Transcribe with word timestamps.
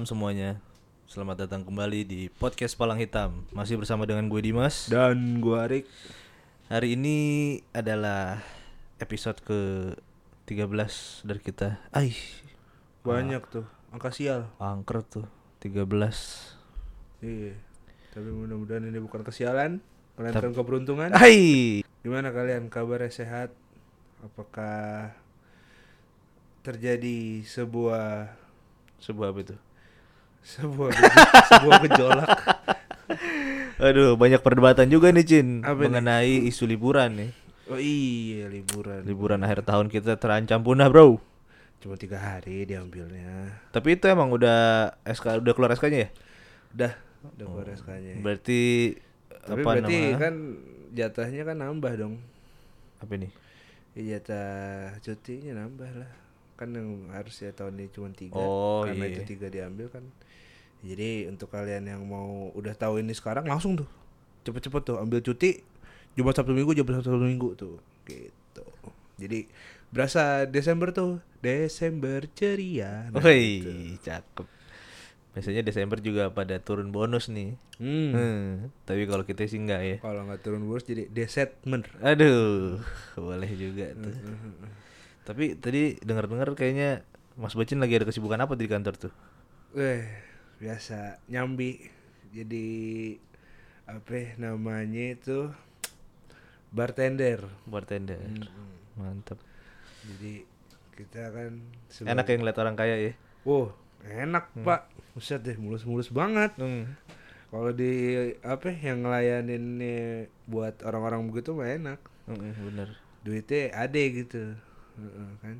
Malam 0.00 0.16
semuanya. 0.16 0.56
Selamat 1.04 1.44
datang 1.44 1.60
kembali 1.60 2.08
di 2.08 2.32
podcast 2.40 2.72
Palang 2.72 2.96
Hitam. 2.96 3.44
Masih 3.52 3.76
bersama 3.76 4.08
dengan 4.08 4.32
gue 4.32 4.40
Dimas. 4.40 4.88
Dan 4.88 5.44
gua 5.44 5.68
Arik 5.68 5.84
Hari 6.72 6.96
ini 6.96 7.18
adalah 7.76 8.40
episode 8.96 9.44
ke 9.44 9.92
13 10.48 11.20
dari 11.20 11.40
kita. 11.44 11.84
Ai, 11.92 12.16
banyak 13.04 13.44
tuh 13.52 13.68
angka 13.92 14.08
sial. 14.08 14.48
angker 14.56 15.04
tuh 15.04 15.28
13. 15.60 15.84
Iya. 17.20 17.60
Tapi 18.16 18.28
mudah-mudahan 18.32 18.88
ini 18.88 19.04
bukan 19.04 19.20
kesialan, 19.20 19.84
melainkan 20.16 20.56
keberuntungan. 20.56 21.12
Hai. 21.12 21.84
Gimana 22.00 22.32
kalian 22.32 22.72
kabarnya 22.72 23.12
sehat? 23.12 23.52
Apakah 24.24 25.12
terjadi 26.64 27.44
sebuah 27.44 28.32
Sebuah 29.00 29.32
apa 29.32 29.40
itu? 29.44 29.56
Sebuah 30.42 30.90
sebuah 31.46 31.78
gejolak? 31.84 32.28
Aduh, 33.80 34.12
banyak 34.14 34.38
perdebatan 34.38 34.86
juga 34.86 35.08
nih, 35.08 35.24
Cin, 35.24 35.48
Apa 35.60 35.72
nih? 35.74 35.80
mengenai 35.82 36.34
isu 36.46 36.64
liburan 36.64 37.16
nih. 37.16 37.30
Oh 37.66 37.78
iya 37.78 38.44
liburan. 38.46 39.00
Liburan 39.02 39.40
akhir 39.40 39.62
tahun 39.62 39.86
kita 39.86 40.16
terancam 40.16 40.60
punah, 40.60 40.86
Bro. 40.86 41.22
Cuma 41.78 41.96
tiga 41.96 42.18
hari 42.18 42.64
diambilnya. 42.64 43.56
Tapi 43.70 43.94
itu 43.94 44.04
emang 44.04 44.28
udah 44.28 44.90
SK 45.02 45.40
udah 45.40 45.52
keluar 45.54 45.72
SK-nya 45.72 45.98
ya? 45.98 46.10
Udah, 46.70 46.92
udah 47.32 47.46
keluar 47.46 47.66
SK-nya. 47.70 48.14
Berarti 48.18 48.60
Tapi 49.40 49.52
apa 49.56 49.70
berarti 49.70 49.96
nama? 50.04 50.18
kan 50.18 50.34
jatahnya 50.90 51.42
kan 51.42 51.56
nambah 51.58 51.92
dong. 51.96 52.14
apa 52.98 53.16
nih? 53.16 53.32
Ya, 53.92 54.18
jatah 54.18 54.52
cutinya 55.00 55.56
nambah 55.58 55.90
lah 55.96 56.10
kan 56.54 56.68
yang 56.70 57.08
harusnya 57.08 57.48
tahun 57.50 57.72
ini 57.74 57.88
cuma 57.88 58.12
tiga 58.12 58.36
Oh, 58.36 58.84
karena 58.84 59.08
iya. 59.08 59.16
itu 59.16 59.22
tiga 59.26 59.48
diambil 59.48 59.88
kan 59.88 60.04
jadi 60.80 61.28
untuk 61.28 61.52
kalian 61.52 61.84
yang 61.86 62.02
mau 62.04 62.48
udah 62.56 62.72
tahu 62.72 63.00
ini 63.04 63.12
sekarang 63.12 63.44
langsung 63.44 63.76
tuh 63.76 63.88
cepet-cepet 64.48 64.82
tuh 64.84 64.96
ambil 64.96 65.20
cuti 65.20 65.60
Jumat 66.16 66.34
Sabtu 66.34 66.56
Minggu 66.56 66.72
Jumat 66.72 67.04
Sabtu 67.04 67.20
Minggu 67.20 67.52
tuh 67.54 67.76
gitu 68.08 68.64
jadi 69.20 69.44
berasa 69.92 70.48
Desember 70.48 70.94
tuh 70.94 71.20
Desember 71.44 72.24
ceria 72.32 73.10
Nah, 73.12 73.20
Woi, 73.20 73.60
gitu. 73.60 73.70
cakep. 74.06 74.46
Biasanya 75.30 75.62
Desember 75.62 75.98
juga 76.02 76.26
pada 76.34 76.58
turun 76.58 76.90
bonus 76.90 77.30
nih. 77.30 77.54
hmm. 77.78 78.10
Hmm, 78.10 78.46
tapi 78.82 79.06
kalau 79.06 79.22
kita 79.22 79.46
sih 79.46 79.62
enggak 79.62 79.80
ya. 79.82 79.96
kalau 80.02 80.26
nggak 80.26 80.42
turun 80.42 80.66
bonus 80.66 80.82
jadi 80.82 81.06
desetment 81.06 81.86
Aduh, 82.02 82.82
boleh 83.14 83.50
juga 83.54 83.94
tuh. 83.94 84.10
Hmm. 84.10 84.72
Tapi 85.22 85.54
tadi 85.54 85.94
dengar-dengar 86.02 86.50
kayaknya 86.58 87.06
Mas 87.38 87.54
Bacin 87.54 87.78
lagi 87.78 87.94
ada 87.94 88.08
kesibukan 88.08 88.42
apa 88.42 88.58
di 88.58 88.66
kantor 88.66 88.94
tuh? 88.98 89.12
Eh, 89.78 90.02
biasa 90.60 91.18
nyambi. 91.26 91.88
Jadi 92.30 92.68
apa 93.88 94.12
ya 94.14 94.28
namanya 94.38 95.16
itu 95.16 95.50
bartender. 96.70 97.42
Bartender. 97.66 98.20
Mm-mm. 98.20 99.00
Mantap. 99.00 99.40
Jadi 100.06 100.44
kita 100.94 101.32
kan 101.32 101.64
Enak 102.04 102.28
ya 102.28 102.36
ngeliat 102.36 102.58
orang 102.60 102.76
kaya 102.76 102.96
ya. 103.00 103.12
Wow, 103.42 103.72
enak 104.04 104.52
pak. 104.62 104.86
Buset 105.16 105.42
deh, 105.42 105.56
mulus-mulus 105.58 106.12
banget. 106.12 106.54
Hmm. 106.60 106.86
Kalau 107.50 107.74
di 107.74 108.14
apa 108.46 108.70
ya, 108.70 108.94
yang 108.94 109.02
ngelayanin 109.02 109.64
buat 110.46 110.78
orang-orang 110.86 111.26
begitu 111.26 111.50
mah 111.50 111.66
enak. 111.66 111.98
Mm, 112.30 112.54
bener. 112.70 112.88
Duitnya 113.26 113.74
ade 113.74 114.04
gitu. 114.22 114.54
Heeh, 114.94 115.30
kan. 115.42 115.56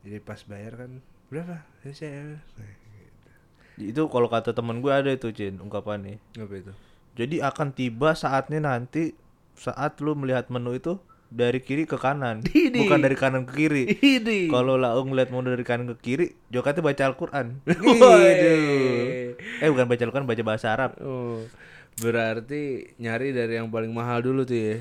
Jadi 0.00 0.16
pas 0.24 0.40
bayar 0.48 0.80
kan 0.80 1.04
berapa? 1.28 1.60
Ya 1.84 1.92
saya. 1.92 2.40
Itu 3.80 4.12
kalau 4.12 4.28
kata 4.28 4.52
temen 4.52 4.84
gue 4.84 4.92
ada 4.92 5.08
itu 5.08 5.32
Cin 5.32 5.56
ungkapannya. 5.58 6.20
Apa 6.36 6.54
itu? 6.54 6.72
Jadi 7.16 7.40
akan 7.40 7.72
tiba 7.72 8.12
saatnya 8.14 8.60
nanti 8.60 9.16
saat 9.56 9.98
lu 10.04 10.14
melihat 10.14 10.48
menu 10.48 10.76
itu 10.76 10.96
dari 11.30 11.62
kiri 11.62 11.86
ke 11.86 11.94
kanan, 11.94 12.42
Ini. 12.50 12.84
bukan 12.84 12.98
dari 13.00 13.14
kanan 13.14 13.46
ke 13.46 13.52
kiri. 13.54 13.84
Kalau 14.50 14.74
Laung 14.74 15.14
ngeliat 15.14 15.30
menu 15.30 15.54
dari 15.54 15.62
kanan 15.62 15.86
ke 15.94 15.96
kiri, 16.02 16.26
Jokatnya 16.50 16.82
baca 16.82 17.02
Al-Quran. 17.06 17.46
Eh 19.62 19.68
bukan 19.70 19.86
baca 19.86 20.02
Al-Quran, 20.02 20.26
baca 20.26 20.42
bahasa 20.42 20.66
Arab. 20.74 20.98
Oh, 21.00 21.44
berarti 22.02 22.92
nyari 22.98 23.30
dari 23.30 23.56
yang 23.60 23.70
paling 23.70 23.92
mahal 23.94 24.20
dulu 24.24 24.42
tuh 24.42 24.58
ya. 24.58 24.76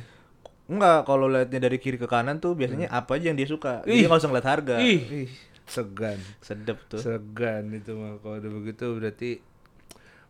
Enggak, 0.69 1.09
kalau 1.09 1.25
liatnya 1.25 1.65
dari 1.65 1.77
kiri 1.81 1.97
ke 1.97 2.05
kanan 2.05 2.37
tuh 2.37 2.53
biasanya 2.53 2.93
apa 2.93 3.17
aja 3.17 3.33
yang 3.33 3.37
dia 3.37 3.49
suka. 3.49 3.81
Ih. 3.89 4.05
Dia 4.05 4.07
nggak 4.09 4.21
usah 4.21 4.29
ngeliat 4.29 4.47
harga. 4.47 4.75
Ih. 4.81 5.01
Ih, 5.25 5.29
segan. 5.69 6.19
Sedep 6.41 6.77
tuh. 6.89 6.99
Segan 6.99 7.71
itu 7.71 7.93
mah. 7.95 8.17
Kalau 8.19 8.41
udah 8.41 8.51
begitu 8.51 8.85
berarti 8.97 9.31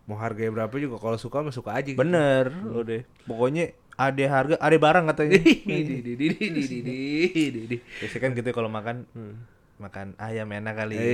mau 0.10 0.18
harganya 0.18 0.50
berapa 0.50 0.74
juga 0.82 0.98
kalau 0.98 1.22
suka 1.22 1.46
mah 1.46 1.54
suka 1.54 1.78
aja 1.78 1.94
gitu. 1.94 2.02
bener. 2.02 2.50
Hmm. 2.50 2.74
Lo 2.74 2.82
deh 2.82 3.06
pokoknya 3.30 3.78
ada 3.94 4.26
harga 4.26 4.56
ada 4.58 4.78
barang 4.82 5.06
katanya. 5.14 5.40
Biasanya 8.02 8.22
kan 8.26 8.32
gitu 8.34 8.50
kalau 8.50 8.70
makan 8.74 9.06
hmm. 9.14 9.36
makan 9.78 10.08
ayam 10.18 10.50
enak 10.50 10.76
kali 10.76 10.98
e. 10.98 11.14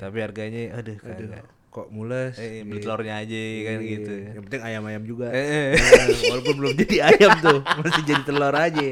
tapi 0.00 0.18
harganya 0.24 0.80
aduh, 0.80 0.96
aduh. 1.04 1.28
Kok 1.68 1.92
mules? 1.92 2.40
Eh, 2.40 2.64
beli 2.64 2.80
iya. 2.80 2.84
telurnya 2.88 3.14
aja 3.20 3.36
e. 3.36 3.60
kan 3.68 3.78
iya. 3.84 3.90
gitu. 3.92 4.12
Yang 4.34 4.42
penting 4.48 4.62
ayam 4.64 4.82
ayam 4.88 5.02
juga 5.04 5.26
e. 5.36 5.76
Nah, 5.76 6.06
walaupun 6.32 6.54
belum 6.64 6.72
jadi 6.80 6.96
ayam 7.12 7.30
tuh 7.44 7.60
masih 7.84 8.02
jadi 8.08 8.22
telur 8.24 8.56
aja. 8.56 8.88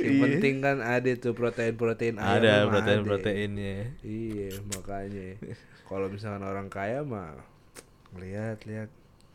Yang 0.00 0.18
penting 0.24 0.54
kan 0.64 0.76
ada 0.80 1.10
tuh 1.16 1.32
protein-protein. 1.36 2.16
Ada 2.16 2.66
protein-proteinnya. 2.66 4.00
Iya, 4.00 4.60
makanya. 4.72 5.36
Kalau 5.84 6.06
misalkan 6.08 6.42
orang 6.46 6.68
kaya 6.72 7.04
mah 7.04 7.36
lihat-lihat 8.16 8.90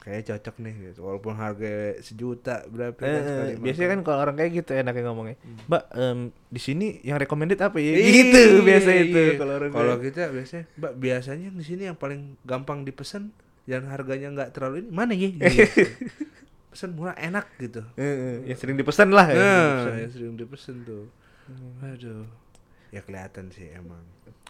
kayak 0.05 0.21
cocok 0.29 0.55
nih 0.61 0.73
gitu. 0.91 0.99
Walaupun 1.01 1.33
harga 1.33 1.97
sejuta 2.05 2.61
berapa 2.69 2.93
Eh, 3.01 3.09
kan 3.09 3.09
eh, 3.09 3.25
sekali 3.25 3.51
biasanya 3.57 3.89
kan 3.89 3.99
kalau 4.05 4.19
orang 4.21 4.35
kayak 4.37 4.51
gitu 4.61 4.71
enaknya 4.77 5.03
ngomongnya, 5.09 5.37
Mbak, 5.65 5.83
em, 5.97 6.19
di 6.53 6.61
sini 6.61 6.87
yang 7.01 7.17
recommended 7.17 7.57
apa 7.57 7.81
ya? 7.81 7.97
Iya, 7.97 8.05
gitu 8.13 8.41
biasa 8.61 8.89
itu 9.01 9.17
iya. 9.17 9.33
kalau 9.41 9.53
orang 9.57 9.71
Kalau 9.73 9.95
kita 9.97 10.29
biasanya, 10.29 10.65
Mbak, 10.77 10.93
biasanya 11.01 11.47
di 11.57 11.65
sini 11.65 11.81
yang 11.89 11.97
paling 11.97 12.37
gampang 12.45 12.85
dipesan 12.85 13.33
dan 13.65 13.89
harganya 13.89 14.29
nggak 14.29 14.49
terlalu 14.53 14.85
ini 14.85 14.89
mana 14.93 15.17
ya? 15.17 15.29
Gitu. 15.33 15.65
Pesan 16.75 16.91
murah 16.91 17.15
enak 17.15 17.47
gitu. 17.55 17.87
Eh, 17.95 18.43
yang 18.43 18.59
sering 18.59 18.75
dipesan 18.75 19.15
lah. 19.15 19.31
ya, 19.31 19.39
Nah, 19.39 19.47
dipesan. 19.79 19.93
yang 19.95 20.11
sering 20.11 20.33
dipesan 20.35 20.75
tuh. 20.83 21.07
Aduh. 21.79 22.27
Ya 22.91 22.99
kelihatan 22.99 23.47
sih 23.55 23.71
emang. 23.71 24.03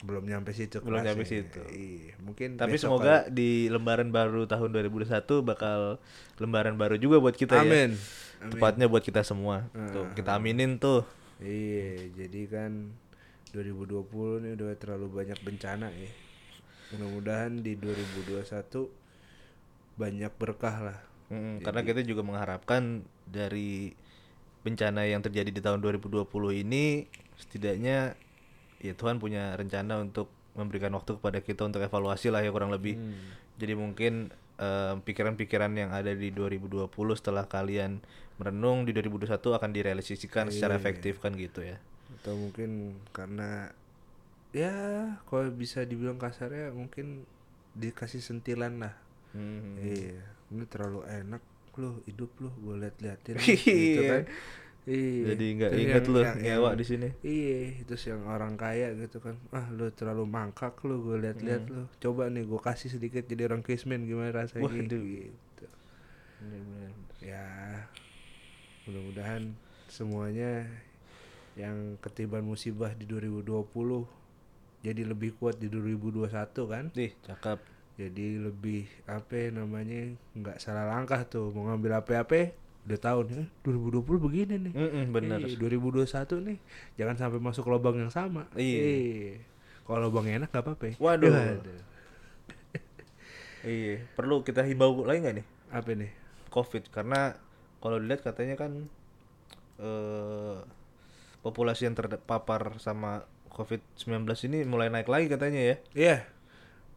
Belum 0.05 0.27
nyampe 0.27 0.51
situ 0.51 0.81
Belum 0.81 1.01
nyampe 1.01 1.23
situ. 1.23 1.61
Iya, 1.69 2.17
mungkin 2.19 2.57
Tapi 2.57 2.75
semoga 2.75 3.29
di 3.29 3.69
lembaran 3.69 4.09
baru 4.09 4.43
tahun 4.45 4.73
2021 4.73 5.41
bakal 5.41 6.01
lembaran 6.37 6.75
baru 6.75 6.97
juga 6.97 7.21
buat 7.21 7.37
kita 7.37 7.61
kali. 7.61 7.69
Amin. 7.69 7.91
ya. 7.95 8.49
Tepatnya 8.51 8.85
buat 8.89 9.01
kita 9.01 9.21
semua. 9.21 9.69
Tuh, 9.71 10.09
kita 10.13 10.35
aminin 10.35 10.81
tuh. 10.81 11.05
Iya, 11.37 12.09
jadi 12.11 12.41
kan 12.49 12.71
2020 13.53 14.43
nih 14.43 14.51
udah 14.57 14.75
terlalu 14.77 15.07
banyak 15.13 15.39
bencana 15.41 15.87
ya. 15.93 16.11
Mudah-mudahan 16.93 17.63
di 17.63 17.77
2021 17.77 18.91
banyak 19.95 20.31
berkah 20.35 20.91
lah. 20.91 20.99
Mm, 21.25 21.65
karena 21.65 21.81
kita 21.81 22.05
juga 22.05 22.21
mengharapkan 22.21 23.01
dari 23.25 23.97
bencana 24.61 25.05
yang 25.05 25.21
terjadi 25.21 25.49
di 25.49 25.61
tahun 25.61 25.81
2020 25.81 26.25
ini 26.53 27.05
setidaknya 27.37 28.17
ya 28.81 28.93
Tuhan 28.93 29.17
punya 29.17 29.53
rencana 29.57 30.01
untuk 30.01 30.29
memberikan 30.53 30.93
waktu 30.93 31.17
kepada 31.17 31.39
kita 31.41 31.65
untuk 31.65 31.81
evaluasi 31.81 32.29
lah 32.29 32.41
ya 32.45 32.49
kurang 32.49 32.69
lebih. 32.73 32.97
Hmm. 32.97 33.17
Jadi 33.57 33.73
mungkin 33.75 34.13
em, 34.55 34.95
pikiran-pikiran 35.03 35.71
yang 35.75 35.91
ada 35.91 36.13
di 36.15 36.31
2020 36.31 36.87
setelah 37.17 37.45
kalian 37.45 37.99
merenung 38.37 38.83
di 38.85 38.91
2021 38.93 39.55
akan 39.55 39.69
direalisasikan 39.71 40.51
secara 40.53 40.75
Iya. 40.75 40.81
efektif 40.81 41.19
kan 41.19 41.33
gitu 41.35 41.61
ya. 41.65 41.77
Atau 42.21 42.37
mungkin 42.39 43.01
karena 43.11 43.73
ya 44.55 44.71
kalau 45.27 45.51
bisa 45.51 45.83
dibilang 45.83 46.15
kasarnya 46.15 46.71
mungkin 46.71 47.27
dikasih 47.75 48.23
sentilan 48.23 48.79
lah. 48.79 48.95
Hmm. 49.35 49.75
Iya, 49.83 50.23
ini 50.47 50.65
terlalu 50.65 51.01
enak 51.03 51.41
lu 51.75 51.99
hidup 52.03 52.31
lu 52.39 52.49
gue 52.55 52.75
liat-liatin 52.81 53.35
Iya. 53.35 53.55
gitu 53.65 54.01
kan. 54.05 54.23
Iya. 54.85 55.23
Jadi 55.33 55.45
nggak 55.57 55.71
inget 55.73 56.03
yang- 56.03 56.13
lu 56.13 56.19
nyewa 56.39 56.69
di 56.71 56.85
sini. 56.85 57.09
Iya, 57.19 57.57
terus 57.83 58.05
yang 58.05 58.21
orang 58.23 58.53
kaya 58.53 58.93
gitu 58.93 59.17
kan. 59.17 59.35
Ah, 59.49 59.65
lu 59.67 59.89
terlalu 59.89 60.23
mangkak 60.23 60.77
lu, 60.83 61.01
gue 61.01 61.17
liat-liat 61.19 61.63
lu. 61.67 61.89
Coba 61.97 62.29
nih 62.29 62.45
gue 62.45 62.59
kasih 62.59 62.89
sedikit 62.89 63.25
jadi 63.25 63.49
orang 63.49 63.59
kismin 63.59 64.05
gimana 64.05 64.31
rasanya 64.35 64.61
Waduh. 64.63 64.77
gitu. 64.79 65.65
Ya, 67.19 67.43
mudah-mudahan 68.85 69.57
semuanya 69.87 70.69
yang 71.55 71.97
ketiban 71.97 72.43
musibah 72.43 72.93
di 72.93 73.03
2020 73.03 74.05
jadi 74.79 75.01
lebih 75.01 75.33
kuat 75.35 75.57
di 75.57 75.65
2021 75.65 76.29
kan. 76.67 76.85
Nih, 76.93 77.17
cakep. 77.25 77.59
Jadi 77.95 78.43
lebih 78.43 78.83
apa 79.07 79.33
ya 79.33 79.47
namanya 79.55 80.11
nggak 80.35 80.59
salah 80.59 80.83
langkah 80.83 81.23
tuh 81.23 81.55
mau 81.55 81.71
ngambil 81.71 82.03
apa-apa 82.03 82.51
udah 82.85 82.99
tahu 83.01 83.19
nih 83.25 83.35
eh, 83.41 83.49
2020 83.65 84.25
begini 84.29 84.55
nih. 84.69 84.73
Mm-mm, 84.75 85.05
bener. 85.09 85.39
Eh, 85.41 85.57
2021 85.57 86.05
nih 86.43 86.57
jangan 86.99 87.15
sampai 87.17 87.39
masuk 87.41 87.65
lubang 87.71 87.97
yang 87.97 88.11
sama. 88.11 88.51
Iya. 88.53 89.39
Kalau 89.87 90.11
lubangnya 90.11 90.43
enak 90.43 90.49
gak 90.53 90.63
apa-apa. 90.65 90.85
Waduh. 90.99 91.33
Waduh. 91.33 91.81
Iya, 93.65 94.05
perlu 94.13 94.45
kita 94.45 94.61
himbau 94.61 95.01
lagi 95.01 95.25
nggak 95.25 95.35
nih 95.41 95.45
Apa 95.73 95.97
nih? 95.97 96.13
COVID 96.53 96.93
karena 96.93 97.33
kalau 97.81 97.97
dilihat 97.97 98.21
katanya 98.21 98.53
kan 98.53 98.85
eh 99.81 100.57
populasi 101.41 101.89
yang 101.89 101.97
terpapar 101.97 102.77
sama 102.77 103.25
COVID-19 103.49 104.25
ini 104.51 104.59
mulai 104.69 104.93
naik 104.93 105.09
lagi 105.09 105.31
katanya 105.31 105.61
ya. 105.61 105.75
Iya. 105.97 106.17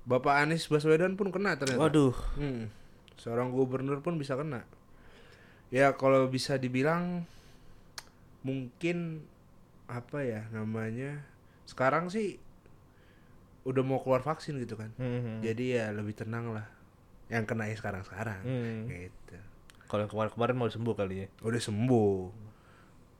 Bapak 0.08 0.40
Anies 0.40 0.64
Baswedan 0.72 1.20
pun 1.20 1.28
kena 1.28 1.60
ternyata. 1.60 1.84
Waduh. 1.84 2.16
Hmm. 2.40 2.72
Seorang 3.20 3.52
gubernur 3.52 4.00
pun 4.00 4.16
bisa 4.16 4.40
kena. 4.40 4.64
Ya 5.68 5.92
kalau 6.00 6.24
bisa 6.32 6.56
dibilang 6.56 7.28
mungkin 8.40 9.20
apa 9.84 10.24
ya 10.24 10.48
namanya 10.48 11.24
sekarang 11.68 12.08
sih 12.08 12.40
udah 13.68 13.84
mau 13.84 14.00
keluar 14.00 14.24
vaksin 14.24 14.56
gitu 14.64 14.80
kan. 14.80 14.96
Hmm. 14.96 15.44
Jadi 15.44 15.76
ya 15.76 15.92
lebih 15.92 16.16
tenang 16.16 16.56
lah. 16.56 16.64
Yang 17.28 17.44
kena 17.52 17.68
ya 17.68 17.76
sekarang-sekarang. 17.76 18.40
Hmm. 18.48 18.88
Gitu. 18.88 19.36
Kalau 19.92 20.08
yang 20.08 20.12
kemarin-kemarin 20.12 20.56
mau 20.56 20.72
sembuh 20.72 20.96
kali 20.96 21.14
ya. 21.20 21.28
Udah 21.44 21.60
sembuh. 21.60 22.16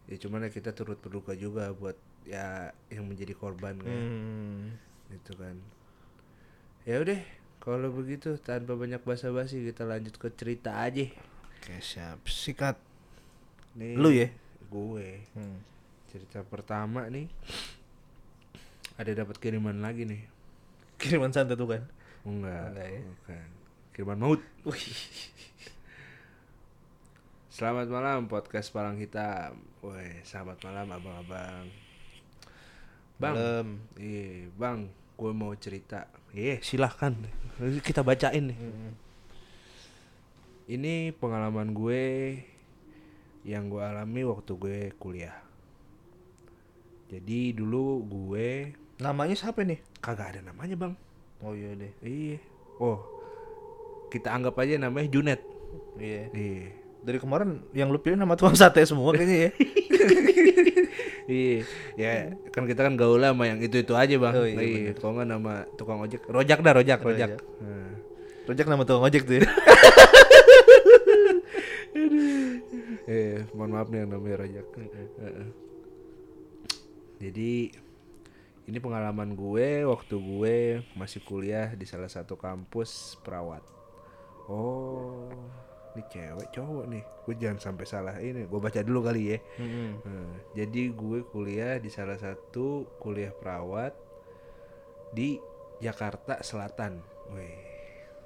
Ya 0.09 0.17
cuman 0.17 0.49
ya 0.49 0.51
kita 0.57 0.73
turut 0.73 0.97
berduka 1.05 1.37
juga 1.37 1.69
buat 1.77 2.01
ya 2.25 2.73
yang 2.89 3.05
menjadi 3.05 3.37
korban 3.37 3.77
kan. 3.77 3.93
Hmm. 3.93 4.73
Gitu 5.13 5.37
kan. 5.37 5.61
Ya 6.89 7.05
udah, 7.05 7.21
kalau 7.61 7.93
begitu 7.93 8.41
tanpa 8.41 8.73
banyak 8.73 9.05
basa-basi 9.05 9.61
kita 9.61 9.85
lanjut 9.85 10.17
ke 10.17 10.33
cerita 10.33 10.73
aja. 10.73 11.05
Oke, 11.61 11.85
siap. 11.85 12.25
Sikat. 12.25 12.81
Nih, 13.77 13.93
Lu 13.93 14.09
ya? 14.09 14.33
Gue. 14.73 15.21
Hmm. 15.37 15.61
Cerita 16.09 16.41
pertama 16.49 17.05
nih. 17.13 17.29
Ada 18.97 19.21
dapat 19.21 19.37
kiriman 19.37 19.85
lagi 19.85 20.09
nih. 20.09 20.25
Kiriman 20.97 21.29
santet 21.29 21.61
tuh 21.61 21.69
kan. 21.69 21.85
Enggak. 22.25 22.73
Enggak 22.73 22.89
ya? 22.89 23.01
Bukan. 23.05 23.49
Kiriman 23.93 24.19
maut. 24.25 24.41
Wih. 24.65 24.89
Selamat 27.53 27.85
malam 27.93 28.33
podcast 28.33 28.73
Palang 28.73 28.97
Hitam. 28.97 29.61
Woi, 29.85 30.25
selamat 30.25 30.57
malam 30.65 30.89
abang-abang. 30.89 31.69
Bang. 33.21 33.37
Malam. 33.37 33.67
Iya, 34.01 34.49
Bang. 34.57 34.89
Gue 35.21 35.37
mau 35.37 35.53
cerita. 35.53 36.09
Iya, 36.33 36.61
silahkan. 36.61 37.17
Kita 37.83 38.05
bacain 38.05 38.53
nih. 38.53 38.59
Hmm. 38.59 38.93
Ini 40.69 41.17
pengalaman 41.17 41.73
gue 41.73 42.05
yang 43.43 43.73
gue 43.73 43.81
alami 43.81 44.23
waktu 44.29 44.53
gue 44.55 44.79
kuliah. 45.01 45.37
Jadi 47.09 47.57
dulu 47.57 48.05
gue 48.05 48.77
Namanya 49.01 49.33
siapa 49.33 49.65
nih? 49.65 49.81
kagak 50.05 50.37
ada 50.37 50.41
namanya 50.45 50.77
bang. 50.77 50.93
Oh 51.41 51.57
iya 51.57 51.73
deh. 51.73 51.93
Iya. 52.05 52.39
Oh, 52.79 53.01
kita 54.13 54.29
anggap 54.31 54.59
aja 54.61 54.77
namanya 54.77 55.09
Junet. 55.09 55.41
Iya. 55.97 56.29
Iya. 56.35 56.69
Dari 57.01 57.19
kemarin 57.19 57.63
yang 57.73 57.89
lu 57.89 57.97
pilih 57.97 58.19
nama 58.19 58.37
tukang 58.37 58.59
sate 58.59 58.85
semua 58.85 59.15
kayaknya 59.17 59.49
ya. 59.49 59.51
Iya, 61.29 61.61
ya 62.01 62.13
kan 62.49 62.65
kita 62.65 62.89
kan 62.89 62.97
gaul 62.97 63.21
sama 63.21 63.45
yang 63.45 63.61
itu 63.61 63.85
itu 63.85 63.93
aja 63.93 64.17
bang. 64.17 64.33
Oh, 64.33 64.49
iya, 64.49 64.57
iya, 64.65 64.93
kalau 64.97 65.21
nggak 65.21 65.29
nama 65.29 65.69
tukang 65.77 66.01
ojek, 66.01 66.25
rojak 66.25 66.65
dah 66.65 66.73
rojak, 66.73 66.99
rojak. 67.05 67.31
Rojak. 67.37 67.61
Nah. 67.61 67.93
Rojak 68.49 68.67
nama 68.73 68.83
tukang 68.89 69.05
ojek 69.05 69.23
tuh 69.29 69.35
ya. 69.41 69.49
Eh, 73.09 73.41
mohon 73.57 73.73
maaf 73.73 73.89
nih 73.89 74.05
yang 74.05 74.13
namanya 74.13 74.45
rojak. 74.45 74.69
Jadi 77.19 77.73
ini 78.69 78.79
pengalaman 78.85 79.33
gue 79.33 79.89
waktu 79.89 80.15
gue 80.21 80.57
masih 80.93 81.25
kuliah 81.25 81.73
di 81.73 81.89
salah 81.89 82.13
satu 82.13 82.37
kampus 82.37 83.17
perawat. 83.25 83.65
Oh, 84.45 85.33
ini 85.99 86.07
cewek 86.07 86.49
cowok 86.55 86.85
nih. 86.87 87.03
Gue 87.27 87.35
jangan 87.35 87.59
sampai 87.59 87.85
salah 87.91 88.17
ini. 88.23 88.47
Gue 88.47 88.63
baca 88.63 88.79
dulu 88.87 89.03
kali 89.03 89.35
ya. 89.35 89.39
Hmm. 89.59 89.99
Nah, 90.07 90.35
jadi 90.55 90.95
gue 90.95 91.27
kuliah 91.27 91.83
di 91.83 91.91
salah 91.91 92.15
satu 92.15 92.87
kuliah 93.03 93.35
perawat 93.35 93.91
di 95.11 95.43
Jakarta 95.83 96.39
Selatan. 96.47 97.03
Wih, 97.35 97.59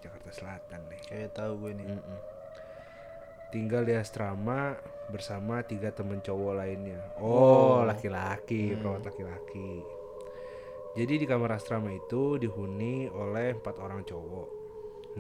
Jakarta 0.05 0.31
Selatan 0.37 0.81
nih. 0.93 1.01
Kayak 1.09 1.31
tahu 1.33 1.53
gue 1.65 1.73
nih. 1.81 1.87
Mm-mm. 1.89 2.21
Tinggal 3.53 3.85
di 3.89 3.93
asrama 3.97 4.77
bersama 5.13 5.61
tiga 5.65 5.93
temen 5.93 6.21
cowok 6.25 6.53
lainnya. 6.57 7.01
Oh, 7.21 7.85
laki-laki, 7.85 8.77
perawat 8.77 9.05
laki-laki. 9.09 9.85
Jadi 10.93 11.25
di 11.25 11.27
kamar 11.29 11.57
asrama 11.57 11.93
itu 11.93 12.37
dihuni 12.37 13.09
oleh 13.13 13.57
empat 13.57 13.77
orang 13.81 14.05
cowok. 14.05 14.49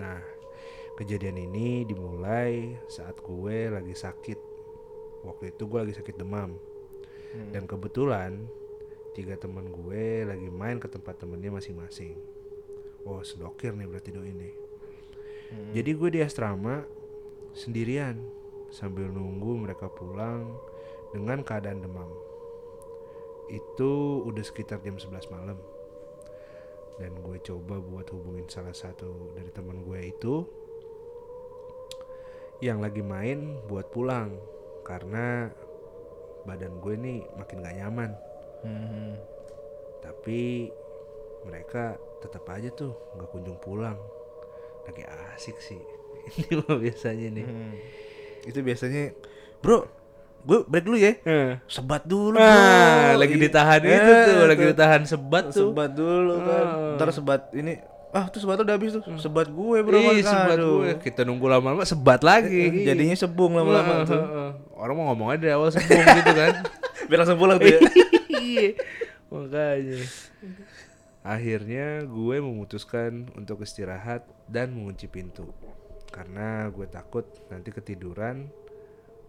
Nah, 0.00 0.20
kejadian 0.96 1.40
ini 1.40 1.88
dimulai 1.88 2.76
saat 2.88 3.16
gue 3.20 3.58
lagi 3.72 3.94
sakit. 3.96 4.38
Waktu 5.24 5.54
itu 5.54 5.64
gue 5.64 5.78
lagi 5.88 5.94
sakit 5.96 6.16
demam. 6.20 6.58
Dan 7.32 7.64
kebetulan 7.64 8.44
tiga 9.16 9.36
teman 9.40 9.72
gue 9.72 10.24
lagi 10.28 10.48
main 10.52 10.76
ke 10.76 10.88
tempat 10.88 11.20
temennya 11.20 11.52
masing-masing. 11.52 12.16
Oh, 13.08 13.24
sedokir 13.24 13.72
nih 13.72 13.88
berarti 13.88 14.10
doi 14.12 14.28
ini. 14.30 14.50
Jadi 15.76 15.90
gue 15.92 16.08
di 16.12 16.20
asrama 16.24 16.84
sendirian 17.52 18.16
sambil 18.72 19.12
nunggu 19.12 19.68
mereka 19.68 19.88
pulang 19.92 20.48
dengan 21.12 21.44
keadaan 21.44 21.84
demam. 21.84 22.08
Itu 23.52 24.24
udah 24.24 24.44
sekitar 24.44 24.80
jam 24.80 24.96
11 24.96 25.28
malam. 25.28 25.60
Dan 26.96 27.12
gue 27.20 27.36
coba 27.44 27.80
buat 27.80 28.08
hubungin 28.12 28.48
salah 28.48 28.72
satu 28.72 29.32
dari 29.36 29.48
teman 29.52 29.84
gue 29.84 30.00
itu 30.12 30.44
yang 32.62 32.78
lagi 32.78 33.02
main 33.02 33.58
buat 33.66 33.90
pulang 33.90 34.38
karena 34.86 35.50
badan 36.46 36.78
gue 36.78 36.94
nih 36.94 37.18
makin 37.34 37.58
gak 37.58 37.76
nyaman. 37.82 38.10
Hmm. 38.62 39.18
Tapi 39.98 40.70
mereka 41.42 41.98
tetap 42.22 42.46
aja 42.54 42.70
tuh 42.70 42.94
nggak 43.18 43.28
kunjung 43.34 43.58
pulang. 43.58 43.98
Lagi 44.86 45.02
asik 45.34 45.58
sih. 45.58 45.82
Ini 46.38 46.62
mah 46.62 46.78
biasanya 46.78 47.28
nih. 47.34 47.46
Hmm. 47.50 47.74
Itu 48.46 48.62
biasanya, 48.62 49.10
bro, 49.58 49.90
gue 50.46 50.62
break 50.62 50.86
dulu 50.86 50.98
ya. 51.02 51.18
Eh. 51.26 51.58
Sebat 51.66 52.06
dulu. 52.06 52.38
Ah, 52.38 53.14
bro. 53.14 53.26
lagi 53.26 53.34
Iya. 53.38 53.42
ditahan 53.50 53.80
Eh, 53.82 53.90
itu 53.90 54.12
tuh, 54.30 54.42
lagi 54.46 54.64
ditahan 54.70 55.02
sebat 55.02 55.44
tuh. 55.50 55.74
Sebat 55.74 55.90
dulu 55.98 56.34
kan. 56.46 56.66
Ah. 56.66 56.94
Ntar 56.94 57.10
sebat 57.10 57.50
ini. 57.58 57.74
Ah, 58.12 58.28
tuh 58.28 58.44
sebat 58.44 58.60
udah 58.60 58.76
habis 58.76 58.92
tuh. 58.92 59.00
Sebat 59.16 59.48
gue 59.48 59.78
bro. 59.80 59.96
Ih, 59.96 60.20
sebat 60.20 60.60
Aduh. 60.60 60.84
gue. 60.84 61.00
Kita 61.00 61.24
nunggu 61.24 61.48
lama-lama 61.48 61.80
sebat 61.88 62.20
lagi. 62.20 62.84
Eh, 62.84 62.84
Jadinya 62.84 63.16
sebung 63.16 63.56
lama-lama 63.56 64.04
tuh. 64.04 64.20
Orang 64.76 65.00
mau 65.00 65.08
ngomong 65.10 65.32
aja 65.32 65.48
dari 65.48 65.54
awal 65.56 65.72
sebung 65.72 65.96
gitu 65.96 66.32
kan. 66.36 66.60
Biar 67.08 67.18
langsung 67.24 67.40
pulang 67.40 67.56
tuh 67.56 67.72
ya. 67.72 67.80
Iya. 68.42 68.76
Makanya. 69.32 70.02
Akhirnya 71.24 72.04
gue 72.04 72.36
memutuskan 72.42 73.32
untuk 73.32 73.64
istirahat 73.64 74.28
dan 74.44 74.76
mengunci 74.76 75.08
pintu. 75.08 75.48
Karena 76.12 76.68
gue 76.68 76.84
takut 76.84 77.24
nanti 77.48 77.72
ketiduran 77.72 78.50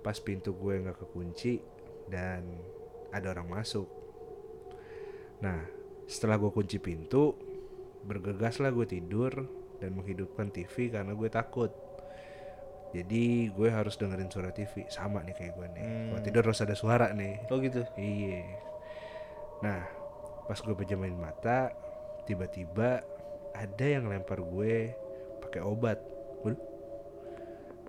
pas 0.04 0.20
pintu 0.20 0.52
gue 0.60 0.84
nggak 0.84 1.00
kekunci 1.08 1.64
dan 2.12 2.44
ada 3.16 3.32
orang 3.32 3.48
masuk. 3.48 3.88
Nah, 5.40 5.64
setelah 6.04 6.36
gue 6.36 6.52
kunci 6.52 6.82
pintu, 6.84 7.38
bergegaslah 8.04 8.72
gue 8.76 8.88
tidur 8.88 9.48
dan 9.80 9.96
menghidupkan 9.96 10.52
TV 10.52 10.92
karena 10.92 11.16
gue 11.16 11.30
takut. 11.32 11.72
Jadi 12.94 13.50
gue 13.50 13.70
harus 13.74 13.98
dengerin 13.98 14.30
suara 14.30 14.54
TV 14.54 14.86
sama 14.88 15.26
nih 15.26 15.34
kayak 15.34 15.54
gue 15.58 15.68
nih. 15.74 15.86
Kalau 16.14 16.22
tidur 16.22 16.44
harus 16.46 16.62
ada 16.62 16.76
suara 16.78 17.10
nih. 17.10 17.50
Oh 17.50 17.58
gitu. 17.58 17.82
Iya. 17.98 18.46
Nah, 19.66 19.82
pas 20.46 20.60
gue 20.62 20.76
pejamin 20.78 21.18
mata, 21.18 21.74
tiba-tiba 22.30 23.02
ada 23.58 23.86
yang 23.86 24.06
lempar 24.06 24.46
gue 24.46 24.94
pakai 25.42 25.62
obat. 25.66 25.98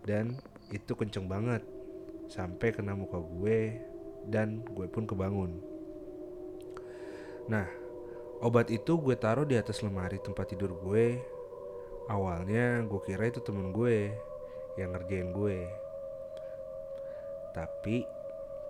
Dan 0.05 0.37
itu 0.69 0.93
kenceng 0.93 1.25
banget 1.25 1.65
sampai 2.29 2.73
kena 2.77 2.93
muka 2.93 3.21
gue 3.21 3.81
dan 4.29 4.65
gue 4.65 4.89
pun 4.89 5.05
kebangun. 5.05 5.61
Nah, 7.49 7.69
obat 8.45 8.69
itu 8.69 9.01
gue 9.01 9.17
taruh 9.17 9.49
di 9.49 9.57
atas 9.57 9.81
lemari 9.81 10.21
tempat 10.21 10.53
tidur 10.53 10.77
gue. 10.77 11.17
Awalnya 12.13 12.85
gue 12.85 13.01
kira 13.01 13.33
itu 13.33 13.41
temen 13.41 13.73
gue 13.73 14.13
yang 14.77 14.93
ngerjain 14.93 15.33
gue. 15.33 15.65
Tapi 17.57 18.05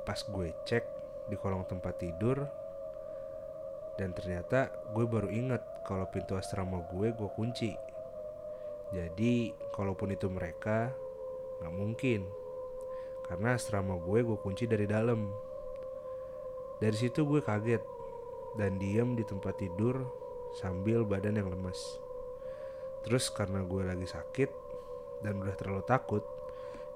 pas 0.07 0.23
gue 0.23 0.55
cek 0.63 0.85
di 1.27 1.35
kolong 1.35 1.67
tempat 1.67 1.99
tidur 1.99 2.47
dan 3.99 4.15
ternyata 4.15 4.71
gue 4.95 5.03
baru 5.09 5.27
inget 5.33 5.63
kalau 5.83 6.07
pintu 6.07 6.39
asrama 6.39 6.79
gue 6.95 7.11
gue 7.11 7.31
kunci. 7.35 7.75
Jadi 8.95 9.51
kalaupun 9.75 10.15
itu 10.15 10.31
mereka 10.31 10.95
nggak 11.59 11.75
mungkin 11.75 12.23
karena 13.27 13.59
asrama 13.59 13.99
gue 13.99 14.23
gue 14.23 14.39
kunci 14.39 14.71
dari 14.71 14.87
dalam. 14.87 15.35
Dari 16.79 16.95
situ 16.95 17.27
gue 17.27 17.43
kaget 17.43 17.94
dan 18.55 18.79
diem 18.79 19.19
di 19.19 19.27
tempat 19.27 19.59
tidur 19.59 20.07
sambil 20.55 21.03
badan 21.03 21.39
yang 21.39 21.51
lemes. 21.51 22.01
terus 23.05 23.29
karena 23.29 23.61
gue 23.61 23.85
lagi 23.85 24.09
sakit 24.09 24.49
dan 25.21 25.37
udah 25.37 25.53
terlalu 25.61 25.85
takut 25.85 26.25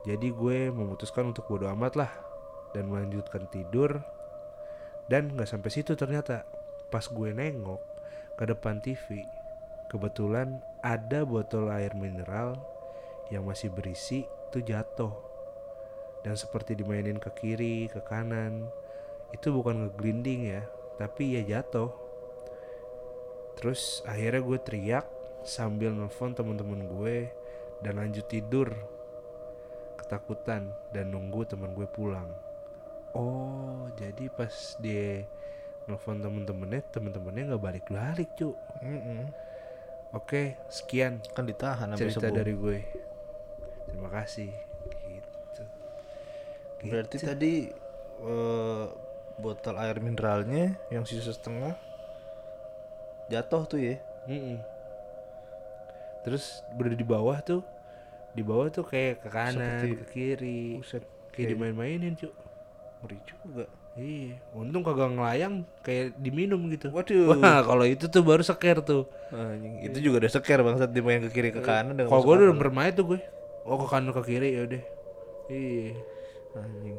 jadi 0.07 0.31
gue 0.31 0.71
memutuskan 0.71 1.35
untuk 1.35 1.45
bodo 1.51 1.67
amat 1.75 1.99
lah 1.99 2.13
dan 2.73 2.87
melanjutkan 2.87 3.51
tidur. 3.51 3.99
Dan 5.05 5.35
nggak 5.35 5.49
sampai 5.49 5.71
situ 5.73 5.93
ternyata. 5.99 6.49
Pas 6.89 7.05
gue 7.05 7.29
nengok 7.37 7.81
ke 8.39 8.45
depan 8.49 8.81
TV 8.81 9.21
kebetulan 9.93 10.61
ada 10.81 11.25
botol 11.25 11.69
air 11.73 11.93
mineral 11.97 12.57
yang 13.29 13.45
masih 13.45 13.69
berisi 13.69 14.25
itu 14.25 14.65
jatuh. 14.65 15.13
Dan 16.23 16.37
seperti 16.41 16.73
dimainin 16.73 17.21
ke 17.21 17.29
kiri 17.37 17.89
ke 17.93 18.01
kanan 18.05 18.69
itu 19.37 19.53
bukan 19.53 19.85
ngeglinding 19.85 20.57
ya 20.57 20.65
tapi 20.99 21.39
ya 21.39 21.43
jatuh. 21.47 21.95
Terus 23.59 24.03
akhirnya 24.07 24.43
gue 24.43 24.59
teriak 24.59 25.07
sambil 25.47 25.95
nelfon 25.95 26.35
teman-teman 26.35 26.85
gue 26.87 27.31
dan 27.81 28.03
lanjut 28.03 28.27
tidur. 28.27 28.75
Ketakutan 29.99 30.75
dan 30.91 31.15
nunggu 31.15 31.47
teman 31.47 31.73
gue 31.73 31.87
pulang. 31.87 32.29
Oh 33.15 33.89
jadi 33.97 34.29
pas 34.29 34.77
dia 34.83 35.25
nelfon 35.89 36.21
temen-temennya 36.21 36.85
temen-temennya 36.93 37.43
nggak 37.49 37.65
balik-balik 37.65 38.29
cu 38.37 38.53
Mm-mm. 38.85 39.25
oke 40.13 40.69
sekian 40.69 41.25
kan 41.33 41.49
ditahan 41.49 41.97
cerita 41.97 42.29
dari 42.29 42.53
gue. 42.53 42.79
Terima 43.89 44.13
kasih. 44.13 44.53
Gitu. 45.09 45.63
Berarti 46.93 47.17
tadi 47.19 47.53
eh, 48.23 48.87
botol 49.39 49.79
air 49.79 49.97
mineralnya 49.99 50.75
yang 50.91 51.07
sisa 51.07 51.31
setengah 51.31 51.79
jatuh 53.29 53.63
tuh 53.65 53.79
ya. 53.79 53.97
Mm-mm. 54.29 54.59
terus 56.27 56.61
berada 56.77 56.93
di 56.93 57.07
bawah 57.07 57.39
tuh 57.41 57.63
di 58.37 58.45
bawah 58.45 58.69
tuh 58.69 58.85
kayak 58.85 59.25
ke 59.25 59.29
kanan 59.33 59.57
Seperti- 59.81 59.97
ke 59.97 60.07
kiri. 60.13 60.63
Buset, 60.77 61.05
kayak 61.33 61.57
dimain-mainin 61.57 62.13
cu 62.13 62.29
ngeri 63.01 63.19
juga. 63.25 63.65
Iya 63.99 64.39
untung 64.55 64.85
kagak 64.87 65.11
ngelayang 65.17 65.65
kayak 65.83 66.15
diminum 66.21 66.69
gitu. 66.71 66.93
Waduh. 66.93 67.33
Wah 67.41 67.65
kalau 67.65 67.83
itu 67.89 68.07
tuh 68.07 68.23
baru 68.23 68.45
seker 68.45 68.85
tuh. 68.85 69.09
Anjing, 69.33 69.83
itu 69.89 69.99
juga 70.05 70.27
udah 70.27 70.33
seker 70.37 70.61
bangsat 70.61 70.91
dimain 70.93 71.19
ke 71.25 71.31
kiri 71.33 71.51
ke 71.51 71.65
kanan 71.65 71.97
udah 71.99 72.07
kalau 72.07 72.23
gue 72.23 72.35
udah 72.47 72.59
bermain 72.59 72.93
tuh 72.93 73.17
gue. 73.17 73.21
Oh 73.65 73.79
ke 73.81 73.87
kanan 73.89 74.13
ke 74.13 74.23
kiri 74.23 74.55
ya 74.55 74.63
udah. 74.69 74.83
Iya. 75.49 75.97
Anjing. 76.55 76.99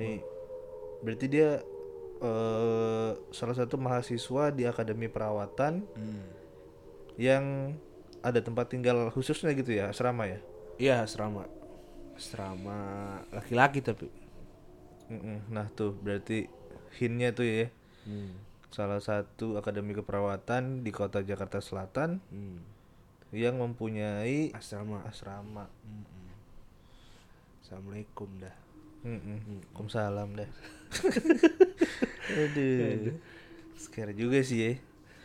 Nih 0.00 0.18
berarti 1.00 1.26
dia 1.26 1.60
eh 2.20 3.10
salah 3.32 3.56
satu 3.56 3.80
mahasiswa 3.80 4.52
di 4.52 4.68
akademi 4.68 5.08
perawatan 5.08 5.80
Hmm. 5.96 6.24
yang 7.16 7.44
ada 8.20 8.38
tempat 8.38 8.68
tinggal 8.68 9.08
khususnya 9.08 9.56
gitu 9.56 9.72
ya 9.72 9.88
asrama 9.88 10.28
ya? 10.28 10.40
Iya 10.76 11.04
asrama. 11.04 11.48
Asrama 12.12 12.80
laki-laki 13.32 13.80
tapi. 13.80 14.12
Nah 15.48 15.72
tuh 15.72 15.96
berarti 15.96 16.44
hinnya 16.96 17.32
tuh 17.32 17.44
ya. 17.44 17.68
Hmm. 18.04 18.32
salah 18.70 19.02
satu 19.02 19.58
akademi 19.58 19.92
keperawatan 19.92 20.86
di 20.86 20.94
kota 20.94 21.20
Jakarta 21.20 21.58
Selatan 21.58 22.20
Hmm. 22.28 22.60
yang 23.32 23.56
mempunyai 23.56 24.52
asrama. 24.52 25.02
asrama. 25.04 25.66
Assalamualaikum 27.60 28.28
dah 28.38 28.54
Mm-mm. 29.00 29.38
Waalaikumsalam 29.72 30.28
dah 30.36 30.50
aduh. 32.30 33.14
Scare 33.76 34.12
juga 34.12 34.42
sih 34.42 34.58
ya. 34.60 34.72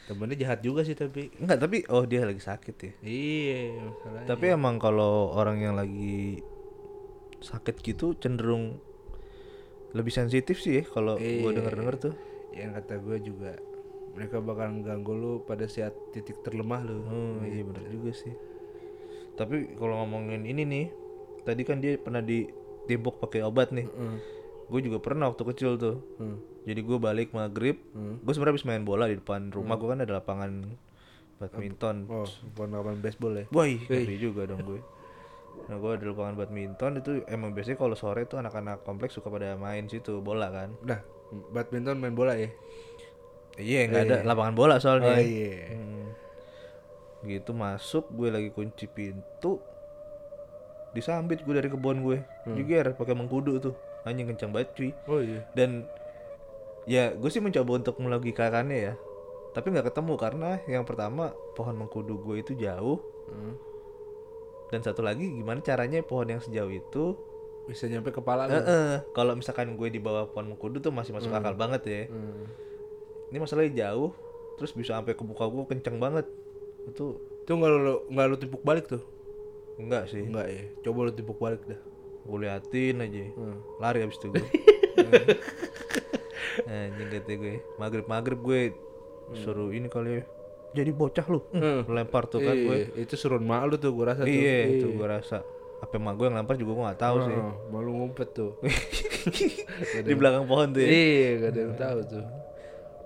Temennya 0.05 0.37
jahat 0.37 0.59
juga 0.61 0.85
sih 0.85 0.93
tapi. 0.93 1.33
Enggak 1.41 1.59
tapi 1.59 1.81
oh 1.89 2.05
dia 2.05 2.23
lagi 2.23 2.39
sakit 2.39 2.75
ya? 2.77 2.91
Iya 3.01 3.61
masalahnya 3.83 4.27
Tapi 4.29 4.45
emang 4.47 4.77
kalau 4.77 5.33
orang 5.33 5.57
yang 5.59 5.73
lagi 5.73 6.39
sakit 7.41 7.81
gitu 7.81 8.13
cenderung 8.15 8.77
lebih 9.91 10.11
sensitif 10.11 10.59
sih 10.59 10.79
ya 10.79 10.83
kalau 10.83 11.15
gua 11.15 11.25
Iya. 11.49 11.55
denger-denger 11.55 11.95
tuh. 11.99 12.15
yang 12.55 12.71
kata 12.71 12.95
gue 12.97 13.17
juga 13.19 13.51
mereka 14.15 14.39
bakal 14.39 14.79
ganggu 14.79 15.11
lu 15.11 15.33
pada 15.43 15.67
saat 15.67 15.91
titik 16.09 16.39
terlemah 16.39 16.79
lu. 16.81 17.03
Oh 17.03 17.43
iya 17.43 17.61
bener 17.61 17.83
juga 17.85 18.15
sih. 18.15 18.31
Tapi 19.35 19.75
kalau 19.75 19.99
ngomongin 19.99 20.47
ini 20.47 20.63
nih, 20.63 20.85
tadi 21.43 21.67
kan 21.67 21.83
dia 21.83 21.99
pernah 21.99 22.23
ditimbuk 22.85 23.17
pakai 23.17 23.41
obat 23.41 23.69
nih. 23.69 23.85
Hmm. 23.87 24.21
Gue 24.65 24.79
juga 24.79 24.97
pernah 24.97 25.27
waktu 25.27 25.43
kecil 25.45 25.75
tuh. 25.75 25.97
Hmm. 26.15 26.37
Jadi 26.63 26.79
gue 26.79 26.97
balik 26.97 27.29
maghrib, 27.31 27.77
Hmm. 27.91 28.17
gue 28.17 28.31
sebenarnya 28.31 28.53
habis 28.53 28.65
main 28.65 28.81
bola 28.81 29.05
di 29.05 29.15
depan 29.15 29.49
rumah 29.49 29.75
gue 29.75 29.85
kan 29.87 29.99
ada 29.99 30.13
lapangan 30.15 30.51
badminton. 31.35 32.07
oh 32.07 32.25
bukan 32.51 32.69
lawan 32.71 32.97
baseball 32.97 33.35
ya 33.35 33.45
Woi, 33.51 33.75
juga 34.15 34.45
dong 34.45 34.63
gue. 34.63 34.79
Nah 35.67 35.75
gue 35.75 35.91
ada 35.91 36.05
lapangan 36.05 36.35
badminton 36.35 36.91
itu 36.97 37.11
emang 37.25 37.51
biasanya 37.51 37.75
kalau 37.75 37.93
sore 37.93 38.23
tuh 38.23 38.39
anak-anak 38.39 38.81
kompleks 38.81 39.13
suka 39.13 39.27
pada 39.27 39.53
main 39.55 39.85
situ 39.85 40.17
bola 40.19 40.47
kan. 40.47 40.71
udah 40.79 41.01
badminton 41.51 41.97
main 41.97 42.13
bola 42.13 42.33
ya 42.33 42.49
Iya 43.55 43.87
nggak 43.87 44.01
ada 44.05 44.17
lapangan 44.23 44.53
bola 44.53 44.75
soalnya. 44.79 45.11
oh 45.11 45.19
iya 45.19 45.69
Hmm. 45.71 46.07
Gitu 47.21 47.51
masuk 47.51 48.07
gue 48.09 48.29
lagi 48.29 48.49
kunci 48.49 48.85
pintu 48.85 49.59
disambit 50.95 51.43
gue 51.43 51.53
dari 51.53 51.67
kebun 51.67 51.99
gue. 52.07 52.23
Jiger 52.55 52.95
pakai 52.95 53.11
mengkudu 53.11 53.59
tuh. 53.59 53.75
Anjing 54.07 54.31
kencang 54.31 54.55
banget 54.55 54.69
cuy. 54.73 54.91
Oh 55.11 55.19
iya. 55.19 55.43
Dan 55.51 55.83
ya 56.87 57.11
gue 57.11 57.27
sih 57.27 57.43
mencoba 57.43 57.83
untuk 57.83 57.99
melogikakannya 57.99 58.77
ya. 58.79 58.93
Tapi 59.51 59.75
nggak 59.75 59.91
ketemu 59.91 60.13
karena 60.15 60.49
yang 60.71 60.87
pertama 60.87 61.35
pohon 61.53 61.75
mengkudu 61.75 62.23
gue 62.23 62.35
itu 62.39 62.55
jauh. 62.55 63.03
Hmm. 63.25 63.57
dan 64.69 64.81
satu 64.81 65.05
lagi 65.05 65.29
gimana 65.29 65.61
caranya 65.61 66.01
pohon 66.01 66.25
yang 66.25 66.41
sejauh 66.41 66.69
itu 66.73 67.17
bisa 67.65 67.89
nyampe 67.89 68.13
kepala 68.13 68.45
lu? 68.45 68.53
Eh, 68.53 68.61
eh, 68.65 68.93
kalau 69.17 69.33
misalkan 69.33 69.73
gue 69.77 69.89
di 69.89 69.97
bawah 69.97 70.29
pohon 70.29 70.53
mengkudu 70.53 70.81
tuh 70.81 70.93
masih 70.93 71.13
masuk 71.13 71.33
akal 71.33 71.57
banget 71.57 71.81
ya. 71.85 72.01
Hmm. 72.09 72.45
ini 73.33 73.37
masalahnya 73.41 73.73
jauh 73.89 74.13
terus 74.57 74.73
bisa 74.77 74.97
sampai 74.97 75.17
ke 75.17 75.21
muka 75.25 75.45
gue 75.49 75.63
kenceng 75.69 75.97
banget. 75.97 76.29
Itu 76.85 77.17
itu 77.45 77.51
nggak 77.53 77.69
lu 77.69 77.95
nggak 78.13 78.25
lu 78.25 78.35
timpuk 78.41 78.61
balik 78.65 78.85
tuh 78.89 79.01
enggak 79.79 80.03
sih. 80.11 80.23
Enggak 80.23 80.47
ya? 80.49 80.63
Coba 80.83 81.07
lu 81.07 81.11
timpuk 81.11 81.37
balik 81.39 81.63
dah. 81.67 81.79
Gue 82.25 82.37
liatin 82.41 83.05
aja. 83.05 83.21
Hmm. 83.37 83.57
lari 83.77 84.01
abis 84.01 84.17
itu 84.17 84.33
gue 84.33 84.41
anjing 86.71 87.09
kata 87.11 87.31
gue. 87.37 87.55
Maghrib 87.77 88.05
maghrib 88.09 88.39
gue 88.41 88.61
suruh 89.37 89.69
ini 89.69 89.91
kali 89.91 90.19
ya. 90.19 90.23
Jadi 90.75 90.91
bocah 90.91 91.25
lu. 91.29 91.39
Hmm. 91.53 91.81
lempar 91.87 92.27
tuh 92.27 92.41
kan 92.41 92.55
gue. 92.55 92.77
Iya, 92.95 93.05
itu 93.05 93.15
suruh 93.15 93.39
mak 93.39 93.63
lu 93.69 93.75
tuh 93.77 93.93
gue 93.93 94.05
rasa 94.05 94.21
tuh. 94.25 94.31
Iya 94.31 94.59
itu 94.79 94.87
gue 94.95 95.07
rasa. 95.07 95.37
Apa 95.83 96.01
emak 96.01 96.13
gue 96.17 96.25
yang 96.31 96.37
lempar 96.39 96.55
juga 96.57 96.71
gue 96.73 96.83
nggak 96.89 97.01
tahu 97.01 97.15
sih. 97.29 97.35
Heeh, 97.35 97.53
malu 97.69 97.91
ngumpet 97.93 98.29
tuh. 98.33 98.51
Di 100.07 100.13
belakang 100.17 100.49
pohon 100.49 100.73
tuh 100.73 100.81
ya. 100.81 100.89
Iya 100.89 101.29
gak 101.43 101.49
ada 101.51 101.59
yang 101.59 101.75
tahu 101.77 101.99
tuh. 102.09 102.25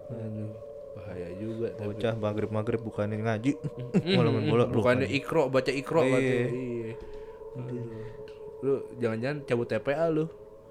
Aduh 0.09 0.68
bahaya 1.09 1.29
juga 1.35 1.67
tapi. 1.73 1.85
Bocah 1.89 2.13
maghrib 2.15 2.51
maghrib 2.53 2.81
bukannya 2.85 3.17
ngaji 3.17 3.51
malah 4.17 4.29
main 4.29 4.45
bola 4.45 4.65
bukannya 4.69 5.09
ikro 5.09 5.49
baca 5.49 5.73
ikro 5.73 6.05
Iya. 6.05 6.53
iya. 6.53 6.93
Lu 8.61 8.93
jangan-jangan 9.01 9.37
cabut 9.49 9.65
TPA 9.65 10.05
lu? 10.13 10.29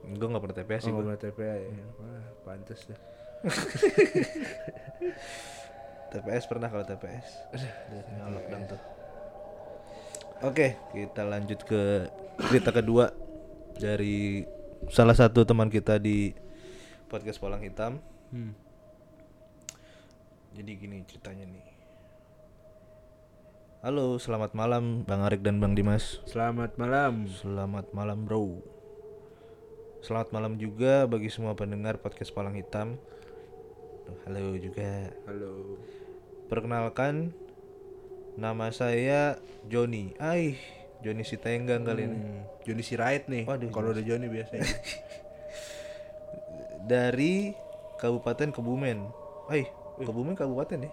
Gue 0.08 0.26
nggak 0.30 0.42
pernah 0.46 0.56
TPS 0.62 0.80
sih 0.86 0.92
oh, 0.94 1.02
gue 1.02 1.10
nggak 1.10 1.22
TPA 1.26 1.54
ya? 1.58 1.68
Wah 1.98 2.22
pantes 2.46 2.86
dah. 2.86 3.00
TPS 6.08 6.44
pernah 6.48 6.68
kalau 6.72 6.84
TPS 6.86 7.26
nyolok 8.16 8.44
dong 8.48 8.64
tuh. 8.70 8.80
Oke 10.46 10.78
kita 10.94 11.26
lanjut 11.26 11.60
ke 11.66 12.06
cerita 12.48 12.70
kedua 12.70 13.10
dari 13.76 14.46
salah 14.88 15.12
satu 15.12 15.42
teman 15.42 15.68
kita 15.68 15.98
di 15.98 16.32
podcast 17.10 17.42
Palang 17.42 17.60
Hitam. 17.60 17.98
Hmm. 18.30 18.54
Jadi 20.54 20.70
gini 20.78 21.04
ceritanya 21.04 21.46
nih. 21.48 21.66
Halo 23.78 24.18
selamat 24.18 24.58
malam 24.58 25.06
Bang 25.06 25.22
Arik 25.22 25.44
dan 25.44 25.62
Bang 25.62 25.78
Dimas. 25.78 26.18
Selamat 26.26 26.74
malam. 26.80 27.30
Selamat 27.30 27.86
malam 27.94 28.26
bro. 28.26 28.58
Selamat 30.02 30.30
malam 30.34 30.58
juga 30.58 31.06
bagi 31.10 31.30
semua 31.30 31.54
pendengar 31.58 31.98
podcast 31.98 32.34
Palang 32.34 32.58
Hitam. 32.58 32.98
Halo 34.24 34.56
juga. 34.56 35.12
Halo. 35.28 35.78
Perkenalkan 36.48 37.36
Nama 38.38 38.70
saya 38.70 39.34
Joni. 39.66 40.14
Aih 40.22 40.54
Joni 41.02 41.26
Sitenggang 41.26 41.82
kali 41.82 42.06
ini. 42.06 42.14
Hmm. 42.14 42.42
Joni 42.62 42.82
Sirait 42.86 43.26
nih 43.26 43.50
Waduh, 43.50 43.66
kalau 43.74 43.90
udah 43.90 44.04
Joni 44.06 44.30
biasanya. 44.30 44.62
Dari 46.90 47.50
Kabupaten 47.98 48.54
Kebumen. 48.54 49.10
Aih 49.50 49.66
Kebumen 50.06 50.34
kabupaten 50.38 50.78
ya 50.86 50.92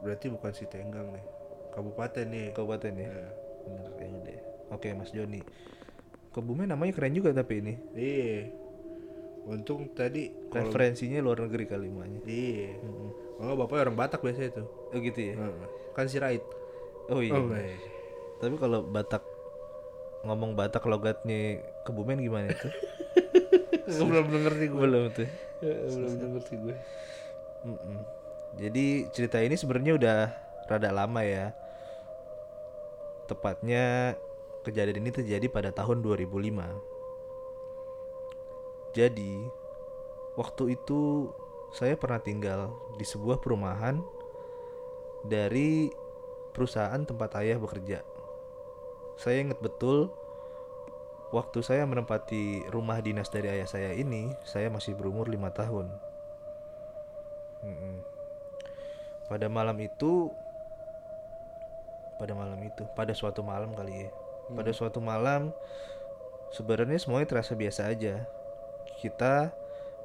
berarti 0.00 0.26
bukan 0.32 0.52
si 0.56 0.64
Tenggang 0.64 1.12
nih 1.12 1.24
kabupaten 1.70 2.26
nih 2.26 2.46
Kabupaten 2.56 2.92
ya 2.96 3.08
Ya. 3.10 3.28
Bener 3.60 3.92
kayaknya 4.00 4.18
deh 4.24 4.38
Oke 4.72 4.88
Mas 4.96 5.12
Joni 5.12 5.44
Kebumen 6.32 6.72
namanya 6.72 6.96
keren 6.96 7.12
juga 7.12 7.36
tapi 7.36 7.60
ini 7.60 7.74
iya 7.92 8.48
untung 9.44 9.92
tadi 9.92 10.32
kalau 10.48 10.68
Referensinya 10.72 11.20
luar 11.20 11.44
negeri 11.44 11.64
kali 11.68 11.88
iya 12.24 12.76
oh 13.40 13.56
bapaknya 13.56 13.92
orang 13.92 13.98
Batak 14.00 14.20
biasanya 14.24 14.64
tuh 14.64 14.68
Oh 14.90 14.98
gitu 14.98 15.20
ya 15.20 15.34
Heeh. 15.36 15.68
kan 15.92 16.08
Sirait 16.08 16.42
Oh 17.10 17.18
iya. 17.18 17.34
Oh, 17.34 17.50
iya. 17.50 17.74
Tapi 18.38 18.54
kalau 18.54 18.86
Batak 18.86 19.26
ngomong 20.22 20.54
Batak 20.54 20.86
logatnya 20.86 21.58
Kebumen 21.82 22.22
gimana 22.22 22.54
itu? 22.54 22.70
Belum 24.06 24.30
ngerti 24.30 24.64
gue. 24.70 24.78
Belum 24.78 25.10
tuh. 25.10 25.26
belum 25.58 26.38
ngerti 26.38 26.54
gue. 26.62 26.76
Jadi 28.56 29.06
cerita 29.12 29.38
ini 29.40 29.54
sebenarnya 29.54 29.92
udah 29.96 30.18
rada 30.66 30.90
lama 30.90 31.20
ya. 31.22 31.52
Tepatnya 33.30 34.16
kejadian 34.66 35.00
ini 35.06 35.10
terjadi 35.14 35.46
pada 35.48 35.70
tahun 35.70 36.02
2005. 36.02 36.30
Jadi 38.90 39.46
waktu 40.34 40.74
itu 40.74 41.30
saya 41.70 41.94
pernah 41.94 42.18
tinggal 42.18 42.74
di 42.98 43.06
sebuah 43.06 43.38
perumahan 43.38 44.02
dari 45.22 45.94
perusahaan 46.50 46.98
tempat 47.06 47.38
ayah 47.38 47.62
bekerja. 47.62 48.02
Saya 49.14 49.46
ingat 49.46 49.62
betul 49.62 50.10
waktu 51.30 51.62
saya 51.62 51.86
menempati 51.86 52.66
rumah 52.74 52.98
dinas 52.98 53.30
dari 53.30 53.46
ayah 53.54 53.68
saya 53.70 53.94
ini, 53.94 54.34
saya 54.42 54.66
masih 54.66 54.98
berumur 54.98 55.30
lima 55.30 55.54
tahun. 55.54 56.09
Mm-mm. 57.64 57.96
Pada 59.28 59.46
malam 59.46 59.76
itu, 59.78 60.32
pada 62.18 62.32
malam 62.34 62.60
itu, 62.66 62.82
pada 62.92 63.14
suatu 63.14 63.40
malam 63.40 63.72
kali 63.72 64.06
ya. 64.06 64.10
Pada 64.50 64.74
suatu 64.74 64.98
malam, 64.98 65.54
sebenarnya 66.50 66.98
semuanya 66.98 67.30
terasa 67.30 67.54
biasa 67.54 67.86
aja. 67.88 68.26
Kita 68.98 69.54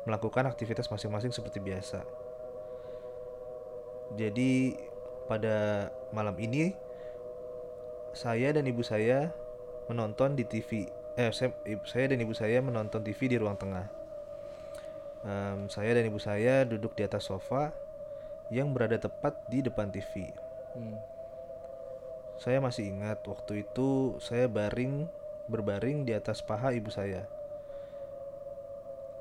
melakukan 0.06 0.46
aktivitas 0.46 0.88
masing-masing 0.88 1.34
seperti 1.34 1.58
biasa. 1.58 2.06
Jadi 4.14 4.78
pada 5.26 5.90
malam 6.14 6.38
ini, 6.38 6.78
saya 8.14 8.54
dan 8.54 8.70
ibu 8.70 8.86
saya 8.86 9.34
menonton 9.90 10.38
di 10.38 10.46
TV. 10.46 10.86
Eh, 11.18 11.34
saya 11.84 12.06
dan 12.06 12.22
ibu 12.22 12.38
saya 12.38 12.62
menonton 12.62 13.02
TV 13.02 13.34
di 13.34 13.38
ruang 13.42 13.58
tengah. 13.58 14.05
Em, 15.26 15.66
saya 15.74 15.98
dan 15.98 16.06
ibu 16.06 16.22
saya 16.22 16.62
duduk 16.64 16.94
di 16.94 17.02
atas 17.02 17.26
sofa 17.26 17.74
yang 18.54 18.70
berada 18.72 19.02
tepat 19.02 19.34
di 19.50 19.66
depan 19.66 19.90
TV. 19.90 20.30
Hmm. 20.78 21.02
Saya 22.38 22.62
masih 22.62 22.86
ingat 22.94 23.26
waktu 23.26 23.66
itu 23.66 24.20
saya 24.22 24.46
baring 24.46 25.10
berbaring 25.50 26.06
di 26.06 26.14
atas 26.14 26.46
paha 26.46 26.70
ibu 26.76 26.94
saya. 26.94 27.26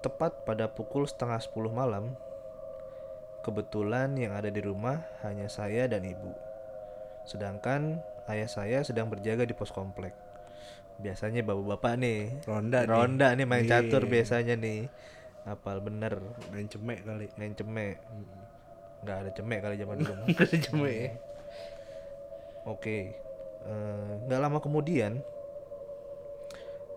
Tepat 0.04 0.44
pada 0.44 0.68
pukul 0.68 1.08
setengah 1.08 1.40
sepuluh 1.40 1.72
malam, 1.72 2.12
kebetulan 3.40 4.12
yang 4.20 4.36
ada 4.36 4.52
di 4.52 4.60
rumah 4.60 5.00
hanya 5.24 5.48
saya 5.48 5.88
dan 5.88 6.04
ibu. 6.04 6.36
Sedangkan 7.24 8.04
ayah 8.28 8.50
saya 8.50 8.84
sedang 8.84 9.08
berjaga 9.08 9.48
di 9.48 9.56
pos 9.56 9.72
komplek. 9.72 10.12
Biasanya 11.00 11.40
bapak-bapak 11.40 11.94
nih, 11.96 12.20
Ronda 12.44 12.84
nih. 12.84 12.90
ronda 12.92 13.28
nih 13.32 13.46
main 13.48 13.64
Iya. 13.64 13.80
catur 13.80 14.04
biasanya 14.04 14.54
nih. 14.60 14.86
Apal 15.44 15.80
bener, 15.80 16.18
Main 16.50 16.66
cemek 16.66 17.04
kali. 17.04 17.28
main 17.36 17.52
cemek. 17.52 18.00
Nggak 19.04 19.16
ada 19.20 19.30
cemek 19.36 19.60
kali 19.60 19.74
zaman 19.76 19.96
dulu. 20.00 20.12
mah. 20.18 20.26
Gak 20.32 20.46
ada 20.48 20.58
cemek 20.60 20.94
ya. 20.96 21.10
Oke, 22.64 22.98
Eh, 23.64 24.12
nggak 24.28 24.40
lama 24.44 24.60
kemudian 24.60 25.24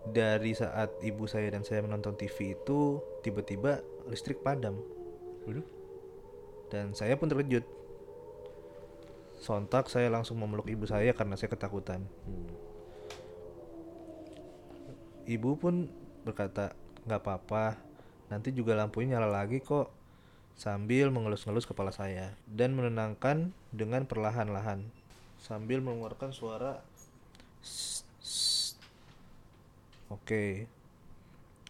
dari 0.04 0.52
saat 0.52 0.92
ibu 1.00 1.24
saya 1.24 1.48
dan 1.48 1.64
saya 1.64 1.80
menonton 1.80 2.12
TV 2.12 2.52
itu 2.52 3.00
tiba-tiba 3.24 3.80
listrik 4.04 4.44
padam 4.44 4.76
Waduh. 5.48 5.64
dan 6.68 6.92
saya 6.92 7.16
pun 7.16 7.32
terkejut. 7.32 7.64
Sontak 9.40 9.88
saya 9.88 10.12
langsung 10.12 10.36
memeluk 10.36 10.68
ibu 10.68 10.84
saya 10.84 11.16
karena 11.16 11.40
saya 11.40 11.48
ketakutan. 11.48 12.04
Ibu 15.24 15.56
pun 15.56 15.88
berkata, 16.20 16.76
nggak 17.08 17.20
apa-apa, 17.24 17.80
nanti 18.28 18.52
juga 18.52 18.76
lampunya 18.76 19.16
nyala 19.16 19.44
lagi 19.44 19.60
kok. 19.60 19.92
Sambil 20.58 21.14
mengelus-ngelus 21.14 21.70
kepala 21.70 21.94
saya 21.94 22.34
dan 22.50 22.74
menenangkan 22.74 23.54
dengan 23.70 24.10
perlahan-lahan 24.10 24.82
sambil 25.38 25.78
mengeluarkan 25.78 26.34
suara. 26.34 26.82
Oke. 30.10 30.66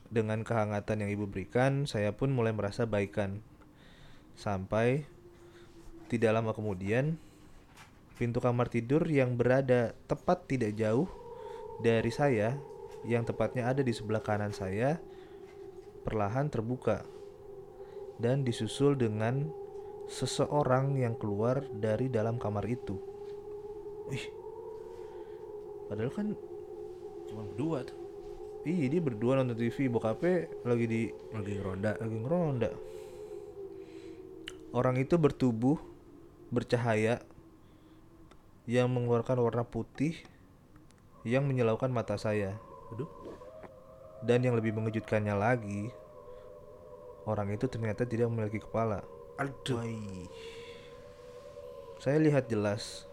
Dengan 0.09 0.40
kehangatan 0.40 1.05
yang 1.05 1.11
ibu 1.12 1.29
berikan, 1.29 1.85
saya 1.85 2.16
pun 2.16 2.33
mulai 2.33 2.57
merasa 2.57 2.88
baikan. 2.88 3.44
Sampai 4.40 5.05
tidak 6.09 6.33
lama 6.33 6.57
kemudian, 6.57 7.21
pintu 8.16 8.40
kamar 8.40 8.73
tidur 8.73 9.05
yang 9.05 9.37
berada 9.37 9.92
tepat 10.09 10.49
tidak 10.49 10.73
jauh 10.81 11.12
dari 11.85 12.09
saya, 12.09 12.57
yang 13.05 13.29
tepatnya 13.29 13.68
ada 13.68 13.85
di 13.85 13.92
sebelah 13.92 14.25
kanan 14.25 14.57
saya, 14.57 14.97
perlahan 16.06 16.50
terbuka 16.52 17.02
dan 18.18 18.42
disusul 18.42 18.98
dengan 18.98 19.50
seseorang 20.08 20.96
yang 20.98 21.14
keluar 21.14 21.62
dari 21.68 22.08
dalam 22.08 22.40
kamar 22.40 22.64
itu. 22.66 22.96
Ih, 24.08 24.26
padahal 25.92 26.11
kan 26.11 26.28
Cuma 27.28 27.44
berdua 27.44 27.84
tuh. 27.84 27.96
Iya 28.64 28.87
dia 28.90 29.00
berdua 29.04 29.38
nonton 29.38 29.56
TV 29.56 29.87
bokapnya 29.87 30.48
lagi 30.66 30.87
di 30.88 31.02
Lagi 31.30 31.54
ronda. 31.61 31.92
lagi 31.94 32.16
ngeronda. 32.16 32.70
Orang 34.74 34.96
itu 35.00 35.14
bertubuh 35.16 35.78
bercahaya 36.52 37.20
yang 38.68 38.88
mengeluarkan 38.92 39.40
warna 39.40 39.64
putih 39.64 40.16
yang 41.24 41.44
menyilaukan 41.44 41.88
mata 41.92 42.16
saya. 42.16 42.56
Waduh. 42.92 43.08
Dan 44.22 44.42
yang 44.42 44.59
lebih 44.59 44.74
mengejutkannya 44.74 45.35
lagi, 45.35 45.94
orang 47.28 47.54
itu 47.54 47.70
ternyata 47.70 48.02
tidak 48.02 48.26
memiliki 48.33 48.59
kepala. 48.59 49.07
Aduh. 49.38 49.83
Saya 52.02 52.18
lihat 52.18 52.50
jelas 52.50 53.07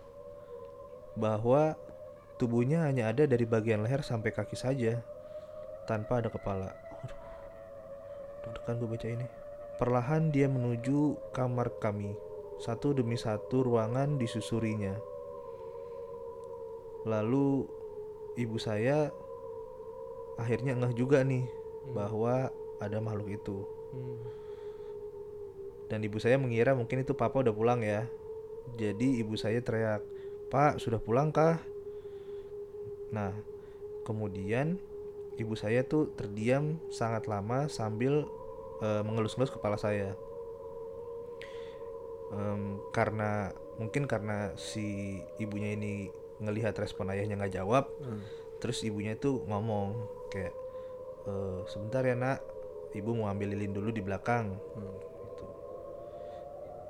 bahwa 1.17 1.77
tubuhnya 2.37 2.85
hanya 2.85 3.09
ada 3.09 3.25
dari 3.25 3.45
bagian 3.45 3.85
leher 3.85 4.01
sampai 4.01 4.33
kaki 4.33 4.57
saja, 4.57 5.01
tanpa 5.85 6.21
ada 6.21 6.29
kepala. 6.33 6.73
Deg-degan 8.45 8.77
gue 8.81 8.89
baca 8.89 9.07
ini. 9.09 9.27
Perlahan 9.75 10.31
dia 10.31 10.47
menuju 10.47 11.17
kamar 11.33 11.81
kami. 11.81 12.13
Satu 12.61 12.95
demi 12.95 13.19
satu 13.19 13.65
ruangan 13.65 14.15
disusurinya. 14.15 14.95
Lalu 17.05 17.67
ibu 18.39 18.57
saya 18.57 19.11
akhirnya 20.35 20.75
ngeh 20.75 20.93
juga 20.95 21.23
nih 21.23 21.47
bahwa 21.91 22.51
ada 22.81 22.97
makhluk 22.99 23.39
itu. 23.39 23.57
Hmm. 23.95 24.19
Dan 25.85 26.01
ibu 26.01 26.17
saya 26.17 26.35
mengira 26.41 26.73
mungkin 26.73 27.05
itu 27.05 27.13
papa 27.13 27.45
udah 27.45 27.53
pulang 27.53 27.85
ya. 27.85 28.09
Jadi 28.75 29.21
ibu 29.21 29.37
saya 29.37 29.61
teriak, 29.61 30.01
Pak 30.49 30.81
sudah 30.81 30.97
pulang 30.97 31.29
kah? 31.29 31.61
Nah, 33.13 33.37
kemudian 34.01 34.81
ibu 35.37 35.53
saya 35.53 35.85
tuh 35.85 36.09
terdiam 36.17 36.81
sangat 36.89 37.29
lama 37.29 37.69
sambil 37.69 38.25
eh, 38.81 39.01
mengelus-ngelus 39.05 39.53
kepala 39.53 39.77
saya. 39.77 40.17
Em, 42.33 42.81
karena 42.89 43.53
mungkin 43.77 44.09
karena 44.09 44.57
si 44.57 45.21
ibunya 45.37 45.77
ini 45.77 46.09
ngelihat 46.41 46.75
respon 46.75 47.13
ayahnya 47.13 47.37
nggak 47.39 47.55
jawab, 47.61 47.87
Hmm. 48.01 48.19
terus 48.59 48.83
ibunya 48.83 49.15
itu 49.15 49.45
ngomong 49.47 49.95
kayak 50.35 50.53
"Eh, 51.25 51.59
sebentar 51.71 52.03
ya 52.03 52.13
nak, 52.19 52.43
ibu 52.91 53.15
mau 53.15 53.31
ambil 53.31 53.55
lilin 53.55 53.71
dulu 53.71 53.89
di 53.95 54.03
belakang. 54.03 54.51
Hmm. 54.75 54.95
Gitu. 54.99 55.45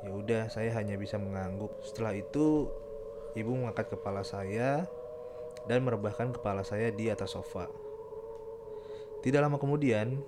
Ya 0.05 0.09
udah, 0.11 0.43
saya 0.49 0.73
hanya 0.73 0.97
bisa 0.97 1.21
mengangguk. 1.21 1.71
Setelah 1.85 2.17
itu, 2.17 2.69
ibu 3.37 3.51
mengangkat 3.53 3.93
kepala 3.93 4.25
saya 4.25 4.89
dan 5.69 5.85
merebahkan 5.85 6.33
kepala 6.33 6.65
saya 6.65 6.89
di 6.89 7.09
atas 7.09 7.37
sofa. 7.37 7.69
Tidak 9.21 9.41
lama 9.41 9.57
kemudian, 9.57 10.21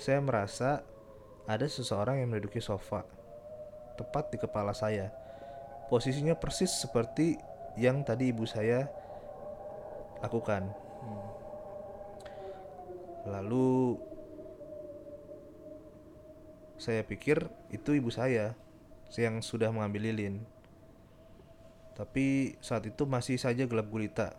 saya 0.00 0.20
merasa 0.22 0.86
ada 1.48 1.64
seseorang 1.64 2.20
yang 2.20 2.32
menduduki 2.32 2.60
sofa 2.60 3.04
tepat 3.98 4.30
di 4.30 4.38
kepala 4.38 4.70
saya. 4.70 5.10
Posisinya 5.90 6.38
persis 6.38 6.70
seperti 6.70 7.34
yang 7.74 8.06
tadi 8.06 8.30
ibu 8.30 8.46
saya 8.46 8.86
lakukan. 10.22 10.70
Lalu 13.28 14.00
saya 16.80 17.02
pikir 17.04 17.44
itu 17.68 17.92
ibu 17.92 18.08
saya 18.08 18.56
yang 19.16 19.44
sudah 19.44 19.68
mengambil 19.68 20.08
lilin. 20.08 20.40
Tapi 21.98 22.56
saat 22.62 22.86
itu 22.86 23.04
masih 23.04 23.36
saja 23.36 23.66
gelap 23.66 23.90
gulita. 23.90 24.38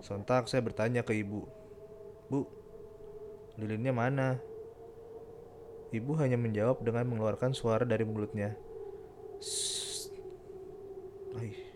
Sontak 0.00 0.48
saya 0.48 0.64
bertanya 0.64 1.04
ke 1.04 1.12
ibu, 1.12 1.44
Bu, 2.32 2.46
lilinnya 3.60 3.92
mana? 3.92 4.40
Ibu 5.90 6.14
hanya 6.22 6.38
menjawab 6.38 6.80
dengan 6.80 7.04
mengeluarkan 7.10 7.52
suara 7.52 7.82
dari 7.82 8.06
mulutnya. 8.06 8.54
Ai, 11.34 11.69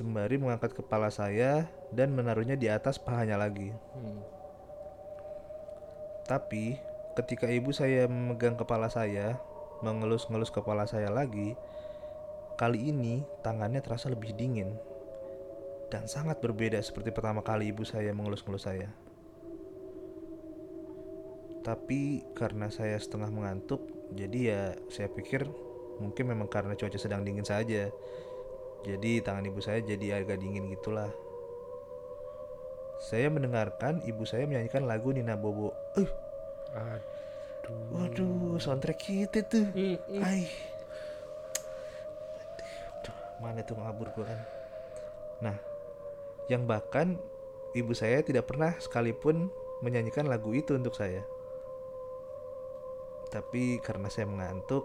sembari 0.00 0.40
mengangkat 0.40 0.72
kepala 0.72 1.12
saya 1.12 1.68
dan 1.92 2.16
menaruhnya 2.16 2.56
di 2.56 2.72
atas 2.72 2.96
pahanya 2.96 3.36
lagi. 3.36 3.68
Hmm. 3.92 4.24
Tapi 6.24 6.80
ketika 7.20 7.44
ibu 7.52 7.68
saya 7.68 8.08
memegang 8.08 8.56
kepala 8.56 8.88
saya, 8.88 9.36
mengelus-ngelus 9.84 10.48
kepala 10.48 10.88
saya 10.88 11.12
lagi, 11.12 11.52
kali 12.56 12.88
ini 12.88 13.20
tangannya 13.44 13.84
terasa 13.84 14.08
lebih 14.08 14.32
dingin 14.32 14.72
dan 15.92 16.08
sangat 16.08 16.40
berbeda 16.40 16.80
seperti 16.80 17.12
pertama 17.12 17.44
kali 17.44 17.68
ibu 17.68 17.84
saya 17.84 18.16
mengelus-ngelus 18.16 18.64
saya. 18.64 18.88
Tapi 21.60 22.24
karena 22.32 22.72
saya 22.72 22.96
setengah 22.96 23.28
mengantuk, 23.28 23.84
jadi 24.16 24.38
ya 24.40 24.62
saya 24.88 25.12
pikir 25.12 25.44
mungkin 26.00 26.24
memang 26.32 26.48
karena 26.48 26.72
cuaca 26.72 26.96
sedang 26.96 27.20
dingin 27.20 27.44
saja. 27.44 27.92
Jadi 28.80 29.20
tangan 29.20 29.44
ibu 29.44 29.60
saya 29.60 29.84
jadi 29.84 30.24
agak 30.24 30.40
dingin 30.40 30.72
gitulah. 30.72 31.12
Saya 33.00 33.28
mendengarkan 33.32 34.04
ibu 34.04 34.24
saya 34.28 34.44
menyanyikan 34.44 34.84
lagu 34.84 35.12
Nina 35.12 35.36
Bobo. 35.36 35.72
Eh, 35.96 36.08
Aduh. 36.76 37.00
waduh, 37.92 38.56
soundtrack 38.60 39.00
kita 39.00 39.40
tuh. 39.44 39.68
Ai. 40.20 40.48
Aduh, 43.00 43.16
mana 43.40 43.60
tuh 43.64 43.76
ngabur 43.76 44.08
gua 44.16 44.24
kan. 44.28 44.40
Nah, 45.40 45.56
yang 46.52 46.68
bahkan 46.68 47.16
ibu 47.72 47.92
saya 47.96 48.20
tidak 48.20 48.48
pernah 48.48 48.76
sekalipun 48.76 49.48
menyanyikan 49.80 50.28
lagu 50.28 50.52
itu 50.52 50.76
untuk 50.76 50.92
saya. 50.92 51.24
Tapi 53.32 53.78
karena 53.80 54.10
saya 54.10 54.26
mengantuk, 54.26 54.84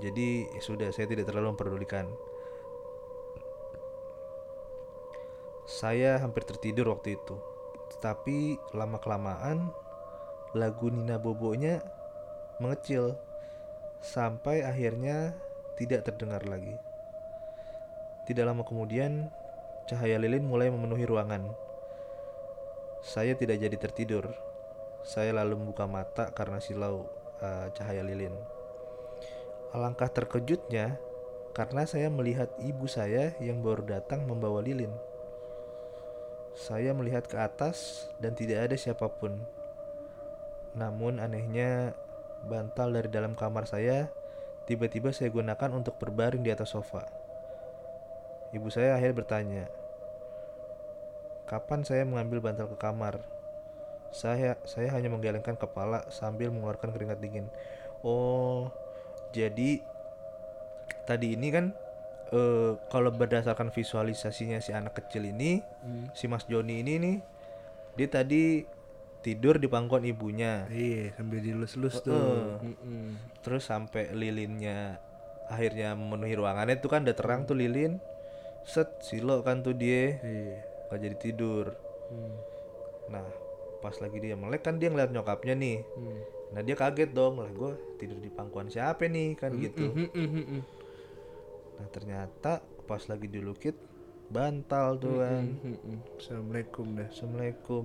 jadi 0.00 0.48
ya 0.50 0.60
sudah 0.64 0.88
saya 0.90 1.06
tidak 1.06 1.28
terlalu 1.28 1.54
memperdulikan. 1.54 2.08
Saya 5.72 6.20
hampir 6.20 6.44
tertidur 6.44 6.92
waktu 6.92 7.16
itu. 7.16 7.40
Tapi 8.04 8.60
lama 8.76 9.00
kelamaan 9.00 9.72
lagu 10.52 10.92
Nina 10.92 11.16
Bobonya 11.16 11.80
mengecil 12.60 13.16
sampai 14.04 14.68
akhirnya 14.68 15.32
tidak 15.80 16.04
terdengar 16.04 16.44
lagi. 16.44 16.76
Tidak 18.28 18.44
lama 18.44 18.68
kemudian, 18.68 19.32
cahaya 19.88 20.20
lilin 20.20 20.44
mulai 20.44 20.68
memenuhi 20.68 21.08
ruangan. 21.08 21.48
Saya 23.00 23.32
tidak 23.32 23.56
jadi 23.56 23.76
tertidur. 23.80 24.28
Saya 25.08 25.32
lalu 25.32 25.56
membuka 25.56 25.88
mata 25.88 26.28
karena 26.36 26.60
silau 26.60 27.08
eh, 27.40 27.72
cahaya 27.72 28.04
lilin. 28.04 28.36
Alangkah 29.72 30.12
terkejutnya 30.12 31.00
karena 31.56 31.88
saya 31.88 32.12
melihat 32.12 32.52
ibu 32.60 32.84
saya 32.84 33.32
yang 33.40 33.64
baru 33.64 33.88
datang 33.88 34.28
membawa 34.28 34.60
lilin. 34.60 34.92
Saya 36.52 36.92
melihat 36.92 37.24
ke 37.24 37.36
atas 37.40 38.08
dan 38.20 38.36
tidak 38.36 38.68
ada 38.68 38.76
siapa 38.76 39.08
pun. 39.08 39.40
Namun 40.76 41.20
anehnya 41.20 41.96
bantal 42.44 42.92
dari 42.92 43.08
dalam 43.08 43.32
kamar 43.38 43.64
saya 43.68 44.10
tiba-tiba 44.68 45.10
saya 45.10 45.32
gunakan 45.32 45.70
untuk 45.74 45.96
berbaring 45.98 46.44
di 46.44 46.52
atas 46.52 46.72
sofa. 46.72 47.08
Ibu 48.52 48.68
saya 48.68 48.96
akhirnya 48.96 49.16
bertanya, 49.16 49.64
"Kapan 51.48 51.88
saya 51.88 52.04
mengambil 52.04 52.44
bantal 52.44 52.68
ke 52.68 52.76
kamar?" 52.76 53.20
Saya 54.12 54.60
saya 54.68 54.92
hanya 54.92 55.08
menggelengkan 55.08 55.56
kepala 55.56 56.04
sambil 56.12 56.52
mengeluarkan 56.52 56.92
keringat 56.92 57.16
dingin. 57.16 57.48
Oh, 58.04 58.68
jadi 59.32 59.80
tadi 61.08 61.32
ini 61.32 61.48
kan 61.48 61.72
eh, 62.32 62.72
kalau 62.88 63.12
berdasarkan 63.12 63.68
visualisasinya 63.68 64.58
si 64.58 64.72
anak 64.72 64.96
kecil 64.96 65.28
ini, 65.28 65.60
Hmm. 65.84 66.08
si 66.12 66.26
Mas 66.26 66.48
Joni 66.48 66.80
ini 66.80 66.96
nih, 66.96 67.16
dia 67.94 68.08
tadi 68.08 68.64
tidur 69.20 69.60
di 69.60 69.68
pangkuan 69.68 70.02
ibunya. 70.02 70.66
Iya, 70.66 71.14
sambil 71.14 71.38
dilus-lus 71.38 72.00
tuh. 72.00 72.10
Heeh. 72.10 72.74
Mm-mm. 72.74 73.06
Terus 73.40 73.62
sampai 73.64 74.10
lilinnya 74.10 74.98
akhirnya 75.46 75.92
memenuhi 75.92 76.34
ruangannya 76.34 76.80
itu 76.80 76.88
kan 76.88 77.04
udah 77.04 77.14
terang 77.14 77.44
tuh 77.44 77.54
lilin. 77.54 78.00
Set 78.64 79.02
silo 79.02 79.42
kan 79.42 79.60
tuh 79.60 79.74
dia 79.74 80.18
Iya. 80.18 80.56
gak 80.90 80.98
jadi 80.98 81.16
tidur. 81.18 81.66
Hmm. 82.08 82.34
Nah 83.10 83.26
pas 83.78 83.94
lagi 83.98 84.18
dia 84.18 84.34
melek 84.34 84.62
kan 84.62 84.78
dia 84.78 84.90
ngeliat 84.90 85.10
nyokapnya 85.10 85.54
nih. 85.54 85.82
Hmm. 85.82 86.18
Nah 86.52 86.60
dia 86.62 86.74
kaget 86.74 87.10
dong 87.10 87.38
lah 87.38 87.50
gue 87.50 87.72
tidur 87.96 88.18
di 88.18 88.30
pangkuan 88.30 88.66
siapa 88.66 89.06
nih 89.06 89.34
kan 89.34 89.54
gitu. 89.54 89.90
Nah 91.82 91.90
ternyata 91.90 92.62
pas 92.86 93.02
lagi 93.10 93.26
dilukit 93.26 93.74
bantal 94.30 95.02
tuh 95.02 95.18
kan. 95.18 95.44
Mm-mm. 95.66 95.98
Assalamualaikum 96.22 96.86
dah. 96.94 97.10
Assalamualaikum. 97.10 97.84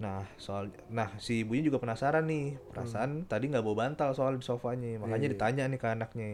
Nah 0.00 0.24
soal, 0.40 0.72
nah 0.88 1.12
si 1.20 1.44
ibunya 1.44 1.68
juga 1.68 1.76
penasaran 1.78 2.24
nih, 2.24 2.56
perasaan 2.72 3.28
tadi 3.28 3.52
nggak 3.52 3.60
bawa 3.60 3.76
bantal 3.86 4.08
soal 4.16 4.40
di 4.40 4.42
sofanya, 4.42 4.96
makanya 5.04 5.28
Iya. 5.28 5.34
ditanya 5.36 5.64
nih 5.68 5.78
ke 5.78 5.88
anaknya, 5.92 6.30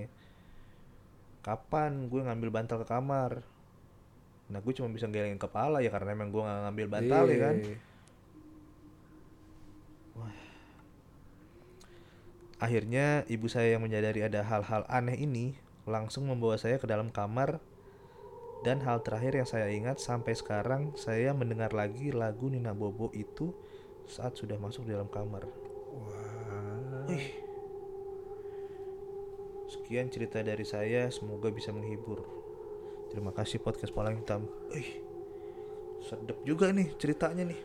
kapan 1.42 2.06
gue 2.10 2.20
ngambil 2.22 2.50
bantal 2.54 2.76
ke 2.82 2.86
kamar? 2.86 3.32
Nah 4.48 4.58
gue 4.64 4.72
cuma 4.78 4.88
bisa 4.88 5.04
gelengin 5.10 5.36
kepala 5.36 5.84
ya 5.84 5.90
karena 5.92 6.16
emang 6.16 6.30
gue 6.32 6.40
nggak 6.46 6.60
ngambil 6.70 6.86
bantal 6.94 7.24
ya 7.28 7.38
kan. 7.44 7.56
Iya. 7.58 7.76
Akhirnya 12.58 13.22
ibu 13.30 13.46
saya 13.46 13.78
yang 13.78 13.86
menyadari 13.86 14.26
ada 14.26 14.42
hal-hal 14.42 14.82
aneh 14.90 15.14
ini 15.14 15.54
langsung 15.86 16.26
membawa 16.26 16.58
saya 16.58 16.76
ke 16.82 16.90
dalam 16.90 17.08
kamar 17.08 17.62
dan 18.66 18.82
hal 18.82 18.98
terakhir 19.06 19.38
yang 19.38 19.46
saya 19.46 19.70
ingat 19.70 20.02
sampai 20.02 20.34
sekarang 20.34 20.90
saya 20.98 21.30
mendengar 21.30 21.70
lagi 21.70 22.10
lagu 22.10 22.50
Nina 22.50 22.74
Bobo 22.74 23.14
itu 23.14 23.54
saat 24.10 24.34
sudah 24.34 24.58
masuk 24.58 24.90
di 24.90 24.98
dalam 24.98 25.06
kamar. 25.06 25.46
Wah. 25.46 27.06
Wih. 27.06 27.26
Sekian 29.70 30.10
cerita 30.10 30.42
dari 30.42 30.66
saya, 30.66 31.06
semoga 31.14 31.54
bisa 31.54 31.70
menghibur. 31.70 32.26
Terima 33.14 33.30
kasih 33.30 33.62
podcast 33.62 33.94
Palang 33.94 34.18
Hitam. 34.18 34.50
Wih. 34.74 35.06
Sedep 36.02 36.42
juga 36.42 36.74
nih 36.74 36.90
ceritanya 36.98 37.54
nih. 37.54 37.60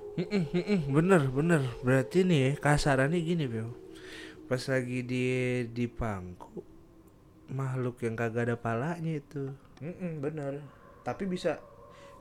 Bener 0.93 1.34
bener 1.34 1.65
berarti 1.82 2.21
nih 2.21 2.62
kasarannya 2.62 3.17
gini 3.17 3.49
bel 3.49 3.83
pas 4.43 4.62
lagi 4.67 4.99
di 5.01 5.25
di 5.71 5.86
pangku 5.88 6.62
makhluk 7.49 8.01
yang 8.01 8.15
kagak 8.15 8.49
ada 8.49 8.58
palanya 8.58 9.19
itu 9.19 9.51
Mm-mm, 9.79 10.23
bener. 10.23 10.63
Tapi 11.03 11.27
bisa 11.27 11.60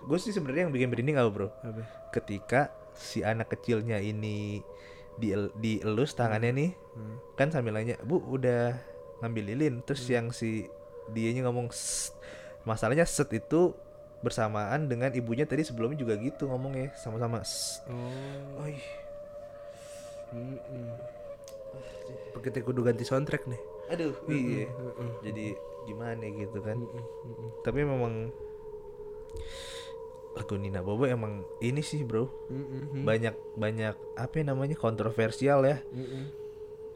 gue 0.02 0.18
sih 0.18 0.34
sebenarnya 0.34 0.66
yang 0.66 0.74
bikin 0.74 0.90
merinding 0.90 1.14
apa 1.14 1.30
bro? 1.30 1.48
apa 1.62 1.82
Ketika 2.10 2.74
si 2.92 3.22
anak 3.22 3.54
kecilnya 3.54 4.02
ini 4.02 4.58
di 5.14 5.30
dielus 5.60 6.16
tangannya 6.16 6.50
nih, 6.50 6.70
Hmm. 6.92 7.16
kan 7.38 7.48
sambil 7.48 7.72
nanya, 7.72 7.96
"Bu, 8.02 8.18
udah 8.18 8.74
ngambil 9.22 9.54
lilin?" 9.54 9.80
Terus 9.86 10.04
yang 10.08 10.28
si 10.34 10.66
dianya 11.08 11.46
ngomong 11.48 11.70
"Sst." 11.70 12.16
Masalahnya 12.66 13.06
set 13.06 13.30
itu 13.32 13.72
bersamaan 14.20 14.86
dengan 14.90 15.10
ibunya 15.14 15.46
tadi 15.46 15.62
sebelumnya 15.62 15.98
juga 15.98 16.14
gitu 16.18 16.50
ngomongnya 16.50 16.92
sama-sama 16.98 17.40
"Sst." 17.46 17.86
oh 17.86 18.62
Oi. 18.66 18.76
Kita 22.34 22.60
kudu 22.60 22.82
ganti 22.82 23.02
soundtrack 23.02 23.46
nih 23.46 23.62
Aduh, 23.88 24.14
iya. 24.26 24.66
Jadi 25.20 25.52
gimana 25.84 26.24
gitu 26.24 26.58
kan. 26.58 26.80
Tapi 27.60 27.82
memang 27.82 28.32
lagu 30.32 30.54
Nina 30.56 30.80
Bobo 30.80 31.04
emang 31.04 31.44
ini 31.60 31.84
sih, 31.84 32.00
Bro. 32.02 32.30
Banyak 32.96 33.36
banyak 33.54 33.94
apa 34.16 34.34
ya 34.34 34.44
namanya 34.48 34.74
kontroversial 34.74 35.60
ya. 35.62 35.84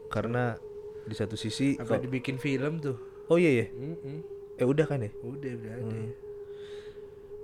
Karena 0.09 0.57
di 1.05 1.13
satu 1.13 1.37
sisi 1.37 1.77
apa 1.77 1.95
kok- 1.95 2.03
dibikin 2.03 2.35
film 2.35 2.81
tuh 2.81 2.97
Oh 3.29 3.35
iya 3.35 3.63
ya. 3.63 3.67
Mm-mm. 3.71 4.17
Eh 4.57 4.65
udah 4.65 4.83
kan 4.83 4.99
ya? 4.99 5.11
udah 5.21 5.51
udah 5.53 5.71
ada 5.71 5.83
Hmm. 5.85 6.09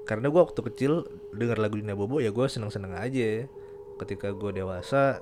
Karena 0.03 0.27
gua 0.27 0.43
waktu 0.43 0.59
kecil 0.65 1.05
dengar 1.29 1.55
lagu 1.55 1.77
Nina 1.77 1.93
Bobo 1.93 2.19
ya 2.19 2.31
gue 2.31 2.47
seneng-seneng 2.47 2.91
aja. 2.91 3.45
Ketika 3.95 4.33
gue 4.33 4.51
dewasa, 4.51 5.21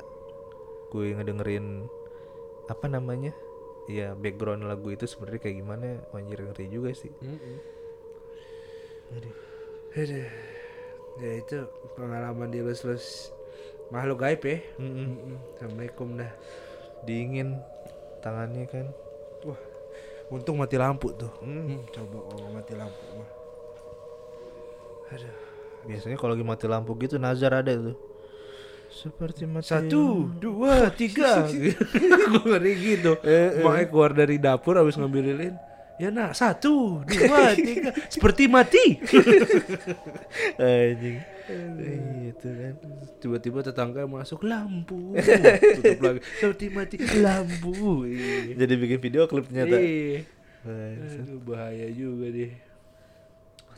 gue 0.89 1.13
ngedengerin 1.13 1.85
apa 2.69 2.85
namanya? 2.85 3.33
Ya 3.89 4.13
background 4.13 4.69
lagu 4.69 4.93
itu 4.93 5.09
sebenarnya 5.09 5.41
kayak 5.41 5.57
gimana? 5.63 5.85
Anjir 6.13 6.39
ngeri 6.45 6.65
juga 6.69 6.91
sih. 6.93 7.11
Mm-mm. 7.21 7.57
Aduh. 9.17 9.35
Aduh. 9.97 10.29
Ya 11.19 11.31
itu 11.37 11.57
pengalaman 11.97 12.47
di 12.53 12.63
lus-lus 12.63 13.33
makhluk 13.91 14.23
gaib 14.23 14.41
ya. 14.45 14.57
Mm-mm. 14.79 15.07
Mm-mm. 15.17 15.37
Assalamualaikum 15.57 16.07
dah. 16.15 16.31
Dingin 17.03 17.57
tangannya 18.21 18.69
kan. 18.69 18.87
Wah, 19.41 19.59
untung 20.29 20.61
mati 20.61 20.77
lampu 20.77 21.09
tuh. 21.17 21.33
Hmm. 21.41 21.65
Hmm, 21.65 21.81
coba 21.89 22.17
kalau 22.29 22.49
mati 22.53 22.73
lampu 22.77 23.03
mah. 23.17 23.31
Aduh. 25.11 25.35
Biasanya 25.81 26.15
kalau 26.21 26.37
lagi 26.37 26.45
mati 26.45 26.65
lampu 26.69 26.93
gitu 27.01 27.17
nazar 27.17 27.57
ada 27.57 27.73
tuh. 27.73 27.97
Seperti 28.91 29.47
mati 29.47 29.71
Satu, 29.71 30.27
dua, 30.35 30.91
tiga. 30.91 31.47
Gue 32.31 32.43
ngeri 32.43 32.73
gitu. 32.75 33.15
Eh, 33.23 33.59
eh. 33.59 33.63
Makanya 33.63 33.87
keluar 33.87 34.11
dari 34.11 34.35
dapur 34.35 34.75
habis 34.75 34.99
ngambil 34.99 35.31
lilin. 35.31 35.55
Ya 35.95 36.11
nak, 36.11 36.35
satu, 36.35 36.99
dua, 37.07 37.53
tiga. 37.57 37.95
Seperti 38.11 38.51
mati. 38.51 38.99
Anjing. 40.59 41.17
Itu 42.35 42.47
kan. 42.51 42.73
Tiba-tiba 43.23 43.59
tetangga 43.63 44.03
masuk 44.09 44.43
lampu. 44.43 45.15
Tutup 45.15 45.99
lagi. 46.03 46.19
Seperti 46.41 46.65
mati 46.67 46.95
lampu. 47.21 48.03
Iya. 48.11 48.59
Jadi 48.59 48.73
bikin 48.75 48.99
video 48.99 49.23
klip 49.31 49.47
ternyata. 49.47 49.77
Iya. 49.79 50.27
Aduh, 50.67 51.39
bahaya 51.47 51.87
juga 51.89 52.27
deh. 52.27 52.51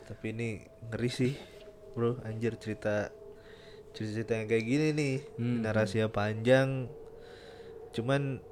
Tapi 0.04 0.36
ini 0.36 0.48
ngeri 0.90 1.10
sih, 1.12 1.32
bro. 1.96 2.20
Anjir 2.28 2.60
cerita 2.60 3.08
cerita 3.94 4.34
yang 4.34 4.50
kayak 4.50 4.66
gini 4.66 4.86
nih, 4.90 5.14
Hmm. 5.38 5.62
narasinya 5.62 6.10
panjang. 6.10 6.90
Cuman 7.94 8.42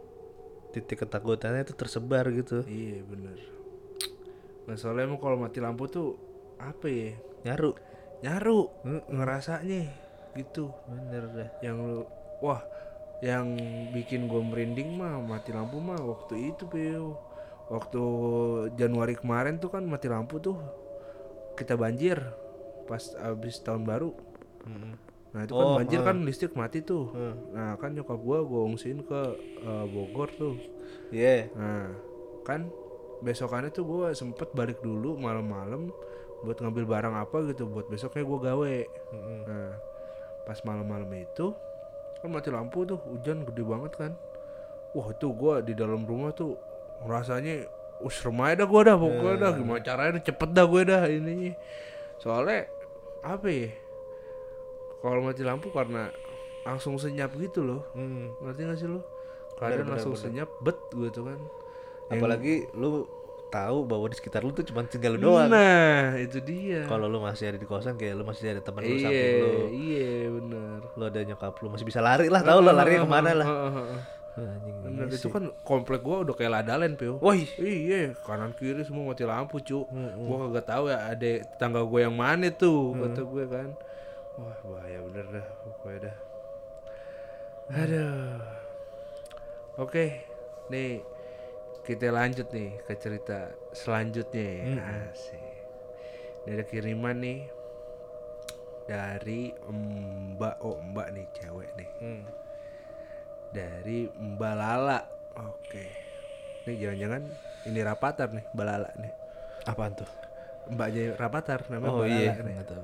titik 0.70 1.04
ketakutannya 1.04 1.66
itu 1.66 1.74
tersebar 1.74 2.30
gitu. 2.30 2.62
Iya 2.64 3.02
bener. 3.04 3.36
Nah 4.64 4.78
soalnya 4.78 5.10
emang 5.10 5.20
kalau 5.20 5.36
mati 5.36 5.58
lampu 5.58 5.90
tuh 5.90 6.16
apa 6.56 6.86
ya? 6.86 7.12
Nyaru. 7.42 7.74
Nyaru 8.22 8.58
ngerasanya 9.10 9.90
gitu. 10.38 10.70
Bener 10.86 11.28
dah. 11.28 11.50
Yang 11.60 11.76
lu 11.82 12.02
wah 12.40 12.62
yang 13.20 13.54
bikin 13.90 14.26
gue 14.26 14.42
merinding 14.42 14.94
mah 14.94 15.18
mati 15.18 15.50
lampu 15.50 15.82
mah 15.82 15.98
waktu 15.98 16.54
itu 16.54 16.64
Pio. 16.70 17.18
Waktu 17.66 18.02
Januari 18.78 19.18
kemarin 19.18 19.58
tuh 19.58 19.74
kan 19.74 19.82
mati 19.82 20.06
lampu 20.06 20.38
tuh 20.38 20.56
kita 21.58 21.74
banjir 21.74 22.18
pas 22.86 23.02
abis 23.18 23.60
tahun 23.60 23.84
baru. 23.84 24.14
Nah 25.32 25.48
itu 25.48 25.52
kan 25.56 25.64
Oh, 25.64 25.76
banjir 25.80 26.00
ah. 26.00 26.04
kan 26.12 26.16
listrik 26.24 26.52
mati 26.52 26.84
tuh. 26.84 27.08
Hmm. 27.12 27.34
Nah 27.56 27.70
kan 27.80 27.96
nyokap 27.96 28.20
gua 28.20 28.44
gua 28.44 28.68
ungsiin 28.68 29.04
ke 29.04 29.22
eh, 29.64 29.84
Bogor 29.88 30.28
tuh. 30.36 30.56
Iya. 31.12 31.52
Nah, 31.56 31.92
kan 32.42 32.68
besokannya 33.22 33.70
tuh 33.70 33.86
gue 33.86 34.06
sempet 34.18 34.50
balik 34.52 34.82
dulu 34.82 35.14
malam-malam 35.14 35.94
buat 36.42 36.58
ngambil 36.58 36.84
barang 36.90 37.14
apa 37.14 37.36
gitu 37.54 37.70
buat 37.70 37.86
besoknya 37.86 38.26
gue 38.26 38.38
gawe. 38.42 38.76
Mm-mm. 39.14 39.40
Nah, 39.46 39.72
pas 40.42 40.58
malam-malam 40.66 41.06
itu 41.14 41.54
kan 42.18 42.28
mati 42.30 42.50
lampu 42.50 42.82
tuh 42.82 42.98
hujan 42.98 43.46
gede 43.46 43.62
banget 43.62 43.92
kan. 43.94 44.12
Wah 44.92 45.06
itu 45.14 45.30
gue 45.30 45.54
di 45.70 45.72
dalam 45.78 46.02
rumah 46.02 46.34
tuh 46.34 46.58
rasanya 47.06 47.62
us 48.02 48.18
remai 48.26 48.58
dah 48.58 48.66
gue 48.66 48.82
dah 48.82 48.96
pokoknya 48.98 49.36
dah 49.38 49.52
gimana 49.54 49.80
caranya 49.86 50.18
cepet 50.18 50.50
dah 50.50 50.66
gue 50.66 50.82
dah 50.82 51.02
ininya. 51.06 51.54
Soalnya 52.18 52.66
apa 53.22 53.46
ya? 53.46 53.70
Kalau 55.02 55.20
mati 55.26 55.42
lampu 55.42 55.68
karena 55.74 56.14
langsung 56.62 56.94
senyap 56.94 57.34
gitu 57.34 57.66
loh. 57.66 57.82
Mm. 57.98 58.38
Ngerti 58.38 58.60
gak 58.62 58.78
sih 58.78 58.88
lo? 58.88 59.02
Keadaan 59.58 59.84
benar, 59.84 59.92
langsung 59.98 60.14
benar. 60.14 60.24
senyap 60.24 60.48
bet 60.62 60.78
gitu 60.94 61.20
kan. 61.26 61.40
Apalagi 62.06 62.70
lu 62.78 63.10
tahu 63.52 63.84
bahwa 63.84 64.08
di 64.08 64.16
sekitar 64.16 64.40
lu 64.40 64.54
tuh 64.56 64.64
cuma 64.64 64.80
tinggal 64.88 65.18
lu 65.18 65.28
doang. 65.28 65.50
Nah, 65.52 66.16
itu 66.16 66.40
dia. 66.40 66.88
Kalau 66.88 67.04
lu 67.10 67.20
masih 67.20 67.52
ada 67.52 67.58
di 67.60 67.68
kosan 67.68 68.00
kayak 68.00 68.16
lu 68.16 68.24
masih 68.24 68.48
ada 68.48 68.64
teman 68.64 68.80
lu 68.80 68.96
iya, 68.96 69.04
samping 69.04 69.36
lu. 69.36 69.52
iya 69.76 70.12
benar. 70.32 70.78
Lu 70.96 71.02
ada 71.04 71.20
nyokap 71.20 71.54
lu 71.60 71.68
masih 71.68 71.84
bisa 71.84 72.00
lari 72.00 72.32
lah, 72.32 72.40
tahu 72.40 72.64
lah 72.64 72.72
larinya 72.72 73.04
ke 73.04 73.10
mana 73.10 73.30
lah. 73.36 73.48
Anjing. 74.32 74.76
Bener, 74.80 75.06
iya 75.12 75.18
itu 75.20 75.28
kan 75.28 75.52
komplek 75.60 76.00
gua 76.00 76.24
udah 76.24 76.32
kayak 76.32 76.52
ladalen, 76.56 76.96
Pio. 76.96 77.20
Woi, 77.20 77.44
Iya, 77.60 78.16
kanan 78.24 78.56
kiri 78.56 78.80
semua 78.80 79.12
mati 79.12 79.28
lampu, 79.28 79.60
cu. 79.60 79.84
Gua 80.24 80.48
kagak 80.48 80.66
tahu 80.72 80.84
ya 80.88 81.12
ada 81.12 81.30
tetangga 81.44 81.84
gue 81.84 82.00
yang 82.00 82.16
mana 82.16 82.48
tuh, 82.48 82.96
kata 82.96 83.20
gue 83.28 83.44
kan. 83.52 83.68
Wah, 84.40 84.58
bahaya 84.64 84.98
bener 85.04 85.26
dah 85.28 85.46
pokoknya 85.62 85.98
dah. 86.08 86.16
Aduh. 87.72 88.40
Oke, 89.80 90.24
nih 90.68 91.00
kita 91.82 92.12
lanjut 92.12 92.48
nih 92.52 92.76
ke 92.84 92.92
cerita 92.96 93.52
selanjutnya. 93.72 94.76
Asik. 95.12 95.40
Ini 96.42 96.58
ada 96.58 96.64
kiriman 96.66 97.16
nih 97.16 97.40
dari 98.82 99.54
Mbak 100.34 100.56
oh 100.60 100.76
Mbak 100.82 101.08
nih 101.14 101.26
cewek 101.38 101.70
nih 101.78 101.90
Hmm. 102.02 102.22
dari 103.54 104.10
Mbak 104.10 104.54
Lala. 104.58 104.98
Oke. 105.38 105.86
Ini 106.66 106.72
jangan-jangan 106.78 107.22
ini 107.68 107.80
Rapatar 107.80 108.28
nih, 108.32 108.44
Mbak 108.52 108.66
Lala 108.66 108.90
nih. 108.98 109.12
Apaan 109.64 109.94
tuh? 109.94 110.08
Mbaknya 110.70 111.18
Rapatar 111.18 111.66
namanya 111.66 111.90
Oh 111.90 111.98
Mbak 112.02 112.10
iya, 112.10 112.32
Lala 112.38 112.62
tahu. 112.62 112.82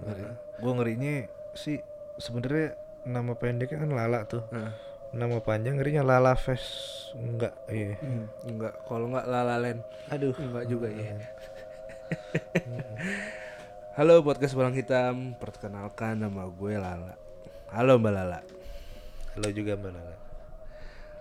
Gua 0.58 0.72
ngerinya 0.82 1.14
sih 1.54 1.78
sebenarnya 2.18 2.74
nama 3.06 3.38
pendeknya 3.38 3.78
kan 3.78 3.90
Lala 3.94 4.26
tuh. 4.26 4.42
Heeh. 4.50 4.72
Nama 5.14 5.38
panjang 5.40 5.80
ngerinya 5.80 6.04
Lala 6.04 6.36
Fest. 6.36 7.08
Enggak, 7.16 7.56
iya. 7.72 7.96
Hmm, 8.02 8.28
enggak, 8.44 8.76
kalau 8.84 9.08
enggak 9.08 9.24
Lala 9.24 9.56
Land. 9.56 9.80
Aduh. 10.12 10.36
Enggak 10.36 10.68
juga 10.68 10.92
ya. 10.92 11.16
Halo 13.98 14.22
podcast 14.22 14.54
Bolang 14.54 14.76
Hitam, 14.76 15.34
perkenalkan 15.40 16.22
nama 16.22 16.46
gue 16.46 16.74
Lala. 16.76 17.18
Halo 17.72 17.98
Mbak 17.98 18.12
Lala. 18.14 18.38
Halo 19.34 19.48
juga 19.50 19.74
Mbak 19.74 19.90
Lala. 19.90 20.27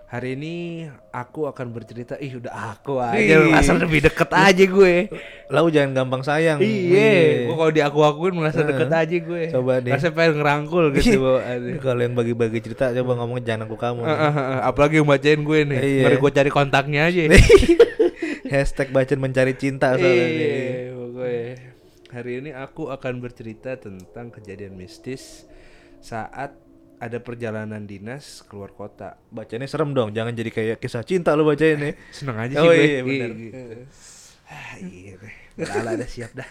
Hari 0.08 0.40
ini 0.40 0.88
aku 1.12 1.44
akan 1.44 1.68
bercerita, 1.68 2.16
ih 2.16 2.40
udah 2.40 2.72
aku 2.72 2.96
aja, 2.96 3.44
merasa 3.44 3.76
lebih 3.76 4.00
deket 4.00 4.32
aja 4.32 4.64
gue. 4.64 5.12
Lau 5.52 5.68
jangan 5.68 5.92
gampang 5.92 6.24
sayang. 6.24 6.64
Iya, 6.64 7.44
gua 7.44 7.54
kalau 7.60 7.72
diaku-akuin 7.76 8.32
merasa 8.32 8.64
deket 8.64 8.88
aja 8.88 9.16
gue. 9.20 9.52
Coba 9.52 9.84
nih. 9.84 9.92
Rasanya 9.92 10.16
pengen 10.16 10.34
ngerangkul 10.40 10.84
gitu 10.96 11.20
kalau 11.84 12.00
yang 12.00 12.16
bagi-bagi 12.16 12.64
cerita 12.64 12.88
coba 12.96 13.20
ngomong 13.20 13.44
jangan 13.44 13.68
aku 13.68 13.76
kamu. 13.76 14.00
Apalagi 14.64 15.04
yang 15.04 15.08
bacain 15.12 15.44
gue 15.44 15.60
nih. 15.76 15.76
Iya. 15.76 16.04
Mari 16.08 16.16
gue 16.24 16.32
cari 16.32 16.50
kontaknya 16.56 17.00
aja. 17.12 17.20
Hashtag 18.56 18.88
bacaan 18.88 19.20
mencari 19.20 19.60
cinta 19.60 19.92
soalnya. 19.92 20.24
Iya, 20.24 20.96
pokoknya. 20.96 21.52
Hari 22.16 22.32
ini 22.40 22.50
aku 22.56 22.88
akan 22.88 23.20
bercerita 23.20 23.76
tentang 23.76 24.32
kejadian 24.32 24.72
mistis 24.72 25.44
saat 26.00 26.56
ada 26.98 27.18
perjalanan 27.22 27.86
dinas 27.86 28.42
keluar 28.46 28.74
kota. 28.74 29.18
Bacanya 29.30 29.70
serem 29.70 29.94
dong, 29.94 30.10
jangan 30.10 30.34
jadi 30.34 30.50
kayak 30.50 30.76
kisah 30.82 31.06
cinta 31.06 31.34
lo 31.38 31.46
bacain 31.46 31.78
nih. 31.78 31.94
Seneng 32.16 32.38
aja 32.38 32.54
sih 32.54 32.62
Oh 32.62 32.70
gue. 32.70 32.82
iya, 32.82 33.00
benar. 33.02 33.30
Ah, 34.48 34.74
iya 34.80 35.12
deh. 35.20 35.34
Lala 35.58 35.90
udah 35.98 36.08
siap 36.08 36.32
dah. 36.32 36.48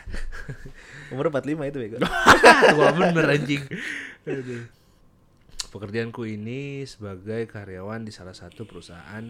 Umur 1.15 1.33
45 1.33 1.71
itu 1.71 1.77
bego. 1.79 1.97
Tua 2.75 2.89
bener 2.93 3.25
anjing. 3.27 3.63
Pekerjaanku 5.67 6.23
ini 6.23 6.85
sebagai 6.87 7.43
karyawan 7.49 8.07
di 8.07 8.11
salah 8.15 8.35
satu 8.37 8.63
perusahaan 8.63 9.25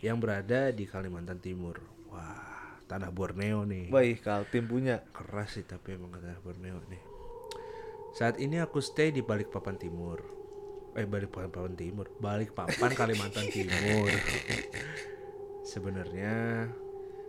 yang 0.00 0.16
berada 0.22 0.70
di 0.70 0.86
Kalimantan 0.86 1.42
Timur. 1.42 1.82
Wah, 2.08 2.78
tanah 2.86 3.10
Borneo 3.10 3.66
nih. 3.66 3.90
Baik, 3.90 4.24
Kaltim 4.24 4.64
punya. 4.64 5.02
Keras 5.12 5.58
sih 5.58 5.66
tapi 5.66 5.98
emang 5.98 6.14
tanah 6.14 6.38
Borneo 6.40 6.78
nih. 6.86 7.02
Saat 8.14 8.40
ini 8.40 8.62
aku 8.62 8.78
stay 8.80 9.10
di 9.10 9.20
Balikpapan 9.20 9.76
Timur. 9.76 10.37
Eh 10.96 11.06
Balikpapan 11.06 11.76
Timur, 11.76 12.08
Balikpapan 12.20 12.90
Kalimantan 12.96 13.46
Timur. 13.52 14.10
Sebenarnya 15.62 16.66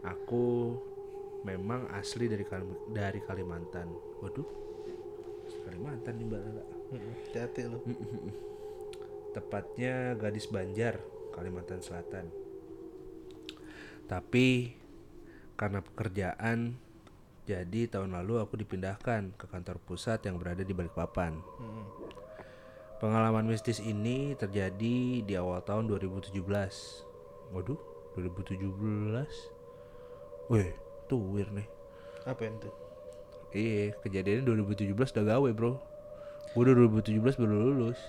aku 0.04 0.76
memang 1.44 1.88
asli 1.92 2.28
dari 2.28 2.44
Kalim- 2.48 2.80
dari 2.92 3.20
Kalimantan. 3.24 3.88
Waduh. 4.24 4.48
Kalimantan 5.68 6.14
nih 6.18 6.26
Mbak 6.28 6.42
Lala. 6.44 6.64
Hati 7.36 7.62
lo. 7.68 7.80
Tepatnya 9.36 10.18
Gadis 10.18 10.50
Banjar, 10.50 10.98
Kalimantan 11.36 11.84
Selatan. 11.86 12.26
Tapi 14.10 14.74
karena 15.54 15.86
pekerjaan 15.86 16.74
jadi 17.46 17.90
tahun 17.90 18.14
lalu 18.14 18.42
aku 18.42 18.58
dipindahkan 18.58 19.34
ke 19.38 19.46
kantor 19.46 19.78
pusat 19.82 20.22
yang 20.26 20.42
berada 20.42 20.66
di 20.66 20.74
Balikpapan. 20.74 21.38
Pengalaman 23.00 23.48
mistis 23.48 23.80
ini 23.80 24.36
terjadi 24.36 25.24
di 25.24 25.34
awal 25.40 25.64
tahun 25.64 25.88
2017. 25.88 26.36
Waduh, 27.56 27.80
2017. 28.20 28.60
Wih, 30.52 30.76
tuh 31.08 31.24
weird 31.32 31.48
nih. 31.56 31.68
Apa 32.28 32.44
yang 32.44 32.60
tuh? 32.60 32.76
Iya, 33.56 33.96
kejadiannya 34.04 34.44
2017 34.44 35.16
udah 35.16 35.26
gawe, 35.26 35.50
Bro. 35.56 35.80
Gue 36.52 36.62
udah 36.68 36.76
2017 36.76 37.40
baru 37.40 37.56
lulus. 37.56 38.00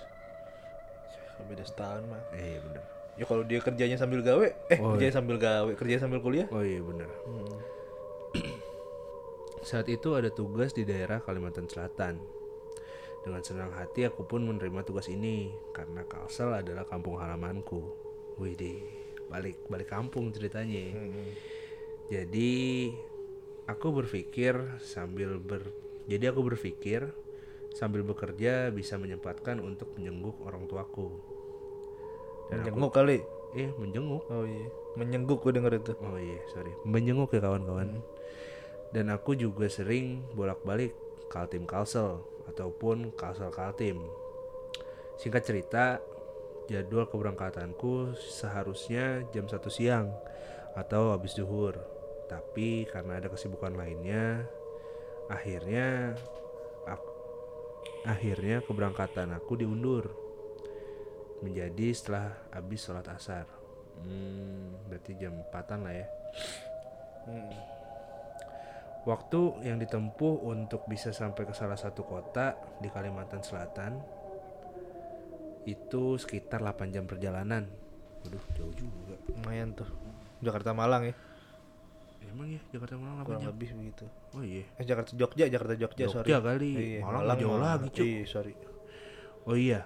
Beda 1.47 1.63
setahun 1.63 2.05
mah. 2.11 2.21
Iya, 2.35 2.59
bener. 2.59 2.85
Ya 3.15 3.25
kalau 3.31 3.47
dia 3.47 3.61
kerjanya 3.63 3.95
sambil 3.95 4.27
gawe, 4.27 4.47
eh 4.75 4.79
Oh, 4.83 4.99
kerjanya 4.99 5.15
sambil 5.23 5.37
gawe, 5.39 5.71
kerja 5.79 6.03
sambil 6.03 6.19
kuliah. 6.19 6.49
Oh 6.51 6.65
iya 6.65 6.83
benar. 6.83 7.09
Saat 9.61 9.87
itu 9.93 10.17
ada 10.17 10.33
tugas 10.33 10.73
di 10.73 10.83
daerah 10.89 11.21
Kalimantan 11.23 11.69
Selatan. 11.69 12.40
Dengan 13.21 13.45
senang 13.45 13.73
hati 13.77 14.09
aku 14.09 14.25
pun 14.25 14.49
menerima 14.49 14.81
tugas 14.83 15.07
ini 15.13 15.53
karena 15.77 16.05
Kalsel 16.09 16.57
adalah 16.57 16.89
kampung 16.89 17.21
halamanku. 17.21 17.81
Wih 18.41 18.57
deh, 18.57 18.81
balik 19.29 19.61
balik 19.69 19.93
kampung 19.93 20.33
ceritanya. 20.33 20.97
Jadi 22.11 22.91
aku 23.69 23.87
berpikir 23.93 24.57
sambil 24.81 25.37
ber 25.37 25.69
jadi 26.09 26.33
aku 26.33 26.43
berpikir 26.43 27.13
sambil 27.71 28.03
bekerja 28.03 28.73
bisa 28.75 28.99
menyempatkan 28.99 29.61
untuk 29.63 29.95
menjenguk 29.95 30.41
orang 30.43 30.67
tuaku. 30.67 31.13
Dan 32.51 32.65
aku 32.65 32.67
Jenguk 32.67 32.93
kali. 32.93 33.19
eh 33.55 33.71
menjenguk 33.79 34.27
Oh 34.31 34.43
iya. 34.43 34.67
Menyengguk 34.99 35.39
gue 35.43 35.55
denger 35.55 35.79
itu. 35.79 35.93
oh 36.03 36.19
iya 36.19 36.39
sorry 36.51 36.75
menjenguk 36.83 37.31
ya 37.31 37.39
kawan-kawan 37.39 38.03
dan 38.91 39.07
aku 39.15 39.39
juga 39.39 39.71
sering 39.71 40.27
bolak-balik 40.35 40.91
kaltim 41.31 41.63
kalsel 41.63 42.27
ataupun 42.51 43.15
kalsel 43.15 43.55
kaltim 43.55 44.03
singkat 45.21 45.45
cerita 45.45 46.01
jadwal 46.71 47.05
keberangkatanku 47.11 48.15
seharusnya 48.17 49.27
jam 49.35 49.51
1 49.51 49.59
siang 49.69 50.15
atau 50.79 51.11
habis 51.13 51.35
zuhur. 51.35 51.77
Tapi 52.31 52.87
karena 52.87 53.19
ada 53.19 53.27
kesibukan 53.27 53.75
lainnya 53.75 54.47
akhirnya 55.27 56.15
ak- 56.87 57.19
akhirnya 58.07 58.63
keberangkatan 58.63 59.35
aku 59.35 59.59
diundur 59.59 60.15
menjadi 61.43 61.91
setelah 61.91 62.39
habis 62.55 62.87
sholat 62.87 63.11
asar. 63.11 63.51
Hmm, 64.01 64.79
berarti 64.89 65.19
jam 65.19 65.37
4an 65.51 65.81
lah 65.85 65.93
ya 65.93 66.09
Waktu 69.01 69.65
yang 69.65 69.81
ditempuh 69.81 70.45
untuk 70.45 70.85
bisa 70.85 71.09
sampai 71.11 71.49
ke 71.49 71.57
salah 71.57 71.81
satu 71.81 72.05
kota 72.05 72.53
di 72.85 72.93
Kalimantan 72.93 73.41
Selatan 73.41 73.97
itu 75.65 76.17
sekitar 76.21 76.61
8 76.61 76.93
jam 76.93 77.05
perjalanan. 77.09 77.65
Waduh, 78.25 78.45
jauh 78.53 78.75
juga. 78.77 79.17
Lumayan 79.33 79.73
tuh. 79.73 79.89
Jakarta 80.45 80.77
Malang 80.77 81.09
ya. 81.09 81.15
Emang 82.21 82.53
ya 82.53 82.61
Jakarta 82.69 83.01
Malang 83.01 83.25
8 83.25 83.29
Kurang 83.29 83.43
jam? 83.45 83.51
lebih 83.57 83.69
begitu. 83.81 84.05
Oh 84.37 84.45
iya. 84.45 84.65
Eh 84.77 84.85
Jakarta 84.85 85.13
Jogja, 85.17 85.45
Jakarta 85.49 85.75
Jogja, 85.77 86.05
sorry. 86.09 86.29
Jogja 86.29 86.39
kali. 86.45 86.71
Iya, 86.77 87.01
Malang 87.05 87.39
jauh 87.41 87.57
mah. 87.57 87.61
lagi, 87.65 87.89
Cuk. 87.89 88.05
Iya, 88.05 88.23
sorry. 88.29 88.53
Oh 89.49 89.57
iya. 89.57 89.81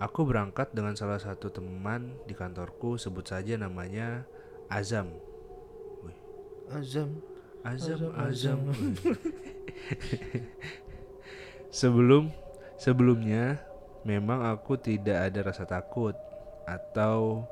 Aku 0.00 0.26
berangkat 0.26 0.74
dengan 0.74 0.98
salah 0.98 1.22
satu 1.22 1.52
teman 1.52 2.18
di 2.26 2.34
kantorku 2.34 2.98
sebut 2.98 3.22
saja 3.22 3.54
namanya 3.54 4.24
Azam. 4.66 5.12
Wih, 6.02 6.16
Azam. 6.74 7.20
Azam, 7.60 8.08
Azam, 8.16 8.72
Azam. 8.72 8.72
Sebelum 11.70 12.32
sebelumnya 12.80 13.60
memang 14.02 14.48
aku 14.48 14.80
tidak 14.80 15.30
ada 15.30 15.52
rasa 15.52 15.68
takut 15.68 16.16
atau 16.64 17.44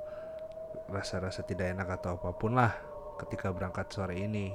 rasa-rasa 0.89 1.45
tidak 1.45 1.77
enak 1.77 2.01
atau 2.01 2.17
apa 2.17 2.33
pun 2.33 2.57
lah 2.57 2.73
ketika 3.21 3.53
berangkat 3.53 3.93
sore 3.93 4.17
ini. 4.17 4.51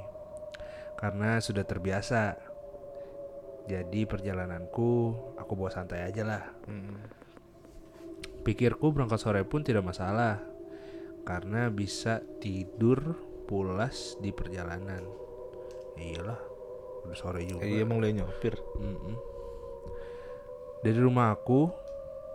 Karena 0.98 1.38
sudah 1.38 1.64
terbiasa. 1.64 2.52
Jadi 3.64 4.04
perjalananku 4.04 5.16
aku 5.40 5.52
bawa 5.56 5.72
santai 5.72 6.04
aja 6.04 6.28
lah. 6.28 6.44
Hmm. 6.68 7.00
Pikirku 8.44 8.92
berangkat 8.92 9.24
sore 9.24 9.48
pun 9.48 9.64
tidak 9.64 9.88
masalah 9.88 10.44
karena 11.24 11.72
bisa 11.72 12.20
tidur 12.44 13.16
pulas 13.48 14.20
di 14.20 14.36
perjalanan. 14.36 15.23
Iyalah, 15.98 16.40
udah 17.06 17.18
sore 17.18 17.46
juga. 17.46 17.66
Iya 17.66 17.86
emang 17.86 18.02
dia 18.02 18.14
nyopir. 18.16 18.58
Mm-mm. 18.80 19.16
Dari 20.84 21.00
rumah 21.00 21.32
aku 21.32 21.72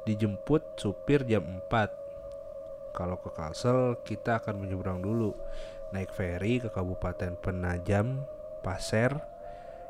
dijemput 0.09 0.81
supir 0.81 1.27
jam 1.29 1.44
4. 1.68 2.97
Kalau 2.97 3.21
ke 3.21 3.31
Kalsel 3.31 4.01
kita 4.03 4.40
akan 4.40 4.64
menyeberang 4.64 5.05
dulu 5.05 5.37
naik 5.92 6.12
feri 6.12 6.61
ke 6.61 6.73
Kabupaten 6.73 7.37
Penajam, 7.40 8.25
Pasir 8.64 9.12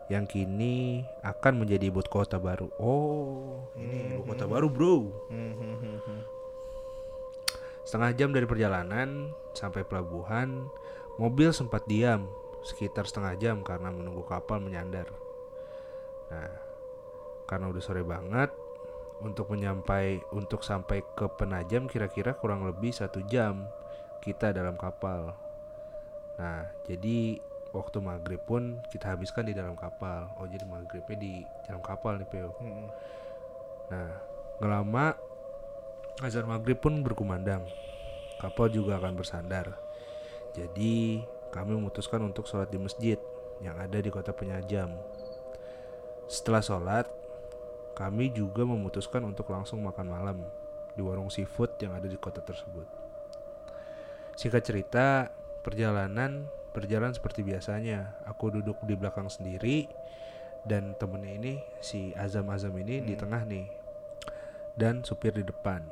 yang 0.09 0.25
kini 0.25 1.05
akan 1.21 1.65
menjadi 1.65 1.93
ibu 1.93 2.01
kota 2.09 2.41
baru. 2.41 2.73
Oh, 2.81 3.69
ini 3.77 4.17
ibu 4.17 4.25
kota 4.25 4.49
baru, 4.49 4.67
Bro. 4.73 4.97
Hmm, 5.29 5.53
hmm, 5.53 5.77
hmm, 5.79 5.99
hmm. 6.01 6.23
Setengah 7.85 8.13
jam 8.17 8.31
dari 8.33 8.45
perjalanan 8.49 9.33
sampai 9.53 9.85
pelabuhan, 9.85 10.69
mobil 11.21 11.53
sempat 11.53 11.85
diam 11.89 12.29
sekitar 12.67 13.07
setengah 13.07 13.35
jam 13.39 13.57
karena 13.63 13.91
menunggu 13.91 14.27
kapal 14.27 14.59
menyandar. 14.59 15.09
Nah, 16.29 16.53
karena 17.49 17.73
udah 17.73 17.83
sore 17.83 18.05
banget, 18.05 18.53
untuk 19.19 19.51
menyampai 19.51 20.23
untuk 20.31 20.63
sampai 20.63 21.03
ke 21.19 21.27
Penajam 21.35 21.91
kira-kira 21.91 22.39
kurang 22.39 22.63
lebih 22.63 22.95
satu 22.95 23.19
jam 23.27 23.67
kita 24.23 24.55
dalam 24.55 24.79
kapal. 24.79 25.35
Nah, 26.39 26.71
jadi 26.87 27.43
waktu 27.75 27.99
maghrib 27.99 28.41
pun 28.47 28.79
kita 28.95 29.15
habiskan 29.15 29.51
di 29.51 29.55
dalam 29.55 29.75
kapal. 29.75 30.31
Oh, 30.39 30.47
jadi 30.47 30.63
maghribnya 30.65 31.19
di 31.19 31.35
dalam 31.67 31.83
kapal 31.83 32.23
nih, 32.23 32.29
Peo. 32.31 32.55
Hmm. 32.63 32.87
Nah, 33.91 34.11
nggak 34.59 34.71
lama 34.71 35.07
azan 36.23 36.47
maghrib 36.47 36.79
pun 36.79 37.03
berkumandang. 37.03 37.67
Kapal 38.39 38.71
juga 38.71 39.03
akan 39.03 39.19
bersandar. 39.19 39.75
Jadi 40.55 41.23
kami 41.49 41.77
memutuskan 41.77 42.21
untuk 42.25 42.45
sholat 42.45 42.69
di 42.69 42.77
masjid 42.77 43.17
yang 43.65 43.77
ada 43.81 43.99
di 43.99 44.11
kota 44.13 44.31
Penyajam. 44.31 44.93
Setelah 46.29 46.61
sholat, 46.61 47.07
kami 47.97 48.31
juga 48.31 48.63
memutuskan 48.63 49.25
untuk 49.25 49.51
langsung 49.51 49.83
makan 49.83 50.07
malam 50.07 50.39
di 50.95 51.01
warung 51.01 51.33
seafood 51.33 51.75
yang 51.81 51.97
ada 51.97 52.07
di 52.07 52.19
kota 52.21 52.45
tersebut. 52.45 52.87
Singkat 54.39 54.63
cerita, 54.63 55.07
perjalanan 55.65 56.47
berjalan 56.71 57.11
seperti 57.11 57.43
biasanya. 57.43 58.23
Aku 58.29 58.53
duduk 58.55 58.79
di 58.87 58.95
belakang 58.95 59.27
sendiri 59.27 59.89
dan 60.63 60.95
temennya 61.01 61.33
ini 61.35 61.55
si 61.83 62.13
Azam 62.15 62.53
Azam 62.53 62.77
ini 62.79 63.03
di 63.03 63.17
tengah 63.19 63.43
nih 63.43 63.67
dan 64.79 65.03
supir 65.03 65.35
di 65.35 65.43
depan. 65.43 65.83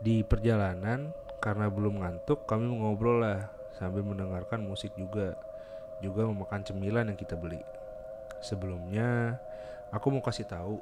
Di 0.00 0.24
perjalanan 0.24 1.12
karena 1.42 1.68
belum 1.68 2.00
ngantuk 2.00 2.48
kami 2.48 2.80
ngobrol 2.80 3.20
lah 3.20 3.55
sambil 3.76 4.02
mendengarkan 4.02 4.64
musik 4.64 4.92
juga 4.96 5.36
juga 6.00 6.28
memakan 6.28 6.64
cemilan 6.64 7.08
yang 7.12 7.18
kita 7.18 7.36
beli. 7.36 7.60
Sebelumnya 8.44 9.40
aku 9.92 10.12
mau 10.12 10.24
kasih 10.24 10.48
tahu 10.48 10.80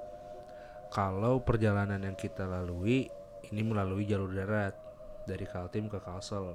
kalau 0.90 1.42
perjalanan 1.42 2.02
yang 2.02 2.14
kita 2.18 2.46
lalui 2.46 3.10
ini 3.50 3.62
melalui 3.62 4.06
jalur 4.06 4.30
darat 4.30 4.74
dari 5.26 5.46
Kaltim 5.46 5.90
ke 5.90 5.98
Kalsel. 6.02 6.54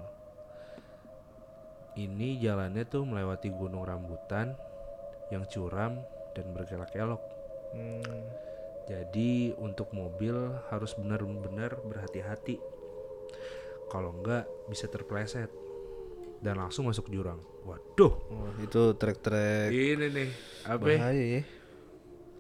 Ini 2.00 2.40
jalannya 2.40 2.88
tuh 2.88 3.04
melewati 3.04 3.52
gunung 3.52 3.84
rambutan 3.84 4.56
yang 5.34 5.44
curam 5.44 6.00
dan 6.32 6.46
berkelok-kelok. 6.56 7.22
Hmm. 7.76 8.24
Jadi 8.90 9.54
untuk 9.62 9.94
mobil 9.94 10.34
harus 10.74 10.96
benar-benar 10.98 11.78
berhati-hati. 11.86 12.58
Kalau 13.90 14.16
enggak 14.16 14.50
bisa 14.70 14.90
terpleset 14.90 15.50
dan 16.40 16.56
langsung 16.58 16.88
masuk 16.88 17.12
jurang. 17.12 17.40
Waduh, 17.68 18.14
Oh, 18.32 18.50
itu 18.64 18.96
trek-trek 18.96 19.70
ini 19.70 20.08
nih 20.10 20.30
apa? 20.66 20.84
bahaya 20.84 21.26
ya. 21.40 21.42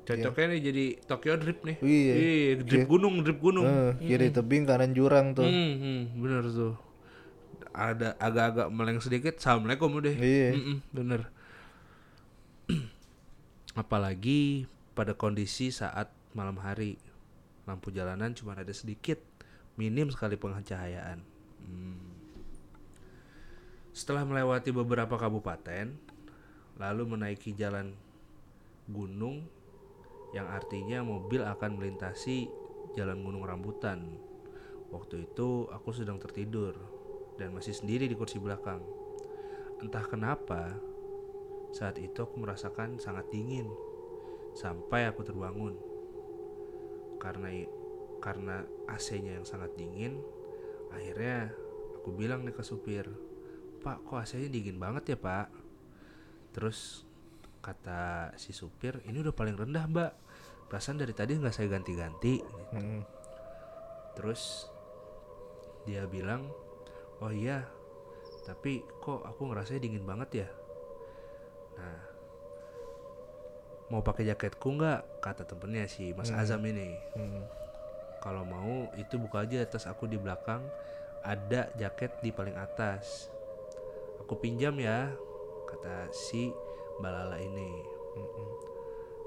Cocoknya 0.09 0.45
nih 0.57 0.61
jadi 0.65 0.85
Tokyo 1.05 1.37
Drift 1.37 1.61
nih. 1.61 1.77
Iya. 1.85 2.13
Ih, 2.17 2.47
drift 2.65 2.89
gunung, 2.89 3.21
drift 3.21 3.37
gunung. 3.37 3.61
Eh, 3.61 3.91
kiri 4.01 4.33
tebing 4.33 4.65
kanan 4.65 4.97
jurang 4.97 5.37
tuh. 5.37 5.45
Hmm, 5.45 5.73
hmm, 5.77 6.01
bener 6.17 6.43
tuh. 6.49 6.73
Ada 7.69 8.17
agak-agak 8.17 8.67
meleng 8.73 8.97
sedikit. 8.97 9.37
Assalamualaikum 9.37 10.01
udah. 10.01 10.09
Iya. 10.17 10.57
Mm-mm, 10.57 10.77
bener. 10.89 11.29
Apalagi 13.77 14.65
pada 14.97 15.13
kondisi 15.13 15.69
saat 15.69 16.09
malam 16.33 16.57
hari, 16.57 16.97
lampu 17.69 17.93
jalanan 17.93 18.33
cuma 18.33 18.57
ada 18.57 18.73
sedikit, 18.73 19.21
minim 19.77 20.09
sekali 20.09 20.41
pencahayaan. 20.41 21.21
Hmm. 21.61 22.08
Setelah 23.89 24.23
melewati 24.25 24.69
beberapa 24.69 25.17
kabupaten, 25.17 25.97
lalu 26.77 27.03
menaiki 27.09 27.57
jalan 27.57 27.93
gunung 28.89 29.45
yang 30.33 30.45
artinya 30.49 31.01
mobil 31.01 31.41
akan 31.41 31.77
melintasi 31.77 32.49
jalan 32.93 33.21
gunung 33.25 33.45
rambutan. 33.45 34.17
Waktu 34.89 35.29
itu 35.29 35.69
aku 35.69 35.93
sedang 35.93 36.17
tertidur 36.17 36.73
dan 37.37 37.53
masih 37.53 37.73
sendiri 37.73 38.09
di 38.09 38.17
kursi 38.17 38.41
belakang. 38.41 38.81
Entah 39.79 40.05
kenapa, 40.05 40.73
saat 41.69 42.01
itu 42.01 42.17
aku 42.19 42.41
merasakan 42.41 42.97
sangat 42.97 43.29
dingin 43.29 43.69
sampai 44.57 45.05
aku 45.09 45.21
terbangun. 45.21 45.77
Karena 47.21 47.49
karena 48.19 48.65
AC-nya 48.89 49.39
yang 49.39 49.47
sangat 49.47 49.71
dingin, 49.79 50.19
akhirnya 50.91 51.53
aku 51.95 52.11
bilang 52.11 52.43
nih 52.43 52.51
ke 52.51 52.63
supir, 52.65 53.07
"Pak, 53.79 54.05
kok 54.05 54.19
AC-nya 54.19 54.51
dingin 54.51 54.77
banget 54.77 55.15
ya, 55.15 55.17
Pak?" 55.17 55.47
Terus 56.53 57.07
kata 57.63 58.31
si 58.35 58.51
supir, 58.51 58.99
"Ini 59.07 59.23
udah 59.23 59.35
paling 59.35 59.55
rendah, 59.55 59.85
Mbak. 59.87 60.11
Perasaan 60.69 61.01
dari 61.01 61.15
tadi 61.15 61.35
nggak 61.39 61.55
saya 61.55 61.67
ganti-ganti." 61.71 62.43
Hmm. 62.75 63.01
Terus 64.19 64.67
dia 65.87 66.03
bilang, 66.05 66.51
"Oh 67.23 67.31
iya, 67.31 67.63
tapi 68.43 68.83
kok 68.99 69.23
aku 69.23 69.49
ngerasanya 69.49 69.81
dingin 69.81 70.03
banget 70.03 70.45
ya?" 70.45 70.49
Nah, 71.79 71.99
mau 73.89 74.03
pakai 74.03 74.27
jaketku 74.27 74.75
nggak? 74.75 75.23
Kata 75.23 75.47
temennya 75.47 75.87
si 75.87 76.11
Mas 76.11 76.29
Azam 76.29 76.61
ini. 76.67 76.99
Hmm. 77.15 77.43
Kalau 78.19 78.43
mau 78.43 78.91
itu 78.99 79.15
buka 79.15 79.47
aja 79.47 79.63
tas 79.63 79.87
aku 79.87 80.05
di 80.05 80.19
belakang. 80.19 80.61
ada 81.19 81.67
jaket 81.75 82.15
di 82.23 82.31
paling 82.31 82.55
atas. 82.55 83.27
Aku 84.29 84.37
pinjam 84.37 84.77
ya, 84.77 85.09
kata 85.65 86.13
si 86.13 86.53
Balala 87.01 87.41
ini. 87.41 87.81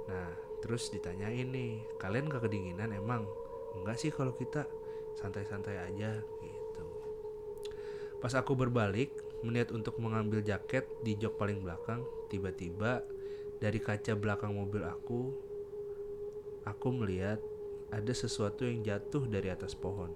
Nah, 0.06 0.30
terus 0.62 0.94
ditanyain 0.94 1.50
nih, 1.50 1.82
kalian 1.98 2.30
gak 2.30 2.46
kedinginan 2.46 2.94
emang? 2.94 3.26
Enggak 3.74 3.98
sih 3.98 4.14
kalau 4.14 4.30
kita 4.38 4.62
santai-santai 5.18 5.74
aja 5.90 6.22
gitu. 6.22 6.86
Pas 8.22 8.30
aku 8.38 8.54
berbalik, 8.54 9.10
meniat 9.42 9.74
untuk 9.74 9.98
mengambil 9.98 10.38
jaket 10.38 10.86
di 11.02 11.18
jok 11.18 11.34
paling 11.34 11.66
belakang, 11.66 12.06
tiba-tiba 12.30 13.02
dari 13.58 13.82
kaca 13.82 14.14
belakang 14.14 14.54
mobil 14.54 14.86
aku, 14.86 15.34
aku 16.62 16.88
melihat 16.94 17.42
ada 17.90 18.14
sesuatu 18.14 18.62
yang 18.62 18.86
jatuh 18.86 19.26
dari 19.26 19.50
atas 19.50 19.74
pohon. 19.74 20.14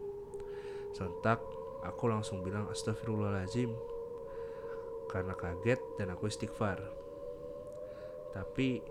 Sontak, 0.94 1.42
aku 1.82 2.06
langsung 2.06 2.46
bilang 2.46 2.70
astagfirullahaladzim 2.70 3.95
karena 5.06 5.34
kaget 5.34 5.80
dan 5.96 6.12
aku 6.12 6.28
istighfar. 6.28 6.78
Tapi 8.34 8.82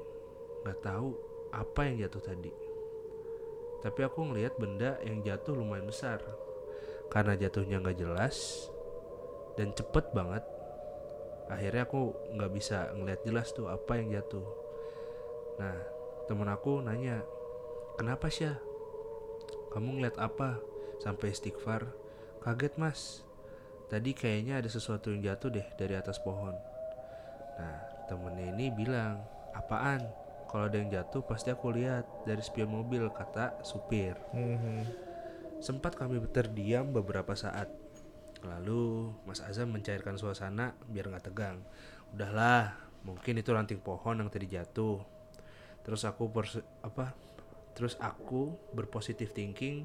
nggak 0.65 0.79
tahu 0.81 1.13
apa 1.53 1.81
yang 1.85 2.07
jatuh 2.07 2.23
tadi. 2.23 2.51
Tapi 3.85 4.01
aku 4.01 4.33
ngelihat 4.33 4.57
benda 4.57 4.97
yang 5.05 5.21
jatuh 5.21 5.53
lumayan 5.53 5.85
besar. 5.85 6.17
Karena 7.13 7.37
jatuhnya 7.37 7.77
nggak 7.79 8.01
jelas 8.01 8.67
dan 9.53 9.71
cepet 9.77 10.09
banget. 10.11 10.41
Akhirnya 11.45 11.85
aku 11.85 12.17
nggak 12.33 12.51
bisa 12.51 12.89
ngelihat 12.97 13.21
jelas 13.21 13.53
tuh 13.53 13.69
apa 13.69 14.01
yang 14.01 14.09
jatuh. 14.09 14.41
Nah, 15.61 15.77
temen 16.25 16.49
aku 16.49 16.81
nanya, 16.81 17.21
kenapa 18.01 18.33
sih? 18.33 18.49
Kamu 19.69 20.01
ngeliat 20.01 20.17
apa? 20.17 20.57
Sampai 20.97 21.29
istighfar. 21.31 21.85
Kaget 22.41 22.73
mas. 22.81 23.21
Tadi 23.85 24.11
kayaknya 24.17 24.57
ada 24.57 24.69
sesuatu 24.69 25.13
yang 25.13 25.21
jatuh 25.21 25.53
deh 25.53 25.67
dari 25.77 25.93
atas 25.93 26.17
pohon. 26.17 26.57
Nah, 27.55 27.77
temennya 28.09 28.51
ini 28.51 28.73
bilang, 28.73 29.21
apaan? 29.53 30.01
Kalau 30.49 30.71
ada 30.71 30.77
yang 30.77 30.89
jatuh 30.89 31.21
pasti 31.25 31.51
aku 31.51 31.73
lihat 31.73 32.05
dari 32.25 32.41
spion 32.41 32.71
mobil, 32.71 33.09
kata 33.11 33.61
supir. 33.61 34.17
Mhm. 34.33 34.87
Sempat 35.59 35.97
kami 35.97 36.21
terdiam 36.29 36.89
beberapa 36.91 37.33
saat. 37.33 37.71
Lalu 38.45 39.09
Mas 39.25 39.41
Azam 39.41 39.73
mencairkan 39.73 40.15
suasana 40.21 40.77
biar 40.85 41.09
nggak 41.09 41.33
tegang. 41.33 41.65
Udahlah, 42.13 42.77
mungkin 43.01 43.41
itu 43.41 43.49
ranting 43.49 43.81
pohon 43.81 44.21
yang 44.21 44.29
tadi 44.29 44.45
jatuh. 44.45 45.01
Terus 45.81 46.05
aku 46.05 46.29
apa? 46.85 47.13
Terus 47.75 47.99
aku 47.99 48.55
berpositif 48.71 49.35
thinking, 49.35 49.83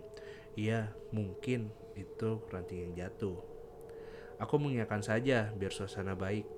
iya 0.55 0.93
mungkin 1.11 1.75
itu 1.99 2.41
ranting 2.53 2.91
yang 2.91 3.09
jatuh. 3.09 3.50
Aku 4.41 4.57
mengiyakan 4.57 5.05
saja 5.05 5.53
biar 5.53 5.73
suasana 5.73 6.17
baik. 6.17 6.49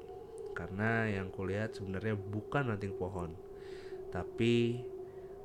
Karena 0.54 1.08
yang 1.08 1.32
kulihat 1.32 1.74
sebenarnya 1.74 2.14
bukan 2.14 2.70
ranting 2.70 2.94
pohon, 2.94 3.32
tapi 4.12 4.84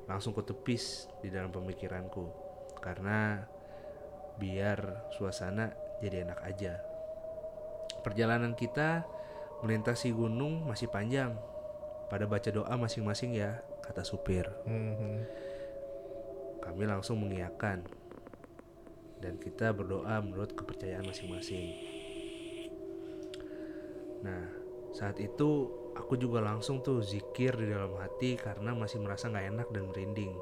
langsung 0.04 0.36
kutepis 0.36 1.08
di 1.24 1.32
dalam 1.32 1.50
pemikiranku. 1.50 2.28
Karena 2.78 3.42
biar 4.38 5.10
suasana 5.16 5.74
jadi 5.98 6.28
enak 6.28 6.40
aja. 6.44 6.78
Perjalanan 8.04 8.54
kita 8.54 9.02
melintasi 9.64 10.14
gunung 10.14 10.68
masih 10.68 10.86
panjang. 10.86 11.34
Pada 12.08 12.24
baca 12.24 12.48
doa 12.48 12.72
masing-masing 12.78 13.36
ya, 13.36 13.60
kata 13.84 14.06
supir. 14.06 14.48
Mhm. 14.64 15.26
Kami 16.62 16.84
langsung 16.84 17.20
mengiyakan. 17.20 17.84
Dan 19.18 19.34
kita 19.42 19.74
berdoa 19.74 20.22
menurut 20.22 20.54
kepercayaan 20.54 21.04
masing-masing. 21.04 21.87
Nah, 24.24 24.44
saat 24.94 25.18
itu 25.22 25.70
aku 25.94 26.14
juga 26.18 26.42
langsung 26.42 26.82
tuh 26.82 27.02
zikir 27.02 27.54
di 27.58 27.66
dalam 27.70 27.94
hati 27.98 28.38
karena 28.38 28.74
masih 28.74 29.02
merasa 29.02 29.30
nggak 29.30 29.46
enak 29.54 29.68
dan 29.74 29.84
merinding. 29.90 30.34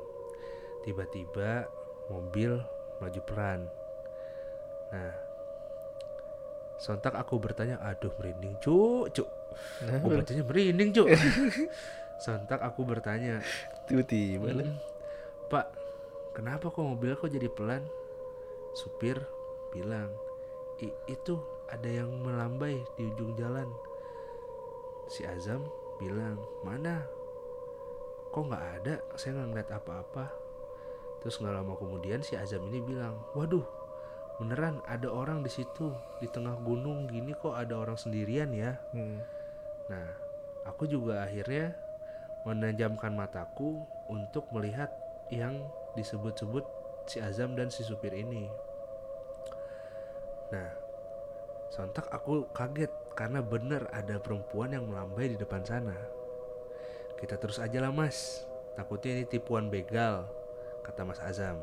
Tiba-tiba 0.84 1.66
mobil 2.12 2.56
melaju 3.00 3.20
pelan. 3.26 3.60
Nah, 4.94 5.12
sontak 6.76 7.16
aku 7.16 7.40
bertanya, 7.40 7.80
aduh 7.80 8.12
merinding 8.20 8.54
cuk, 8.60 9.12
cuk. 9.12 9.28
Aku 9.88 10.06
bacanya 10.16 10.44
merinding 10.44 10.90
cuk. 10.92 11.08
sontak 12.24 12.60
aku 12.64 12.84
bertanya, 12.84 13.40
Tiba-tiba 13.86 14.50
lah. 14.50 14.66
"Mm, 14.66 14.76
Pak, 15.52 15.66
kenapa 16.34 16.68
kok 16.72 16.84
mobil 16.84 17.14
kok 17.16 17.30
jadi 17.30 17.48
pelan? 17.52 17.84
Supir 18.76 19.16
bilang, 19.72 20.12
"I- 20.82 20.96
itu 21.08 21.38
ada 21.70 21.88
yang 21.88 22.10
melambai 22.22 22.82
di 22.94 23.02
ujung 23.10 23.34
jalan. 23.34 23.66
Si 25.10 25.22
Azam 25.26 25.62
bilang, 25.98 26.38
mana? 26.62 27.02
Kok 28.30 28.44
nggak 28.52 28.66
ada? 28.82 28.94
Saya 29.14 29.38
nggak 29.38 29.48
ngeliat 29.54 29.70
apa-apa. 29.70 30.24
Terus 31.22 31.38
nggak 31.42 31.54
lama 31.54 31.74
kemudian 31.78 32.20
si 32.22 32.38
Azam 32.38 32.66
ini 32.70 32.78
bilang, 32.82 33.18
waduh, 33.34 33.64
beneran 34.38 34.84
ada 34.86 35.08
orang 35.08 35.40
di 35.40 35.50
situ 35.50 35.90
di 36.20 36.28
tengah 36.28 36.54
gunung 36.60 37.08
gini 37.08 37.32
kok 37.32 37.56
ada 37.56 37.74
orang 37.78 37.98
sendirian 37.98 38.52
ya? 38.52 38.76
Hmm. 38.92 39.18
Nah, 39.90 40.06
aku 40.66 40.86
juga 40.86 41.24
akhirnya 41.24 41.74
menajamkan 42.46 43.10
mataku 43.14 43.82
untuk 44.06 44.46
melihat 44.54 44.92
yang 45.34 45.66
disebut-sebut 45.98 46.62
si 47.10 47.18
Azam 47.18 47.58
dan 47.58 47.70
si 47.70 47.82
supir 47.82 48.14
ini. 48.14 48.46
Nah, 50.54 50.85
sontak 51.70 52.06
aku 52.10 52.48
kaget 52.54 52.90
karena 53.16 53.40
benar 53.40 53.88
ada 53.90 54.20
perempuan 54.20 54.76
yang 54.76 54.84
melambai 54.86 55.32
di 55.32 55.36
depan 55.40 55.64
sana. 55.64 55.96
Kita 57.16 57.40
terus 57.40 57.56
aja 57.56 57.80
lah 57.80 57.90
mas, 57.90 58.44
takutnya 58.76 59.16
ini 59.16 59.24
tipuan 59.24 59.72
begal, 59.72 60.28
kata 60.84 61.02
Mas 61.08 61.18
Azam. 61.24 61.56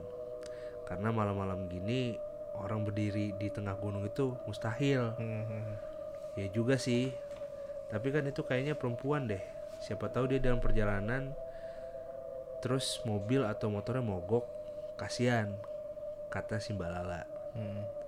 Karena 0.84 1.14
malam-malam 1.14 1.70
gini 1.70 2.18
orang 2.58 2.86
berdiri 2.86 3.38
di 3.38 3.48
tengah 3.54 3.78
gunung 3.78 4.04
itu 4.04 4.34
mustahil. 4.50 5.14
Mhm. 5.16 5.94
Ya 6.42 6.48
juga 6.50 6.82
sih. 6.82 7.14
Tapi 7.94 8.10
kan 8.10 8.26
itu 8.26 8.42
kayaknya 8.42 8.74
perempuan 8.74 9.30
deh. 9.30 9.42
Siapa 9.78 10.10
tahu 10.10 10.34
dia 10.34 10.42
dalam 10.42 10.58
perjalanan 10.58 11.38
terus 12.66 13.04
mobil 13.06 13.46
atau 13.46 13.70
motornya 13.70 14.02
mogok. 14.02 14.50
Kasihan, 14.98 15.54
kata 16.34 16.58
Simbalala. 16.58 17.26
Hmm. 17.54 18.03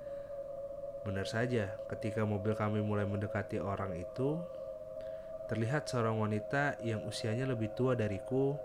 Benar 1.05 1.29
saja, 1.29 1.69
ketika 1.85 2.25
mobil 2.25 2.57
kami 2.57 2.81
mulai 2.81 3.05
mendekati 3.05 3.61
orang 3.61 3.93
itu, 3.93 4.41
terlihat 5.45 5.85
seorang 5.85 6.17
wanita 6.17 6.81
yang 6.81 7.05
usianya 7.05 7.45
lebih 7.45 7.69
tua 7.77 7.93
dariku 7.93 8.57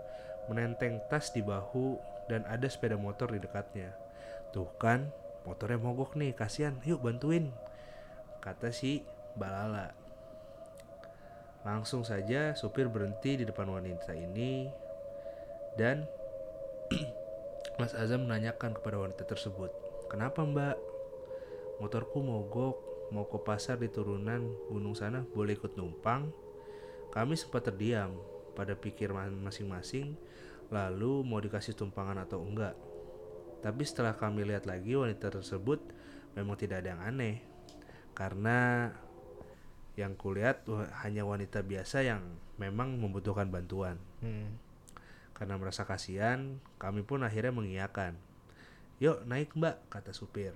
menenteng 0.49 0.97
tas 1.05 1.29
di 1.29 1.45
bahu 1.45 2.01
dan 2.25 2.41
ada 2.49 2.65
sepeda 2.65 2.97
motor 2.97 3.29
di 3.29 3.37
dekatnya. 3.37 3.93
Tuh 4.49 4.65
kan, 4.81 5.13
motornya 5.45 5.77
mogok 5.77 6.17
nih, 6.17 6.33
kasihan. 6.33 6.73
Yuk 6.81 7.05
bantuin, 7.05 7.53
kata 8.41 8.73
si 8.73 9.05
Balala. 9.37 9.93
Langsung 11.61 12.01
saja 12.01 12.57
supir 12.57 12.89
berhenti 12.89 13.37
di 13.37 13.45
depan 13.45 13.69
wanita 13.69 14.17
ini 14.17 14.65
dan 15.77 16.09
Mas 17.79 17.93
Azam 17.93 18.25
menanyakan 18.25 18.73
kepada 18.73 18.97
wanita 18.97 19.29
tersebut, 19.29 19.69
"Kenapa, 20.09 20.41
Mbak? 20.41 20.90
Motorku 21.81 22.21
mogok, 22.21 23.09
mau 23.09 23.25
ke 23.25 23.41
pasar 23.41 23.81
di 23.81 23.89
turunan 23.89 24.45
gunung 24.69 24.93
sana, 24.93 25.25
boleh 25.25 25.57
ikut 25.57 25.73
numpang?" 25.73 26.29
Kami 27.09 27.33
sempat 27.35 27.67
terdiam 27.67 28.15
pada 28.53 28.77
pikiran 28.77 29.33
masing-masing, 29.41 30.15
lalu 30.71 31.25
mau 31.25 31.41
dikasih 31.41 31.75
tumpangan 31.75 32.21
atau 32.23 32.39
enggak. 32.39 32.77
Tapi 33.61 33.83
setelah 33.83 34.15
kami 34.15 34.47
lihat 34.47 34.65
lagi 34.65 34.95
wanita 34.95 35.29
tersebut 35.29 35.83
memang 36.33 36.55
tidak 36.55 36.85
ada 36.85 36.95
yang 36.95 37.01
aneh. 37.03 37.43
Karena 38.15 38.89
yang 39.99 40.15
kulihat 40.15 40.63
hanya 41.03 41.27
wanita 41.27 41.61
biasa 41.61 42.07
yang 42.07 42.23
memang 42.55 42.95
membutuhkan 42.95 43.51
bantuan. 43.51 43.99
Hmm. 44.23 44.55
Karena 45.35 45.59
merasa 45.59 45.83
kasihan, 45.83 46.61
kami 46.79 47.03
pun 47.03 47.27
akhirnya 47.27 47.51
mengiyakan. 47.51 48.15
Yuk 49.03 49.25
naik 49.27 49.51
mbak, 49.57 49.81
kata 49.89 50.13
supir. 50.13 50.53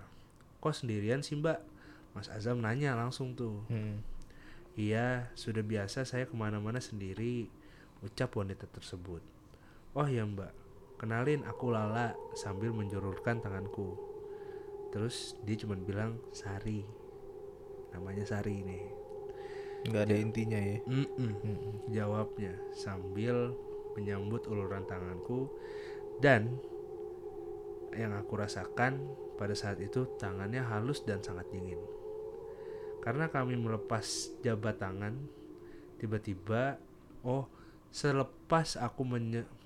Kok 0.66 0.74
sendirian 0.74 1.22
sih 1.22 1.38
mbak? 1.38 1.62
Mas 2.18 2.26
Azam 2.34 2.58
nanya 2.58 2.98
langsung 2.98 3.38
tuh. 3.38 3.62
Hmm. 3.70 4.02
Iya, 4.74 5.30
sudah 5.38 5.62
biasa 5.62 6.10
saya 6.10 6.26
ke 6.26 6.34
mana-mana 6.34 6.82
sendiri, 6.82 7.46
ucap 8.02 8.34
wanita 8.34 8.66
tersebut. 8.74 9.22
Oh 9.94 10.10
ya 10.10 10.26
mbak, 10.26 10.50
kenalin 10.98 11.46
aku 11.46 11.70
Lala 11.70 12.18
sambil 12.34 12.74
menjulurkan 12.74 13.46
tanganku. 13.46 13.94
Terus 14.90 15.38
dia 15.46 15.54
cuma 15.62 15.78
bilang 15.78 16.18
Sari. 16.34 16.82
Namanya 17.94 18.26
Sari 18.26 18.66
nih. 18.66 18.86
Nggak 19.86 20.02
ada 20.02 20.16
intinya 20.18 20.58
ya. 20.58 20.82
Mm-mm, 20.90 21.94
Jawabnya 21.94 22.58
sambil 22.74 23.54
menyambut 23.94 24.50
uluran 24.50 24.82
tanganku 24.90 25.46
dan 26.26 26.58
yang 27.96 28.14
aku 28.14 28.38
rasakan 28.38 29.00
pada 29.40 29.56
saat 29.56 29.80
itu 29.80 30.06
tangannya 30.20 30.64
halus 30.64 31.04
dan 31.04 31.24
sangat 31.24 31.48
dingin. 31.52 31.80
Karena 33.00 33.30
kami 33.30 33.56
melepas 33.56 34.34
jabat 34.42 34.82
tangan, 34.82 35.14
tiba-tiba 36.02 36.80
oh 37.24 37.48
selepas 37.90 38.76
aku 38.76 39.08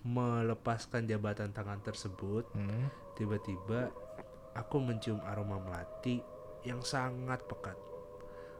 melepaskan 0.05 1.09
jabatan 1.09 1.49
tangan 1.49 1.81
tersebut, 1.81 2.45
Hmm. 2.53 2.87
tiba-tiba 3.17 3.89
aku 4.53 4.77
mencium 4.77 5.23
aroma 5.25 5.57
melati 5.57 6.21
yang 6.67 6.83
sangat 6.83 7.41
pekat. 7.47 7.77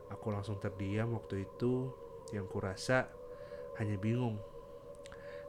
Aku 0.10 0.34
langsung 0.34 0.58
terdiam 0.58 1.14
waktu 1.14 1.46
itu 1.46 1.94
yang 2.34 2.50
kurasa 2.50 3.06
hanya 3.78 4.00
bingung 4.00 4.42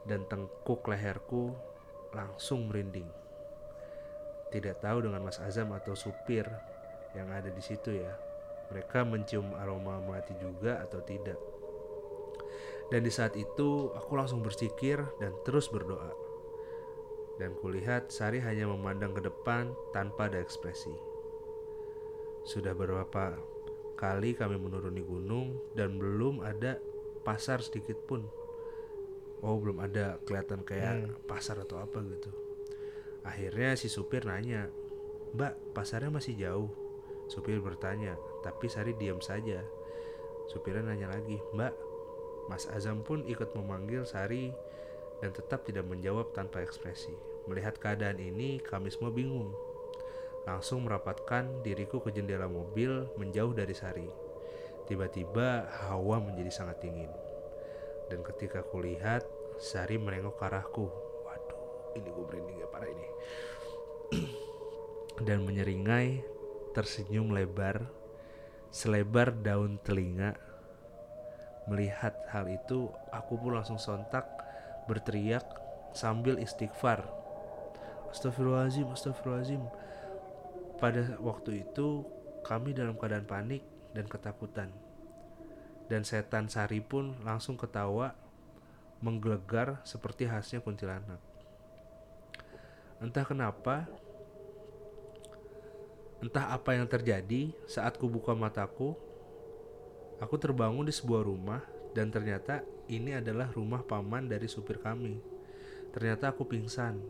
dan 0.05 0.27
tengkuk 0.29 0.85
leherku 0.85 1.55
langsung 2.13 2.69
merinding. 2.69 3.09
Tidak 4.51 4.83
tahu 4.83 5.07
dengan 5.07 5.23
Mas 5.23 5.39
Azam 5.39 5.71
atau 5.71 5.95
supir 5.95 6.47
yang 7.15 7.31
ada 7.31 7.51
di 7.51 7.63
situ 7.63 7.95
ya. 7.95 8.11
Mereka 8.71 9.03
mencium 9.07 9.55
aroma 9.59 9.99
melati 9.99 10.35
juga 10.39 10.83
atau 10.83 11.03
tidak. 11.03 11.39
Dan 12.91 13.07
di 13.07 13.13
saat 13.15 13.39
itu 13.39 13.95
aku 13.95 14.19
langsung 14.19 14.43
bersikir 14.43 14.99
dan 15.23 15.31
terus 15.47 15.71
berdoa. 15.71 16.11
Dan 17.39 17.55
kulihat 17.63 18.11
Sari 18.11 18.43
hanya 18.43 18.67
memandang 18.67 19.15
ke 19.15 19.23
depan 19.23 19.71
tanpa 19.95 20.27
ada 20.27 20.43
ekspresi. 20.43 20.93
Sudah 22.43 22.75
beberapa 22.75 23.39
kali 23.95 24.35
kami 24.35 24.59
menuruni 24.59 25.07
gunung 25.07 25.55
dan 25.79 25.97
belum 25.97 26.43
ada 26.43 26.83
pasar 27.23 27.63
sedikit 27.63 27.97
pun. 28.11 28.27
Oh, 29.41 29.57
belum 29.57 29.81
ada 29.81 30.21
kelihatan 30.27 30.67
kayak 30.67 31.17
pasar 31.25 31.63
atau 31.63 31.81
apa 31.81 32.03
gitu. 32.05 32.40
Akhirnya 33.25 33.77
si 33.77 33.93
supir 33.93 34.25
nanya, 34.25 34.71
"Mbak, 35.37 35.77
pasarnya 35.77 36.09
masih 36.09 36.37
jauh?" 36.37 36.71
Supir 37.31 37.63
bertanya, 37.63 38.19
tapi 38.43 38.67
Sari 38.67 38.97
diam 38.97 39.23
saja. 39.23 39.63
Supirnya 40.51 40.83
nanya 40.83 41.13
lagi, 41.15 41.39
"Mbak, 41.55 41.75
Mas 42.51 42.67
Azam 42.67 43.07
pun 43.07 43.23
ikut 43.31 43.55
memanggil 43.55 44.03
Sari 44.03 44.51
dan 45.23 45.31
tetap 45.31 45.63
tidak 45.63 45.87
menjawab 45.87 46.35
tanpa 46.35 46.65
ekspresi. 46.65 47.15
Melihat 47.47 47.79
keadaan 47.79 48.19
ini, 48.19 48.59
kami 48.59 48.91
semua 48.91 49.15
bingung. 49.15 49.55
Langsung 50.49 50.83
merapatkan 50.83 51.63
diriku 51.63 52.01
ke 52.03 52.11
jendela 52.11 52.49
mobil 52.51 53.07
menjauh 53.15 53.53
dari 53.55 53.77
Sari. 53.77 54.09
Tiba-tiba 54.91 55.71
hawa 55.87 56.19
menjadi 56.19 56.51
sangat 56.51 56.83
dingin. 56.83 57.13
Dan 58.11 58.27
ketika 58.27 58.67
kulihat, 58.67 59.23
Sari 59.61 60.01
menengok 60.01 60.41
ke 60.41 60.45
arahku. 60.49 61.10
Ini 61.97 62.09
gue 62.09 62.25
merinding 62.27 62.59
ya 62.61 62.69
parah 62.71 62.89
ini. 62.89 63.07
dan 65.27 65.45
menyeringai, 65.45 66.25
tersenyum 66.73 67.35
lebar, 67.35 67.85
selebar 68.73 69.35
daun 69.37 69.77
telinga. 69.83 70.37
Melihat 71.69 72.17
hal 72.33 72.49
itu, 72.51 72.91
aku 73.13 73.39
pun 73.39 73.55
langsung 73.55 73.79
sontak 73.79 74.27
berteriak 74.89 75.45
sambil 75.93 76.41
istighfar. 76.41 77.05
Astagfirullahaladzim, 78.11 78.91
astagfirullahaladzim. 78.91 79.63
Pada 80.81 81.05
waktu 81.21 81.63
itu, 81.63 82.03
kami 82.43 82.75
dalam 82.75 82.97
keadaan 82.97 83.29
panik 83.29 83.63
dan 83.93 84.09
ketakutan. 84.09 84.73
Dan 85.87 86.03
setan 86.07 86.49
Sari 86.51 86.81
pun 86.81 87.19
langsung 87.23 87.55
ketawa, 87.61 88.17
menggelegar 89.05 89.83
seperti 89.83 90.27
khasnya 90.27 90.63
kuntilanak. 90.65 91.30
Entah 93.01 93.25
kenapa, 93.25 93.89
entah 96.21 96.53
apa 96.53 96.77
yang 96.77 96.85
terjadi 96.85 97.49
saat 97.65 97.97
ku 97.97 98.13
buka 98.13 98.37
mataku, 98.37 98.93
aku 100.21 100.37
terbangun 100.37 100.85
di 100.85 100.93
sebuah 100.93 101.25
rumah 101.25 101.65
dan 101.97 102.13
ternyata 102.13 102.61
ini 102.93 103.17
adalah 103.17 103.49
rumah 103.57 103.81
paman 103.81 104.29
dari 104.29 104.45
supir 104.53 104.77
kami. 104.85 105.17
Ternyata 105.97 106.29
aku 106.31 106.45
pingsan. 106.45 107.01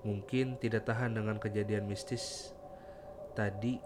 Mungkin 0.00 0.56
tidak 0.56 0.88
tahan 0.88 1.12
dengan 1.12 1.36
kejadian 1.36 1.84
mistis 1.84 2.56
tadi 3.36 3.76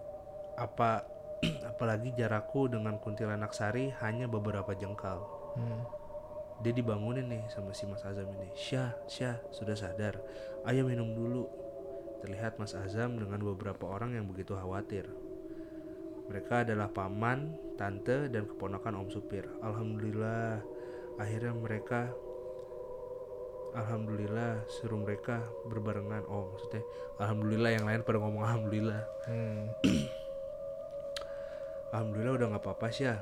apa 0.55 1.03
apalagi 1.75 2.15
jarakku 2.15 2.71
dengan 2.71 3.03
kuntilanak 3.03 3.51
sari 3.51 3.91
hanya 3.99 4.31
beberapa 4.31 4.73
jengkal. 4.79 5.27
Hmm. 5.59 6.04
Dia 6.65 6.73
dibangunin 6.73 7.29
nih 7.29 7.45
sama 7.53 7.77
si 7.77 7.85
Mas 7.85 8.01
Azam 8.09 8.25
ini. 8.41 8.49
Syah, 8.57 8.97
Syah, 9.05 9.37
sudah 9.53 9.77
sadar. 9.77 10.17
Ayo 10.65 10.89
minum 10.89 11.13
dulu. 11.13 11.45
Terlihat 12.25 12.57
Mas 12.57 12.73
Azam 12.73 13.21
dengan 13.21 13.37
beberapa 13.45 13.85
orang 13.85 14.17
yang 14.17 14.25
begitu 14.25 14.57
khawatir. 14.57 15.05
Mereka 16.25 16.65
adalah 16.65 16.89
paman, 16.89 17.53
tante, 17.77 18.33
dan 18.33 18.49
keponakan 18.49 19.05
Om 19.05 19.09
Supir. 19.13 19.45
Alhamdulillah, 19.61 20.65
akhirnya 21.21 21.53
mereka 21.53 22.09
Alhamdulillah 23.75 24.71
suruh 24.71 25.03
mereka 25.03 25.43
berbarengan. 25.67 26.23
Oh, 26.31 26.55
maksudnya 26.55 26.87
Alhamdulillah 27.19 27.71
yang 27.75 27.85
lain 27.85 28.01
pada 28.07 28.23
ngomong 28.23 28.43
Alhamdulillah. 28.47 29.03
Hmm. 29.27 29.67
Alhamdulillah 31.93 32.35
udah 32.39 32.47
nggak 32.55 32.65
apa-apa 32.65 32.87
sih 32.95 33.05
ya. 33.05 33.19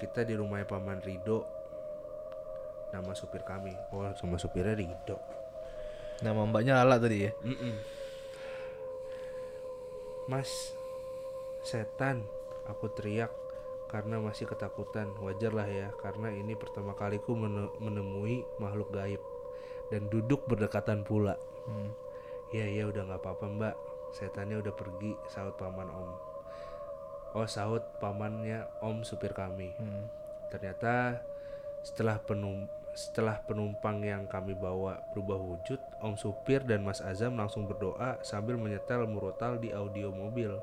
Kita 0.00 0.24
di 0.24 0.32
rumahnya 0.32 0.66
paman 0.66 1.04
Rido. 1.04 1.57
Nama 2.88 3.12
supir 3.12 3.44
kami. 3.44 3.76
Oh, 3.92 4.08
sama 4.16 4.40
supirnya 4.40 4.72
Rido. 4.72 5.20
Nama 6.24 6.40
mbaknya 6.48 6.82
Lala 6.82 6.98
tadi 6.98 7.28
ya. 7.28 7.32
Mm-mm. 7.44 7.74
Mas, 10.28 10.76
setan, 11.64 12.20
aku 12.68 12.92
teriak 12.92 13.32
karena 13.88 14.20
masih 14.20 14.44
ketakutan. 14.44 15.08
Wajar 15.24 15.56
lah 15.56 15.68
ya, 15.68 15.88
karena 16.00 16.28
ini 16.28 16.52
pertama 16.52 16.92
kaliku 16.92 17.32
mene- 17.32 17.72
menemui 17.80 18.44
makhluk 18.60 18.92
gaib 18.92 19.22
dan 19.88 20.08
duduk 20.12 20.44
berdekatan 20.44 21.04
pula. 21.04 21.40
Hmm. 21.64 21.92
Ya 22.52 22.64
ya 22.68 22.88
udah 22.88 23.08
nggak 23.08 23.20
apa-apa 23.24 23.46
mbak, 23.48 23.74
setannya 24.12 24.60
udah 24.60 24.72
pergi. 24.76 25.16
Saut 25.32 25.56
paman 25.56 25.88
om. 25.88 26.10
Oh 27.36 27.44
saut 27.44 27.84
pamannya 28.00 28.68
om 28.84 29.04
supir 29.04 29.32
kami. 29.32 29.72
Hmm. 29.76 30.08
Ternyata 30.52 31.24
setelah 31.82 32.18
penum 32.22 32.66
setelah 32.98 33.38
penumpang 33.46 34.02
yang 34.02 34.26
kami 34.26 34.58
bawa 34.58 34.98
berubah 35.14 35.38
wujud, 35.38 35.78
Om 36.02 36.18
Supir 36.18 36.66
dan 36.66 36.82
Mas 36.82 36.98
Azam 36.98 37.38
langsung 37.38 37.70
berdoa 37.70 38.18
sambil 38.26 38.58
menyetel 38.58 39.06
murotal 39.06 39.54
di 39.62 39.70
audio 39.70 40.10
mobil. 40.10 40.58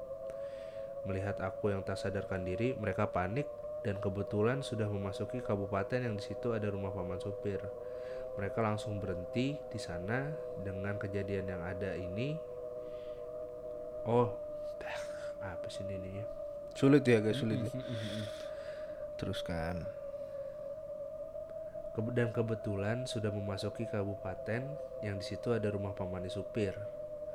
Melihat 1.07 1.39
aku 1.39 1.71
yang 1.71 1.79
tak 1.87 1.95
sadarkan 1.95 2.43
diri, 2.43 2.75
mereka 2.75 3.07
panik 3.07 3.47
dan 3.87 4.03
kebetulan 4.03 4.59
sudah 4.59 4.83
memasuki 4.83 5.39
kabupaten 5.39 6.03
yang 6.03 6.19
di 6.19 6.23
situ 6.27 6.51
ada 6.51 6.67
rumah 6.67 6.91
paman 6.91 7.23
supir. 7.23 7.63
Mereka 8.35 8.59
langsung 8.59 8.99
berhenti 8.99 9.55
di 9.71 9.79
sana 9.79 10.27
dengan 10.59 10.99
kejadian 10.99 11.55
yang 11.55 11.63
ada 11.63 11.95
ini. 11.95 12.35
Oh, 14.03 14.35
apa 15.39 15.67
sih 15.71 15.87
ini? 15.87 16.19
Sulit 16.75 17.07
ya 17.07 17.23
agak 17.23 17.37
sulit. 17.37 17.63
ya. 17.63 17.71
Teruskan. 19.15 20.04
Dan 21.95 22.35
kebetulan 22.35 23.07
sudah 23.07 23.31
memasuki 23.31 23.87
kabupaten 23.87 24.67
yang 24.99 25.15
di 25.15 25.25
situ 25.25 25.55
ada 25.55 25.71
rumah 25.71 25.95
paman 25.95 26.27
supir. 26.27 26.75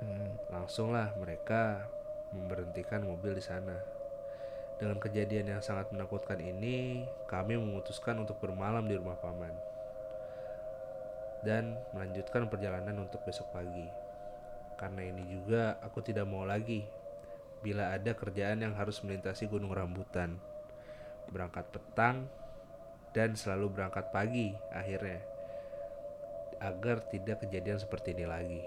Hmm. 0.04 0.36
Langsunglah 0.52 1.16
mereka 1.16 1.88
memberhentikan 2.36 3.04
mobil 3.04 3.36
di 3.36 3.44
sana. 3.44 3.80
Dengan 4.76 4.96
kejadian 4.96 5.56
yang 5.56 5.62
sangat 5.64 5.92
menakutkan 5.92 6.40
ini, 6.40 7.04
kami 7.28 7.56
memutuskan 7.56 8.16
untuk 8.20 8.40
bermalam 8.40 8.84
di 8.88 8.96
rumah 8.96 9.16
paman 9.20 9.52
dan 11.40 11.76
melanjutkan 11.96 12.48
perjalanan 12.48 13.04
untuk 13.04 13.24
besok 13.24 13.48
pagi. 13.52 13.88
Karena 14.76 15.04
ini 15.04 15.24
juga 15.28 15.76
aku 15.84 16.00
tidak 16.00 16.24
mau 16.24 16.44
lagi 16.48 16.84
bila 17.60 17.92
ada 17.92 18.16
kerjaan 18.16 18.64
yang 18.64 18.72
harus 18.76 19.04
melintasi 19.04 19.48
gunung 19.48 19.72
rambutan. 19.72 20.40
Berangkat 21.28 21.68
petang 21.68 22.28
dan 23.10 23.34
selalu 23.34 23.74
berangkat 23.74 24.10
pagi 24.14 24.54
akhirnya 24.70 25.18
agar 26.60 27.00
tidak 27.08 27.42
kejadian 27.42 27.80
seperti 27.80 28.12
ini 28.12 28.26
lagi. 28.28 28.62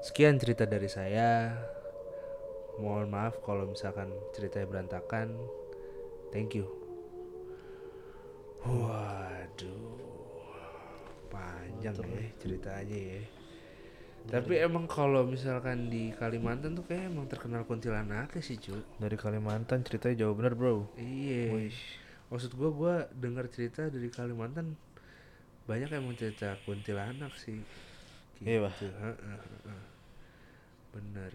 Sekian 0.00 0.40
cerita 0.40 0.64
dari 0.64 0.88
saya. 0.88 1.52
Mohon 2.80 3.12
maaf 3.12 3.44
kalau 3.44 3.68
misalkan 3.68 4.08
ceritanya 4.32 4.64
berantakan. 4.64 5.36
Thank 6.32 6.56
you. 6.56 6.64
Waduh. 8.64 10.00
Panjang 11.28 12.00
ya 12.00 12.24
ceritanya 12.40 12.96
ya. 12.96 13.22
Tapi 14.28 14.60
emang 14.60 14.84
kalau 14.84 15.24
misalkan 15.24 15.88
di 15.88 16.12
Kalimantan 16.12 16.76
tuh 16.76 16.84
kayak 16.84 17.08
emang 17.08 17.24
terkenal 17.28 17.64
kuntilanaknya 17.64 18.40
sih, 18.44 18.60
cu. 18.60 18.76
Dari 19.00 19.16
Kalimantan 19.16 19.84
ceritanya 19.84 20.24
jauh 20.24 20.36
bener 20.36 20.56
bro. 20.56 20.88
Iya. 20.96 21.72
Maksud 22.30 22.54
gua 22.54 22.70
gua 22.70 22.94
dengar 23.10 23.50
cerita 23.50 23.90
dari 23.90 24.06
Kalimantan 24.06 24.78
banyak 25.66 25.90
emang 25.90 26.14
cerita 26.14 26.54
kuntilanak 26.62 27.34
sih. 27.38 27.58
Iya. 28.40 28.70
Heeh, 28.70 29.16
heeh. 29.18 29.82
Bener. 30.94 31.32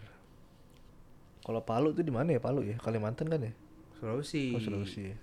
Kalau 1.45 1.61
Palu 1.61 1.93
tuh 1.93 2.01
di 2.01 2.09
mana 2.09 2.33
ya 2.33 2.41
Palu 2.41 2.65
ya? 2.65 2.75
Kalimantan 2.81 3.29
kan 3.29 3.39
ya? 3.39 3.53
Sulawesi. 4.01 4.55
Oh 4.57 4.59
Sulawesi 4.59 5.01
ya. 5.13 5.17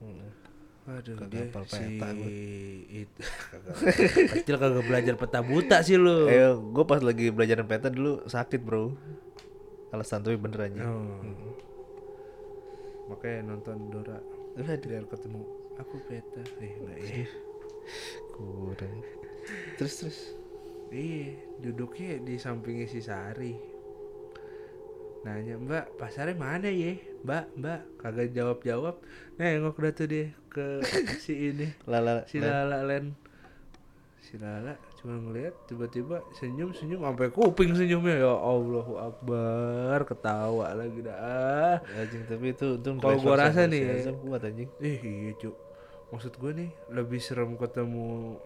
Hmm. 0.00 0.30
Aduh, 0.86 1.18
Kagak 1.18 1.50
dia 1.50 1.66
si 1.66 1.98
peta 1.98 2.08
itu 2.14 3.22
kecil 4.38 4.54
kagak 4.54 4.86
belajar 4.86 5.14
peta 5.18 5.42
buta 5.42 5.82
sih 5.82 5.98
lu. 5.98 6.30
Eh, 6.30 6.54
gue 6.54 6.84
pas 6.86 7.02
lagi 7.02 7.34
belajar 7.34 7.58
peta 7.66 7.90
dulu 7.90 8.22
sakit 8.22 8.62
bro. 8.62 8.94
Alasan 9.90 10.22
tapi 10.22 10.38
bener 10.38 10.70
aja. 10.70 10.86
Oh. 10.86 11.26
Makanya 13.06 13.54
nonton 13.54 13.90
Dora 13.90 14.18
Udah 14.56 14.72
biar 14.80 15.04
ketemu 15.04 15.44
aku 15.76 16.00
peta. 16.08 16.42
Eh, 16.64 16.72
enggak 16.80 16.98
ya. 17.04 17.28
kurang. 18.32 19.04
Terus 19.76 19.94
terus. 20.00 20.18
Iya, 20.88 21.36
duduknya 21.60 22.22
di 22.24 22.40
sampingnya 22.40 22.86
si 22.88 23.04
Sari. 23.04 23.52
Nanya, 25.26 25.58
Mbak, 25.58 25.98
pasarnya 25.98 26.38
mana 26.38 26.70
ya? 26.70 26.94
Mbak, 27.26 27.44
Mbak, 27.58 27.80
kagak 27.98 28.30
jawab-jawab. 28.32 28.96
Nengok 29.36 29.76
dah 29.82 29.92
tuh 29.92 30.06
dia 30.08 30.32
ke 30.48 30.80
si 31.20 31.52
ini. 31.52 31.68
Lala. 31.84 32.24
Si 32.30 32.38
Lala 32.38 32.86
Len. 32.86 33.12
Si 34.22 34.38
Lala 34.38 34.78
cuma 34.96 35.12
ngeliat 35.14 35.52
tiba-tiba 35.68 36.24
senyum-senyum 36.32 37.04
sampai 37.04 37.28
kuping 37.28 37.76
senyumnya 37.76 38.16
ya 38.16 38.32
Allahu 38.32 38.96
Akbar 38.96 40.08
ketawa 40.08 40.72
lagi 40.72 41.04
dah. 41.04 41.78
Anjing 41.84 42.24
tapi 42.24 42.56
itu 42.56 42.80
untung 42.80 42.96
Kalau 42.96 43.20
gua 43.20 43.36
rasa 43.36 43.68
nih 43.68 43.80
ya. 43.84 44.12
Kuat 44.16 44.42
anjing. 44.42 44.72
Eh 44.80 44.96
iya 44.98 45.32
cuk 45.36 45.52
Maksud 46.06 46.38
gue 46.38 46.52
nih 46.54 46.70
Lebih 46.88 47.18
serem 47.18 47.58
ketemu 47.58 48.38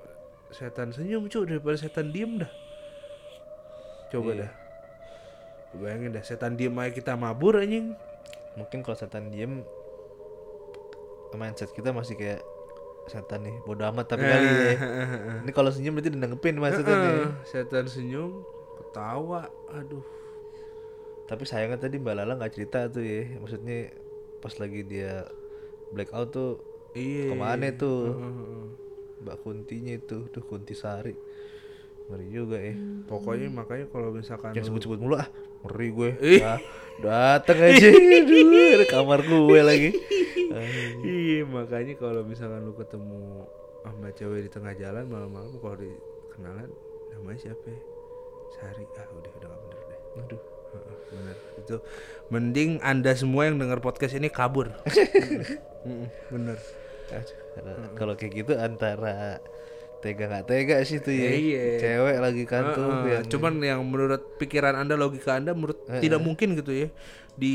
Setan 0.48 0.96
senyum 0.96 1.28
cuk 1.28 1.44
Daripada 1.44 1.76
setan 1.76 2.08
diem 2.08 2.40
dah 2.40 2.48
Coba 4.08 4.32
Iya. 4.32 4.48
dah 4.48 4.52
Bayangin 5.76 6.10
dah 6.16 6.24
Setan 6.24 6.56
diem 6.56 6.72
aja 6.74 6.88
kita 6.88 7.14
mabur 7.14 7.60
anjing 7.60 7.92
Mungkin 8.56 8.80
kalau 8.80 8.96
setan 8.96 9.28
diem 9.28 9.60
mindset 11.30 11.70
kita 11.70 11.94
masih 11.94 12.18
kayak 12.18 12.42
setan 13.06 13.42
nih 13.42 13.56
bodoh 13.64 13.88
amat 13.90 14.06
tapi 14.06 14.22
kali 14.22 14.46
ya. 14.46 14.74
Ini 15.42 15.50
kalau 15.50 15.70
senyum 15.72 15.96
berarti 15.96 16.10
dinanggepin 16.12 16.56
maksudnya 16.60 16.94
nih. 16.94 17.14
Eh, 17.24 17.30
Setan 17.42 17.86
senyum 17.88 18.44
Ketawa 18.78 19.50
Aduh 19.72 20.04
Tapi 21.26 21.42
sayangnya 21.46 21.78
tadi 21.78 21.98
Mbak 21.98 22.14
Lala 22.14 22.34
nggak 22.38 22.52
cerita 22.54 22.86
tuh 22.86 23.02
ya. 23.02 23.38
Maksudnya 23.38 23.90
pas 24.38 24.54
lagi 24.58 24.80
dia 24.82 25.26
blackout 25.90 26.28
tuh 26.30 26.50
Iya 26.94 27.30
ke 27.30 27.36
mana 27.38 27.70
tuh 27.74 28.14
Heeh. 28.14 28.64
Mbak 29.26 29.36
Kuntinya 29.42 29.92
itu 29.94 30.26
tuh 30.30 30.42
Kunti 30.46 30.74
Sari 30.74 31.14
ngeri 32.10 32.26
juga 32.30 32.58
ya 32.58 32.74
Pokoknya 33.06 33.46
makanya 33.50 33.86
kalau 33.90 34.10
misalkan 34.10 34.50
jangan 34.50 34.66
sebut-sebut 34.74 34.98
mulu 34.98 35.14
ah 35.14 35.26
ngeri 35.60 35.88
gue 35.90 36.10
Ih. 36.20 36.40
ah, 36.42 36.58
dateng 36.98 37.58
aja 37.60 37.88
Aduh, 38.20 38.70
ada 38.80 38.86
kamar 38.88 39.20
gue 39.22 39.60
lagi. 39.60 39.90
Iya 41.00 41.46
makanya 41.46 41.94
kalau 41.94 42.26
misalkan 42.26 42.66
lu 42.66 42.74
ketemu 42.74 43.46
sama 43.80 44.10
cewek 44.10 44.44
di 44.44 44.50
tengah 44.50 44.74
jalan 44.74 45.06
malam-malam 45.06 45.54
kalau 45.56 45.78
dikenalan 45.78 46.66
namanya 47.14 47.38
siapa? 47.38 47.64
ya? 47.64 47.80
Sari. 48.58 48.82
Ah 48.98 49.06
udah 49.14 49.30
udah 49.30 49.46
gak 49.46 49.60
bener 49.62 49.80
deh. 49.86 50.00
aduh 50.18 50.42
Heeh, 50.70 50.96
bener. 51.10 51.36
Itu 51.56 51.76
mending 52.28 52.82
anda 52.82 53.14
semua 53.14 53.46
yang 53.46 53.58
dengar 53.58 53.78
podcast 53.78 54.14
ini 54.14 54.26
kabur. 54.26 54.74
Bener. 56.34 56.58
Kalau 57.94 58.14
kayak 58.14 58.32
gitu 58.36 58.52
antara 58.54 59.38
tega 60.00 60.24
nggak 60.26 60.46
tega 60.48 60.76
sih 60.82 60.98
tuh 60.98 61.12
ya 61.12 61.30
Iya. 61.30 61.64
cewek 61.78 62.16
lagi 62.18 62.42
kantung 62.44 63.04
Heeh, 63.04 63.20
yang 63.20 63.24
Cuman 63.28 63.52
yang 63.60 63.80
menurut 63.84 64.24
pikiran 64.36 64.74
anda 64.74 64.96
logika 64.96 65.36
anda 65.36 65.52
menurut 65.52 65.76
tidak 66.00 66.20
mungkin 66.20 66.56
gitu 66.56 66.72
ya 66.72 66.88
di 67.36 67.54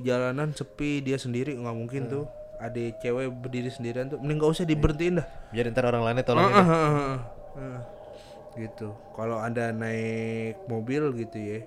jalanan 0.00 0.52
sepi 0.52 1.00
dia 1.00 1.16
sendiri 1.16 1.52
nggak 1.52 1.76
mungkin 1.76 2.02
tuh 2.08 2.24
ada 2.56 2.78
cewek 2.96 3.28
berdiri 3.34 3.68
sendirian 3.68 4.06
tuh 4.06 4.16
mending 4.16 4.38
gak 4.38 4.52
usah 4.54 4.64
diberhentiin 4.64 5.18
dah. 5.18 5.26
biar 5.50 5.66
ntar 5.68 5.84
orang 5.84 6.04
lainnya 6.04 6.22
tolongin 6.22 6.52
Heeh, 6.52 6.64
heeh, 6.64 6.92
heeh. 6.94 7.18
Heeh. 7.52 7.80
gitu 8.54 8.88
kalau 9.12 9.36
anda 9.36 9.72
naik 9.72 10.60
mobil 10.64 11.12
gitu 11.16 11.38
ya 11.40 11.58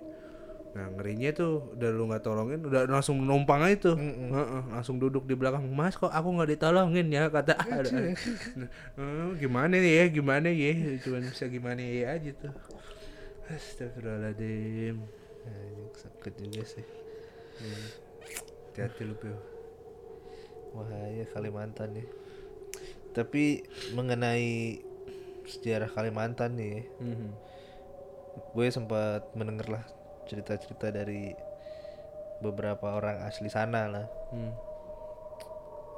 nah 0.76 0.92
ngerinya 0.92 1.32
tuh 1.32 1.72
udah 1.72 1.90
lu 1.90 2.04
nggak 2.12 2.20
tolongin 2.20 2.60
udah 2.60 2.84
langsung 2.86 3.16
numpang 3.18 3.64
aja 3.64 3.78
tuh. 3.80 3.96
Heeh, 3.96 4.64
langsung 4.70 5.00
duduk 5.00 5.24
di 5.24 5.32
belakang 5.32 5.64
mas 5.72 5.96
kok 5.96 6.12
aku 6.12 6.28
nggak 6.36 6.52
ditolongin 6.52 7.08
ya? 7.08 7.32
kata 7.32 7.56
ada. 7.80 7.88
"Eh, 7.96 8.12
gimana 9.40 9.72
nih 9.72 9.94
ya? 9.96 10.06
Gimana 10.12 10.52
ya? 10.52 10.76
Cuman 11.00 11.24
bisa 11.26 11.48
gimana 11.48 11.80
ya 11.80 12.12
aja 12.12 12.32
tuh. 12.36 12.52
Astagfirullahaladzim. 13.48 15.00
Anjing, 15.46 15.92
sakit 15.96 16.34
juga 16.42 16.64
sih. 16.66 16.86
Hati-hati 18.68 19.04
lu 19.06 19.16
Pio. 19.16 19.38
Wahaya 20.76 21.24
Kalimantan 21.32 21.96
nih. 21.96 22.08
Tapi 23.16 23.64
mengenai 23.96 24.84
sejarah 25.46 25.88
Kalimantan 25.88 26.58
nih, 26.58 26.84
Mhm. 27.00 27.30
gue 28.52 28.68
sempat 28.68 29.32
mendengar 29.32 29.72
lah 29.72 29.86
cerita-cerita 30.26 30.90
dari 30.90 31.32
beberapa 32.38 32.92
orang 32.92 33.24
asli 33.24 33.48
sana 33.48 33.88
lah, 33.88 34.06
Hmm. 34.30 34.52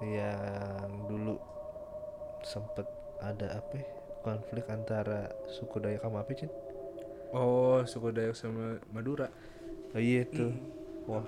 yang 0.03 1.09
dulu 1.09 1.35
sempat 2.41 2.85
ada 3.17 3.57
apa? 3.57 3.73
ya, 3.75 3.87
konflik 4.21 4.67
antara 4.67 5.25
suku 5.49 5.81
Dayak 5.81 6.03
sama 6.03 6.21
apa 6.21 6.31
Cin? 6.31 6.51
oh 7.33 7.81
suku 7.83 8.13
Dayak 8.13 8.37
sama 8.37 8.77
Madura 8.87 9.27
Oh 9.91 9.99
iya 9.99 10.21
tuh. 10.23 10.53
wah 11.07 11.23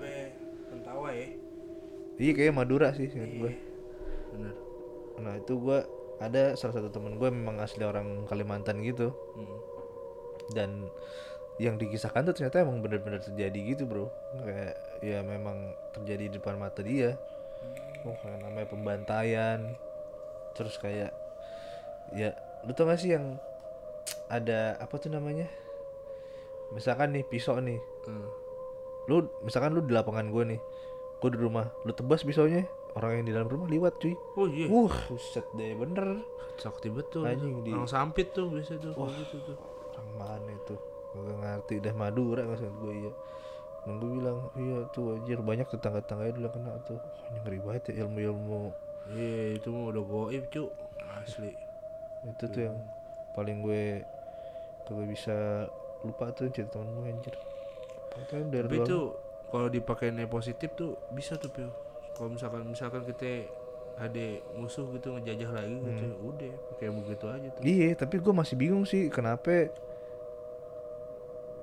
Pentawa 0.70 1.10
ya 1.10 1.28
Iya 2.14 2.32
kayaknya 2.32 2.54
Madura 2.54 2.88
sih 2.92 3.08
seingat 3.08 3.32
gue. 3.34 3.52
bener 4.30 4.54
Nah 5.18 5.34
itu 5.34 5.56
gue 5.56 5.78
ada 6.20 6.52
salah 6.54 6.76
satu 6.76 6.88
temen 6.88 7.16
gue 7.16 7.28
memang 7.28 7.58
asli 7.58 7.82
orang 7.82 8.24
Kalimantan 8.24 8.78
gitu. 8.80 9.10
Hmm. 9.34 9.58
dan 10.50 10.70
yang 11.58 11.76
dikisahkan 11.76 12.22
tuh 12.30 12.34
ternyata 12.36 12.62
emang 12.62 12.78
bener-bener 12.80 13.20
terjadi 13.20 13.58
gitu 13.74 13.84
bro. 13.88 14.06
Kayak 14.44 14.76
ya 15.00 15.18
memang 15.24 15.74
terjadi 15.92 16.30
di 16.30 16.34
depan 16.38 16.56
mata 16.56 16.80
dia. 16.80 17.16
Oh 18.04 18.14
kayak 18.20 18.40
namanya 18.40 18.68
pembantaian. 18.68 19.60
Terus 20.56 20.76
kayak 20.78 21.10
ya 22.14 22.32
lu 22.64 22.72
tau 22.76 22.88
gak 22.88 23.00
sih 23.00 23.12
yang 23.16 23.36
ada 24.28 24.78
apa 24.78 24.94
tuh 24.96 25.10
namanya? 25.12 25.48
Misalkan 26.70 27.12
nih 27.16 27.24
pisau 27.26 27.58
nih. 27.58 27.80
Hmm. 28.06 28.28
lu 29.08 29.26
misalkan 29.42 29.74
lu 29.74 29.82
di 29.82 29.90
lapangan 29.90 30.30
gue 30.30 30.54
nih 30.54 30.60
gue 31.18 31.30
di 31.34 31.38
rumah 31.40 31.66
lu 31.82 31.90
tebas 31.90 32.22
pisaunya 32.22 32.62
orang 32.94 33.20
yang 33.20 33.24
di 33.26 33.32
dalam 33.34 33.48
rumah 33.50 33.66
liwat 33.66 33.98
cuy. 34.00 34.14
Oh 34.38 34.46
iya. 34.46 34.66
Wah, 34.70 34.96
buset 35.10 35.44
deh 35.54 35.74
bener. 35.74 36.22
sakti 36.60 36.92
betul. 36.92 37.24
Anjing 37.24 37.64
di- 37.64 37.72
orang 37.72 37.88
sampit 37.88 38.36
tuh 38.36 38.52
biasa 38.52 38.76
tuh 38.76 38.92
kayak 38.92 39.12
gitu 39.24 39.36
tuh. 39.52 39.56
Orang 39.96 40.08
mana 40.16 40.50
itu? 40.52 40.76
Gak 41.10 41.36
ngerti 41.42 41.74
dah 41.82 41.94
Madura 41.94 42.42
maksud 42.46 42.70
gue 42.70 42.94
iya. 43.06 43.12
Dan 43.80 43.96
gue 43.96 44.10
bilang, 44.20 44.38
iya 44.60 44.84
tuh 44.92 45.16
anjir 45.16 45.40
banyak 45.40 45.64
tetangga-tetangganya 45.72 46.32
dulu 46.36 46.44
yang 46.46 46.54
kena 46.54 46.72
tuh. 46.84 47.00
Ini 47.32 47.38
ngeri 47.42 47.58
banget 47.64 47.82
ya 47.90 48.04
ilmu-ilmu. 48.04 48.62
Iya 49.16 49.42
itu 49.56 49.68
mah 49.72 49.84
udah 49.90 50.04
goib 50.04 50.44
cu. 50.52 50.64
Asli. 51.16 51.52
Itu 52.28 52.44
tuh 52.46 52.62
yang 52.70 52.76
paling 53.32 53.64
gue 53.64 54.04
kagak 54.84 55.08
bisa 55.08 55.66
lupa 56.04 56.28
tuh 56.36 56.52
cerita 56.52 56.76
temen 56.76 56.92
gue 56.92 57.08
anjir. 57.08 57.34
Dari 58.30 58.68
tapi 58.68 58.76
itu 58.84 59.00
kalau 59.50 59.68
dipakai 59.72 60.12
positif 60.28 60.76
tuh 60.76 60.94
bisa 61.16 61.40
tuh 61.40 61.50
pio. 61.50 61.72
Kalau 62.14 62.30
misalkan 62.36 62.68
misalkan 62.68 63.02
kita 63.08 63.48
ada 64.00 64.26
musuh 64.56 64.88
gitu 64.96 65.12
ngejajah 65.16 65.50
lagi 65.52 65.76
gitu 65.76 66.06
udah 66.24 66.52
pakai 66.72 66.88
begitu 66.88 67.24
aja 67.28 67.48
tuh. 67.52 67.62
Iya, 67.64 67.88
tapi 67.96 68.16
gue 68.16 68.32
masih 68.32 68.56
bingung 68.56 68.84
sih 68.88 69.12
kenapa 69.12 69.68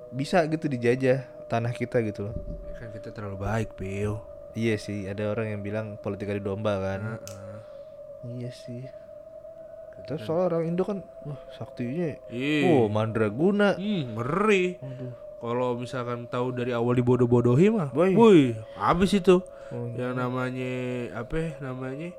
bisa 0.09 0.43
gitu 0.45 0.65
dijajah 0.65 1.21
tanah 1.45 1.71
kita 1.71 1.99
gitu 2.01 2.27
loh. 2.27 2.35
kan 2.73 2.89
kita 2.89 3.09
terlalu 3.09 3.37
baik 3.39 3.73
pio 3.73 4.21
Iya 4.51 4.73
sih, 4.75 5.05
ada 5.05 5.29
orang 5.29 5.53
yang 5.53 5.61
bilang 5.61 5.87
politika 5.95 6.33
di 6.33 6.41
domba 6.41 6.81
kan. 6.81 6.99
Heeh. 7.13 7.57
Iya 8.35 8.49
sih. 8.49 8.89
Terus 10.03 10.25
soal 10.25 10.49
orang 10.49 10.65
Indo 10.65 10.81
kan, 10.81 11.05
wah 11.23 11.37
saktinya, 11.51 12.17
Iya. 12.27 12.65
oh 12.65 12.85
mandraguna. 12.87 13.77
Hmm, 13.77 14.17
ngeri. 14.17 14.81
Kalau 15.37 15.77
misalkan 15.77 16.25
tahu 16.25 16.49
dari 16.51 16.73
awal 16.73 16.95
dibodoh-bodohi 16.95 17.69
mah, 17.69 17.93
woi, 17.93 18.57
habis 18.73 19.13
itu. 19.13 19.45
Oh, 19.69 19.85
Yang 19.93 20.13
namanya 20.15 20.73
apa 21.13 21.35
ya 21.37 21.49
namanya? 21.61 22.09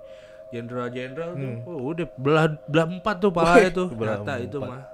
Jenderal-jenderal 0.48 1.34
tuh. 1.34 1.42
Hmm. 1.58 1.66
Oh, 1.66 1.90
udah 1.90 2.06
belah 2.14 2.46
belah 2.64 2.86
empat 2.88 3.16
tuh 3.18 3.30
palanya 3.36 3.70
tuh. 3.74 3.88
belah 3.90 4.22
Nyata 4.22 4.34
itu 4.38 4.58
mah. 4.62 4.86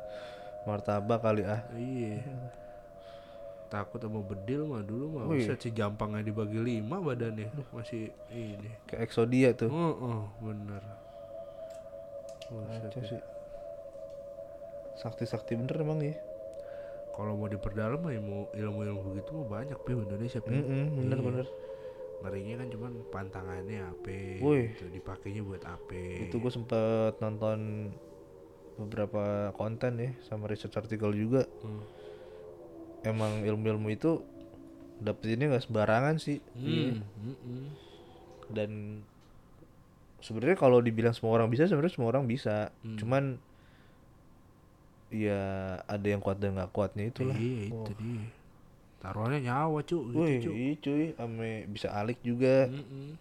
Martabak 0.64 1.20
kali 1.20 1.44
ah. 1.44 1.60
Iya. 1.76 2.24
Takut 3.74 3.98
sama 3.98 4.22
bedil 4.22 4.62
mah 4.64 4.80
dulu 4.80 5.18
mah. 5.18 5.24
Wih. 5.26 5.50
Si 5.50 5.74
jampangnya 5.74 6.22
dibagi 6.22 6.62
lima 6.62 7.02
badannya. 7.02 7.50
Masih 7.74 8.14
ini. 8.30 8.70
Kayak 8.86 9.02
Exodia 9.04 9.50
tuh. 9.50 9.66
Oh, 9.66 9.94
oh 9.98 10.22
bener. 10.38 10.78
Buset. 12.46 12.86
Kacau 12.86 13.02
sih. 13.02 13.20
sakti-sakti 14.94 15.58
bener 15.58 15.74
emang 15.76 15.98
ya 15.98 16.14
Kalau 17.10 17.34
mau 17.34 17.50
diperdalam 17.50 17.98
mah 17.98 18.14
ilmu 18.14 18.54
ilmu-ilmu 18.54 19.00
begitu 19.10 19.30
mah 19.34 19.58
banyak 19.58 19.74
pi 19.76 19.90
Indonesia 19.90 20.38
pi. 20.38 20.54
Mm-mm, 20.54 20.84
bener 20.96 21.18
Iya. 21.18 21.26
bener 21.26 21.46
Ngerinya 22.22 22.54
kan 22.56 22.68
cuman 22.70 22.92
pantangannya 23.10 23.78
apa 23.84 24.16
gitu, 24.38 24.86
dipakainya 24.88 25.42
buat 25.42 25.66
apa. 25.66 26.24
itu 26.24 26.30
gue 26.32 26.48
sempet 26.48 27.18
nonton 27.18 27.90
beberapa 28.74 29.50
konten 29.50 29.92
ya 29.98 30.10
sama 30.22 30.46
research 30.46 30.78
artikel 30.78 31.10
juga 31.10 31.42
Hmm. 31.60 31.82
Emang 33.04 33.44
ilmu-ilmu 33.44 33.88
itu 33.88 34.24
dapetinnya 34.98 35.52
nggak 35.52 35.64
sembarangan 35.64 36.16
sih 36.16 36.40
Iya. 36.54 36.96
Hmm, 36.96 37.02
mm-mm. 37.22 37.64
dan 38.50 38.70
sebenarnya 40.18 40.56
kalau 40.56 40.80
dibilang 40.80 41.12
semua 41.12 41.36
orang 41.36 41.48
bisa 41.48 41.64
sebenarnya 41.64 41.94
semua 41.94 42.10
orang 42.10 42.24
bisa 42.24 42.72
Hmm. 42.80 42.96
cuman 42.96 43.24
ya 45.12 45.40
ada 45.84 46.06
yang 46.06 46.18
kuat 46.18 46.40
dan 46.40 46.56
nggak 46.56 46.72
kuatnya 46.72 47.06
itulah 47.06 47.36
Iya 47.36 47.70
itu 47.70 47.92
dia. 47.94 48.24
Taruhannya 48.98 49.40
nyawa 49.42 49.84
cu 49.84 49.98
gitu 50.08 50.16
Wih, 50.16 50.40
cu. 50.40 50.50
iya 50.50 50.72
cuy, 50.80 51.04
ame 51.20 51.68
bisa 51.68 51.92
alik 51.92 52.16
juga. 52.24 52.72
Mm-mm. 52.72 53.20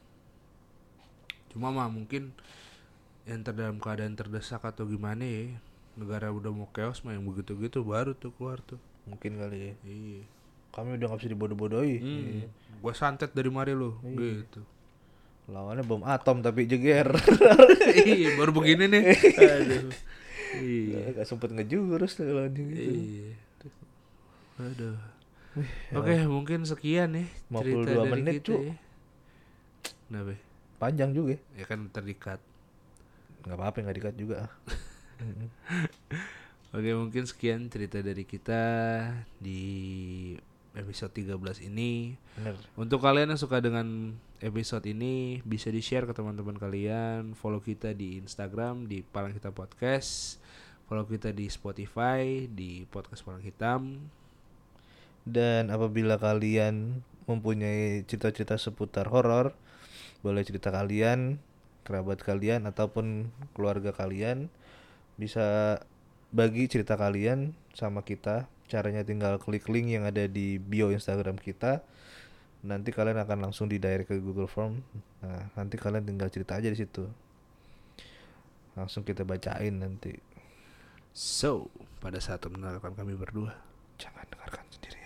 Cuma 1.52 1.70
mah 1.70 1.86
mungkin 1.86 2.32
yang 3.24 3.44
ter 3.44 3.52
dalam 3.52 3.78
keadaan 3.78 4.16
terdesak 4.16 4.64
atau 4.64 4.84
gimana 4.84 5.22
ya 5.22 5.60
negara 5.94 6.28
udah 6.28 6.50
mau 6.50 6.72
chaos 6.72 7.04
mah 7.04 7.12
yang 7.12 7.24
begitu 7.24 7.54
gitu 7.58 7.84
baru 7.84 8.12
tuh 8.12 8.32
keluar 8.34 8.60
tuh 8.60 8.80
Mungkin 9.06 9.36
kali 9.36 9.58
ya. 9.60 9.74
iya 9.84 10.22
Kami 10.70 10.96
udah 10.96 11.06
nggak 11.06 11.20
bisa 11.20 11.30
dibodoh-bodohi. 11.30 11.98
hmm. 11.98 12.42
gua 12.80 12.92
santet 12.92 13.32
dari 13.32 13.48
mari 13.48 13.72
lu 13.72 13.96
Iya. 14.02 14.42
gitu 14.42 14.62
Lawannya 15.46 15.84
bom 15.84 16.02
atom 16.02 16.40
tapi 16.40 16.64
jeger. 16.64 17.08
iya 18.08 18.36
baru 18.36 18.52
begini 18.52 18.88
nih 18.88 19.06
aduh 19.60 19.92
iya 20.56 21.12
Gak 21.14 21.26
sempet 21.26 21.52
ngejurus 21.52 22.16
lawannya 22.18 22.64
gitu. 22.66 22.92
iya 22.92 23.32
aduh 24.56 24.96
oke 25.92 26.14
mungkin 26.26 26.64
sekian 26.64 27.12
nih 27.14 27.28
52 27.50 27.60
cerita 27.60 27.92
dari 27.94 28.10
menit, 28.10 28.34
kita 28.36 28.46
Cuk. 28.48 28.62
ya 28.62 28.76
Kenapa? 30.04 30.34
Panjang 30.78 31.12
juga. 31.12 31.36
ya 31.54 31.66
kan 31.66 31.80
terdikat 31.90 32.40
Nggak 33.42 33.58
apa-apa 33.58 33.78
nggak 33.82 33.98
dikat 33.98 34.16
juga. 34.16 34.38
Oke 36.74 36.90
mungkin 36.98 37.30
sekian 37.30 37.70
cerita 37.70 38.02
dari 38.02 38.26
kita 38.26 38.66
di 39.38 39.62
episode 40.74 41.14
13 41.14 41.70
ini. 41.70 42.18
Bener. 42.34 42.58
Untuk 42.74 42.98
kalian 42.98 43.30
yang 43.30 43.38
suka 43.38 43.62
dengan 43.62 44.18
episode 44.42 44.82
ini 44.90 45.38
Bisa 45.46 45.70
di 45.70 45.86
share 45.86 46.10
ke 46.10 46.18
teman-teman 46.18 46.58
kalian. 46.58 47.38
Follow 47.38 47.62
kita 47.62 47.94
di 47.94 48.18
Instagram 48.18 48.90
di 48.90 49.06
Palang 49.06 49.38
Hitam 49.38 49.54
Podcast. 49.54 50.42
Follow 50.90 51.06
kita 51.06 51.30
di 51.30 51.46
Spotify 51.46 52.50
di 52.50 52.90
Podcast 52.90 53.22
Palang 53.22 53.46
Hitam. 53.46 54.10
Dan 55.30 55.70
apabila 55.70 56.18
kalian 56.18 57.06
mempunyai 57.30 58.02
cerita-cerita 58.10 58.58
seputar 58.58 59.14
horor, 59.14 59.54
boleh 60.26 60.42
cerita 60.42 60.74
kalian, 60.74 61.38
kerabat 61.86 62.26
kalian 62.26 62.66
ataupun 62.66 63.30
keluarga 63.54 63.94
kalian 63.94 64.50
bisa 65.22 65.78
bagi 66.34 66.66
cerita 66.66 66.98
kalian 66.98 67.54
sama 67.78 68.02
kita. 68.02 68.50
Caranya 68.66 69.06
tinggal 69.06 69.38
klik 69.38 69.70
link 69.70 69.94
yang 69.94 70.10
ada 70.10 70.26
di 70.26 70.58
bio 70.58 70.90
Instagram 70.90 71.38
kita. 71.38 71.86
Nanti 72.66 72.90
kalian 72.90 73.22
akan 73.22 73.50
langsung 73.50 73.70
di 73.70 73.78
direct 73.78 74.10
ke 74.10 74.18
Google 74.18 74.50
Form. 74.50 74.82
Nah, 75.22 75.54
nanti 75.54 75.78
kalian 75.78 76.02
tinggal 76.02 76.34
cerita 76.34 76.58
aja 76.58 76.74
di 76.74 76.80
situ. 76.80 77.06
Langsung 78.74 79.06
kita 79.06 79.22
bacain 79.22 79.78
nanti. 79.78 80.18
So 81.14 81.70
pada 82.02 82.18
saat 82.18 82.42
mendengarkan 82.50 82.98
kami 82.98 83.14
berdua 83.14 83.54
Jangan 84.02 84.26
dengarkan 84.26 84.66
sendiri. 84.74 85.03